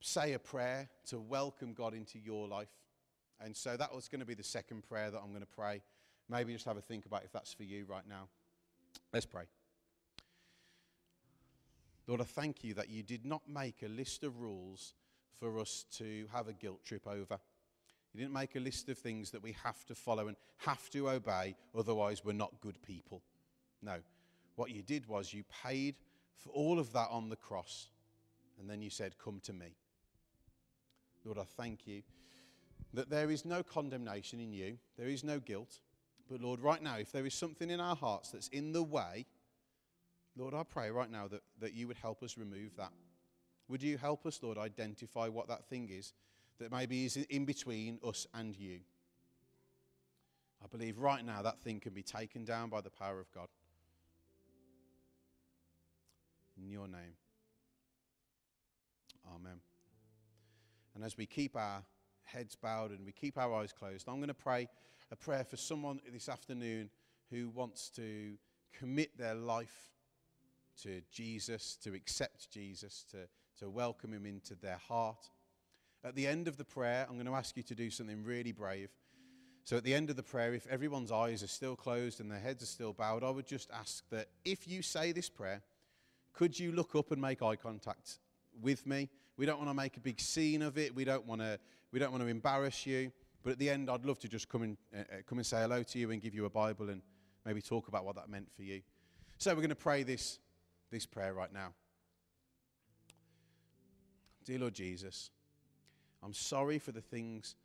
say 0.00 0.34
a 0.34 0.38
prayer 0.38 0.88
to 1.06 1.18
welcome 1.18 1.72
God 1.72 1.94
into 1.94 2.18
your 2.18 2.46
life. 2.46 2.68
And 3.40 3.56
so 3.56 3.76
that 3.76 3.94
was 3.94 4.08
going 4.08 4.20
to 4.20 4.26
be 4.26 4.34
the 4.34 4.44
second 4.44 4.82
prayer 4.82 5.10
that 5.10 5.18
I'm 5.18 5.30
going 5.30 5.40
to 5.40 5.46
pray. 5.46 5.82
Maybe 6.28 6.52
just 6.52 6.66
have 6.66 6.76
a 6.76 6.82
think 6.82 7.06
about 7.06 7.24
if 7.24 7.32
that's 7.32 7.52
for 7.52 7.64
you 7.64 7.86
right 7.88 8.06
now. 8.08 8.28
Let's 9.12 9.26
pray. 9.26 9.44
Lord, 12.10 12.22
I 12.22 12.24
thank 12.24 12.64
you 12.64 12.74
that 12.74 12.90
you 12.90 13.04
did 13.04 13.24
not 13.24 13.42
make 13.48 13.84
a 13.84 13.88
list 13.88 14.24
of 14.24 14.40
rules 14.40 14.94
for 15.38 15.60
us 15.60 15.84
to 15.98 16.26
have 16.32 16.48
a 16.48 16.52
guilt 16.52 16.84
trip 16.84 17.06
over. 17.06 17.38
You 18.12 18.18
didn't 18.18 18.32
make 18.32 18.56
a 18.56 18.58
list 18.58 18.88
of 18.88 18.98
things 18.98 19.30
that 19.30 19.40
we 19.40 19.52
have 19.62 19.86
to 19.86 19.94
follow 19.94 20.26
and 20.26 20.36
have 20.56 20.90
to 20.90 21.08
obey, 21.08 21.54
otherwise, 21.72 22.24
we're 22.24 22.32
not 22.32 22.60
good 22.60 22.82
people. 22.82 23.22
No. 23.80 23.98
What 24.56 24.72
you 24.72 24.82
did 24.82 25.06
was 25.06 25.32
you 25.32 25.44
paid 25.62 25.94
for 26.34 26.50
all 26.50 26.80
of 26.80 26.92
that 26.94 27.06
on 27.12 27.28
the 27.28 27.36
cross, 27.36 27.90
and 28.58 28.68
then 28.68 28.82
you 28.82 28.90
said, 28.90 29.16
Come 29.16 29.38
to 29.44 29.52
me. 29.52 29.76
Lord, 31.24 31.38
I 31.38 31.44
thank 31.44 31.86
you 31.86 32.02
that 32.92 33.08
there 33.08 33.30
is 33.30 33.44
no 33.44 33.62
condemnation 33.62 34.40
in 34.40 34.52
you, 34.52 34.78
there 34.98 35.06
is 35.06 35.22
no 35.22 35.38
guilt. 35.38 35.78
But 36.28 36.40
Lord, 36.40 36.58
right 36.58 36.82
now, 36.82 36.96
if 36.96 37.12
there 37.12 37.24
is 37.24 37.34
something 37.34 37.70
in 37.70 37.78
our 37.78 37.94
hearts 37.94 38.30
that's 38.30 38.48
in 38.48 38.72
the 38.72 38.82
way, 38.82 39.26
Lord, 40.36 40.54
I 40.54 40.62
pray 40.62 40.90
right 40.90 41.10
now 41.10 41.28
that, 41.28 41.42
that 41.60 41.74
you 41.74 41.88
would 41.88 41.96
help 41.96 42.22
us 42.22 42.38
remove 42.38 42.76
that. 42.76 42.92
Would 43.68 43.82
you 43.82 43.98
help 43.98 44.26
us, 44.26 44.40
Lord, 44.42 44.58
identify 44.58 45.28
what 45.28 45.48
that 45.48 45.64
thing 45.66 45.88
is 45.90 46.12
that 46.58 46.72
maybe 46.72 47.04
is 47.04 47.16
in 47.16 47.44
between 47.44 47.98
us 48.04 48.26
and 48.34 48.56
you? 48.56 48.80
I 50.62 50.66
believe 50.66 50.98
right 50.98 51.24
now 51.24 51.42
that 51.42 51.60
thing 51.60 51.80
can 51.80 51.92
be 51.92 52.02
taken 52.02 52.44
down 52.44 52.68
by 52.68 52.80
the 52.80 52.90
power 52.90 53.18
of 53.18 53.30
God. 53.32 53.48
In 56.60 56.68
your 56.68 56.88
name. 56.88 57.14
Amen. 59.34 59.60
And 60.94 61.04
as 61.04 61.16
we 61.16 61.26
keep 61.26 61.56
our 61.56 61.82
heads 62.24 62.56
bowed 62.56 62.90
and 62.90 63.06
we 63.06 63.12
keep 63.12 63.38
our 63.38 63.54
eyes 63.54 63.72
closed, 63.72 64.08
I'm 64.08 64.16
going 64.16 64.28
to 64.28 64.34
pray 64.34 64.68
a 65.10 65.16
prayer 65.16 65.44
for 65.44 65.56
someone 65.56 66.00
this 66.12 66.28
afternoon 66.28 66.90
who 67.30 67.48
wants 67.48 67.88
to 67.90 68.34
commit 68.72 69.16
their 69.16 69.34
life 69.34 69.90
to 70.82 71.00
Jesus, 71.10 71.76
to 71.82 71.94
accept 71.94 72.50
Jesus, 72.50 73.04
to, 73.10 73.18
to 73.58 73.70
welcome 73.70 74.12
him 74.12 74.26
into 74.26 74.54
their 74.54 74.78
heart. 74.88 75.28
At 76.04 76.14
the 76.14 76.26
end 76.26 76.48
of 76.48 76.56
the 76.56 76.64
prayer, 76.64 77.06
I'm 77.08 77.16
going 77.16 77.26
to 77.26 77.34
ask 77.34 77.56
you 77.56 77.62
to 77.64 77.74
do 77.74 77.90
something 77.90 78.24
really 78.24 78.52
brave. 78.52 78.90
So, 79.64 79.76
at 79.76 79.84
the 79.84 79.94
end 79.94 80.10
of 80.10 80.16
the 80.16 80.22
prayer, 80.22 80.54
if 80.54 80.66
everyone's 80.66 81.12
eyes 81.12 81.42
are 81.42 81.48
still 81.48 81.76
closed 81.76 82.20
and 82.20 82.30
their 82.30 82.38
heads 82.38 82.62
are 82.62 82.66
still 82.66 82.92
bowed, 82.92 83.22
I 83.22 83.30
would 83.30 83.46
just 83.46 83.70
ask 83.70 84.08
that 84.10 84.28
if 84.44 84.66
you 84.66 84.82
say 84.82 85.12
this 85.12 85.28
prayer, 85.28 85.62
could 86.32 86.58
you 86.58 86.72
look 86.72 86.94
up 86.94 87.12
and 87.12 87.20
make 87.20 87.42
eye 87.42 87.56
contact 87.56 88.18
with 88.60 88.86
me? 88.86 89.10
We 89.36 89.46
don't 89.46 89.58
want 89.58 89.70
to 89.70 89.74
make 89.74 89.96
a 89.96 90.00
big 90.00 90.20
scene 90.20 90.62
of 90.62 90.78
it. 90.78 90.94
We 90.94 91.04
don't 91.04 91.26
want 91.26 91.40
to. 91.42 91.58
We 91.92 91.98
don't 91.98 92.10
want 92.12 92.22
to 92.22 92.28
embarrass 92.28 92.86
you. 92.86 93.12
But 93.42 93.52
at 93.52 93.58
the 93.58 93.70
end, 93.70 93.90
I'd 93.90 94.04
love 94.04 94.18
to 94.20 94.28
just 94.28 94.48
come 94.48 94.62
and 94.62 94.76
uh, 94.94 94.98
uh 95.00 95.16
come 95.26 95.38
and 95.38 95.46
say 95.46 95.60
hello 95.60 95.82
to 95.82 95.98
you 95.98 96.10
and 96.10 96.20
give 96.20 96.34
you 96.34 96.46
a 96.46 96.50
Bible 96.50 96.90
and 96.90 97.02
maybe 97.44 97.60
talk 97.62 97.88
about 97.88 98.04
what 98.04 98.16
that 98.16 98.28
meant 98.28 98.48
for 98.54 98.62
you. 98.62 98.82
So 99.38 99.50
we're 99.52 99.56
going 99.56 99.70
to 99.70 99.74
pray 99.74 100.02
this 100.02 100.38
this 100.90 101.06
prayer 101.06 101.34
right 101.34 101.52
now. 101.52 101.72
Dear 104.44 104.60
Lord 104.60 104.74
Jesus, 104.74 105.30
I'm 106.22 106.32
sorry 106.32 106.78
for 106.78 106.92
the 106.92 107.00
things 107.00 107.56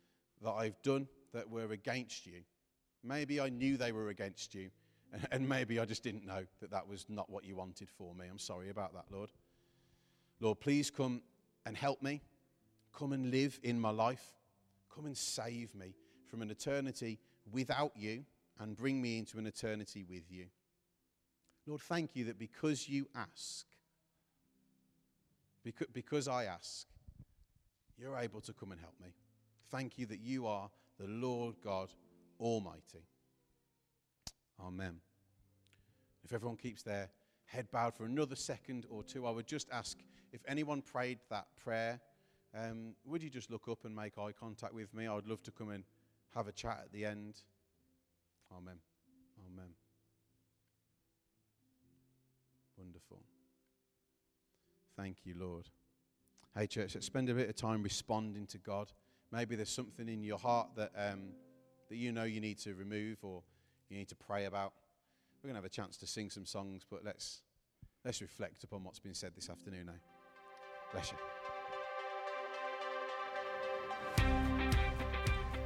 that 0.42 0.52
I've 0.52 0.80
done 0.82 1.08
that 1.32 1.50
were 1.50 1.72
against 1.72 2.26
you. 2.26 2.42
Maybe 3.02 3.40
I 3.40 3.48
knew 3.48 3.76
they 3.76 3.92
were 3.92 4.08
against 4.08 4.54
you, 4.54 4.70
and 5.32 5.48
maybe 5.48 5.78
I 5.78 5.84
just 5.84 6.02
didn't 6.02 6.26
know 6.26 6.44
that 6.60 6.70
that 6.70 6.88
was 6.88 7.06
not 7.08 7.30
what 7.30 7.44
you 7.44 7.56
wanted 7.56 7.88
for 7.88 8.14
me. 8.14 8.26
I'm 8.30 8.38
sorry 8.38 8.70
about 8.70 8.94
that, 8.94 9.06
Lord. 9.10 9.30
Lord, 10.40 10.60
please 10.60 10.90
come 10.90 11.22
and 11.64 11.76
help 11.76 12.02
me. 12.02 12.20
Come 12.92 13.12
and 13.12 13.30
live 13.30 13.58
in 13.62 13.78
my 13.78 13.90
life. 13.90 14.24
Come 14.94 15.06
and 15.06 15.16
save 15.16 15.74
me 15.74 15.94
from 16.26 16.42
an 16.42 16.50
eternity 16.50 17.18
without 17.52 17.92
you 17.96 18.24
and 18.58 18.76
bring 18.76 19.00
me 19.00 19.18
into 19.18 19.38
an 19.38 19.46
eternity 19.46 20.04
with 20.08 20.30
you. 20.30 20.46
Lord, 21.66 21.80
thank 21.80 22.14
you 22.14 22.24
that 22.26 22.38
because 22.38 22.88
you 22.88 23.08
ask, 23.14 23.66
because 25.92 26.28
I 26.28 26.44
ask, 26.44 26.86
you're 27.98 28.16
able 28.16 28.40
to 28.42 28.52
come 28.52 28.72
and 28.72 28.80
help 28.80 28.94
me. 29.02 29.08
Thank 29.70 29.98
you 29.98 30.06
that 30.06 30.20
you 30.20 30.46
are 30.46 30.70
the 30.98 31.08
Lord 31.08 31.56
God 31.62 31.88
Almighty. 32.38 33.04
Amen. 34.64 35.00
If 36.24 36.32
everyone 36.32 36.56
keeps 36.56 36.82
their 36.82 37.10
head 37.46 37.68
bowed 37.72 37.94
for 37.94 38.04
another 38.04 38.36
second 38.36 38.86
or 38.90 39.02
two, 39.02 39.26
I 39.26 39.30
would 39.30 39.46
just 39.46 39.68
ask 39.72 39.98
if 40.32 40.40
anyone 40.46 40.82
prayed 40.82 41.18
that 41.30 41.46
prayer, 41.62 42.00
um, 42.54 42.94
would 43.04 43.22
you 43.22 43.30
just 43.30 43.50
look 43.50 43.68
up 43.68 43.84
and 43.84 43.94
make 43.94 44.18
eye 44.18 44.32
contact 44.32 44.74
with 44.74 44.92
me? 44.94 45.06
I 45.06 45.14
would 45.14 45.26
love 45.26 45.42
to 45.44 45.50
come 45.50 45.70
and 45.70 45.84
have 46.34 46.48
a 46.48 46.52
chat 46.52 46.80
at 46.84 46.92
the 46.92 47.04
end. 47.04 47.42
Amen. 48.56 48.78
Amen. 49.46 49.85
Wonderful. 52.76 53.20
Thank 54.96 55.18
you, 55.24 55.34
Lord. 55.38 55.68
Hey, 56.56 56.66
church, 56.66 56.94
let's 56.94 57.06
spend 57.06 57.28
a 57.28 57.34
bit 57.34 57.48
of 57.48 57.56
time 57.56 57.82
responding 57.82 58.46
to 58.46 58.58
God. 58.58 58.92
Maybe 59.30 59.56
there's 59.56 59.68
something 59.70 60.08
in 60.08 60.22
your 60.22 60.38
heart 60.38 60.68
that, 60.76 60.92
um, 60.96 61.30
that 61.88 61.96
you 61.96 62.12
know 62.12 62.24
you 62.24 62.40
need 62.40 62.58
to 62.60 62.74
remove 62.74 63.18
or 63.22 63.42
you 63.90 63.98
need 63.98 64.08
to 64.08 64.16
pray 64.16 64.46
about. 64.46 64.72
We're 65.42 65.48
going 65.48 65.54
to 65.54 65.62
have 65.62 65.70
a 65.70 65.74
chance 65.74 65.96
to 65.98 66.06
sing 66.06 66.30
some 66.30 66.46
songs, 66.46 66.86
but 66.90 67.04
let's, 67.04 67.42
let's 68.04 68.22
reflect 68.22 68.64
upon 68.64 68.84
what's 68.84 68.98
been 68.98 69.14
said 69.14 69.32
this 69.34 69.50
afternoon 69.50 69.86
now. 69.86 69.92
Bless 70.92 71.12
you. 71.12 71.18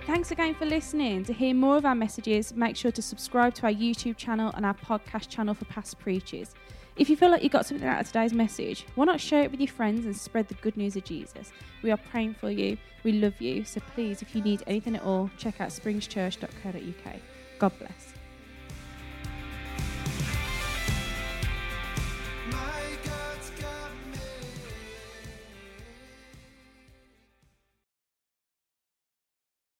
Thanks 0.06 0.32
again 0.32 0.54
for 0.54 0.64
listening. 0.64 1.24
To 1.24 1.32
hear 1.32 1.54
more 1.54 1.76
of 1.76 1.84
our 1.84 1.94
messages, 1.94 2.52
make 2.52 2.74
sure 2.74 2.90
to 2.90 3.02
subscribe 3.02 3.54
to 3.54 3.66
our 3.66 3.72
YouTube 3.72 4.16
channel 4.16 4.50
and 4.56 4.66
our 4.66 4.74
podcast 4.74 5.28
channel 5.28 5.54
for 5.54 5.66
past 5.66 6.00
preachers. 6.00 6.54
If 7.00 7.08
you 7.08 7.16
feel 7.16 7.30
like 7.30 7.42
you 7.42 7.48
got 7.48 7.64
something 7.64 7.88
out 7.88 8.02
of 8.02 8.08
today's 8.08 8.34
message, 8.34 8.84
why 8.94 9.06
not 9.06 9.22
share 9.22 9.42
it 9.42 9.50
with 9.50 9.58
your 9.58 9.72
friends 9.72 10.04
and 10.04 10.14
spread 10.14 10.48
the 10.48 10.54
good 10.54 10.76
news 10.76 10.96
of 10.96 11.04
Jesus? 11.04 11.50
We 11.82 11.90
are 11.90 11.96
praying 11.96 12.34
for 12.34 12.50
you. 12.50 12.76
We 13.04 13.12
love 13.12 13.40
you. 13.40 13.64
So 13.64 13.80
please, 13.94 14.20
if 14.20 14.36
you 14.36 14.42
need 14.42 14.62
anything 14.66 14.96
at 14.96 15.02
all, 15.02 15.30
check 15.38 15.62
out 15.62 15.70
springschurch.co.uk. 15.70 17.14
God 17.58 17.72
bless. 17.78 18.19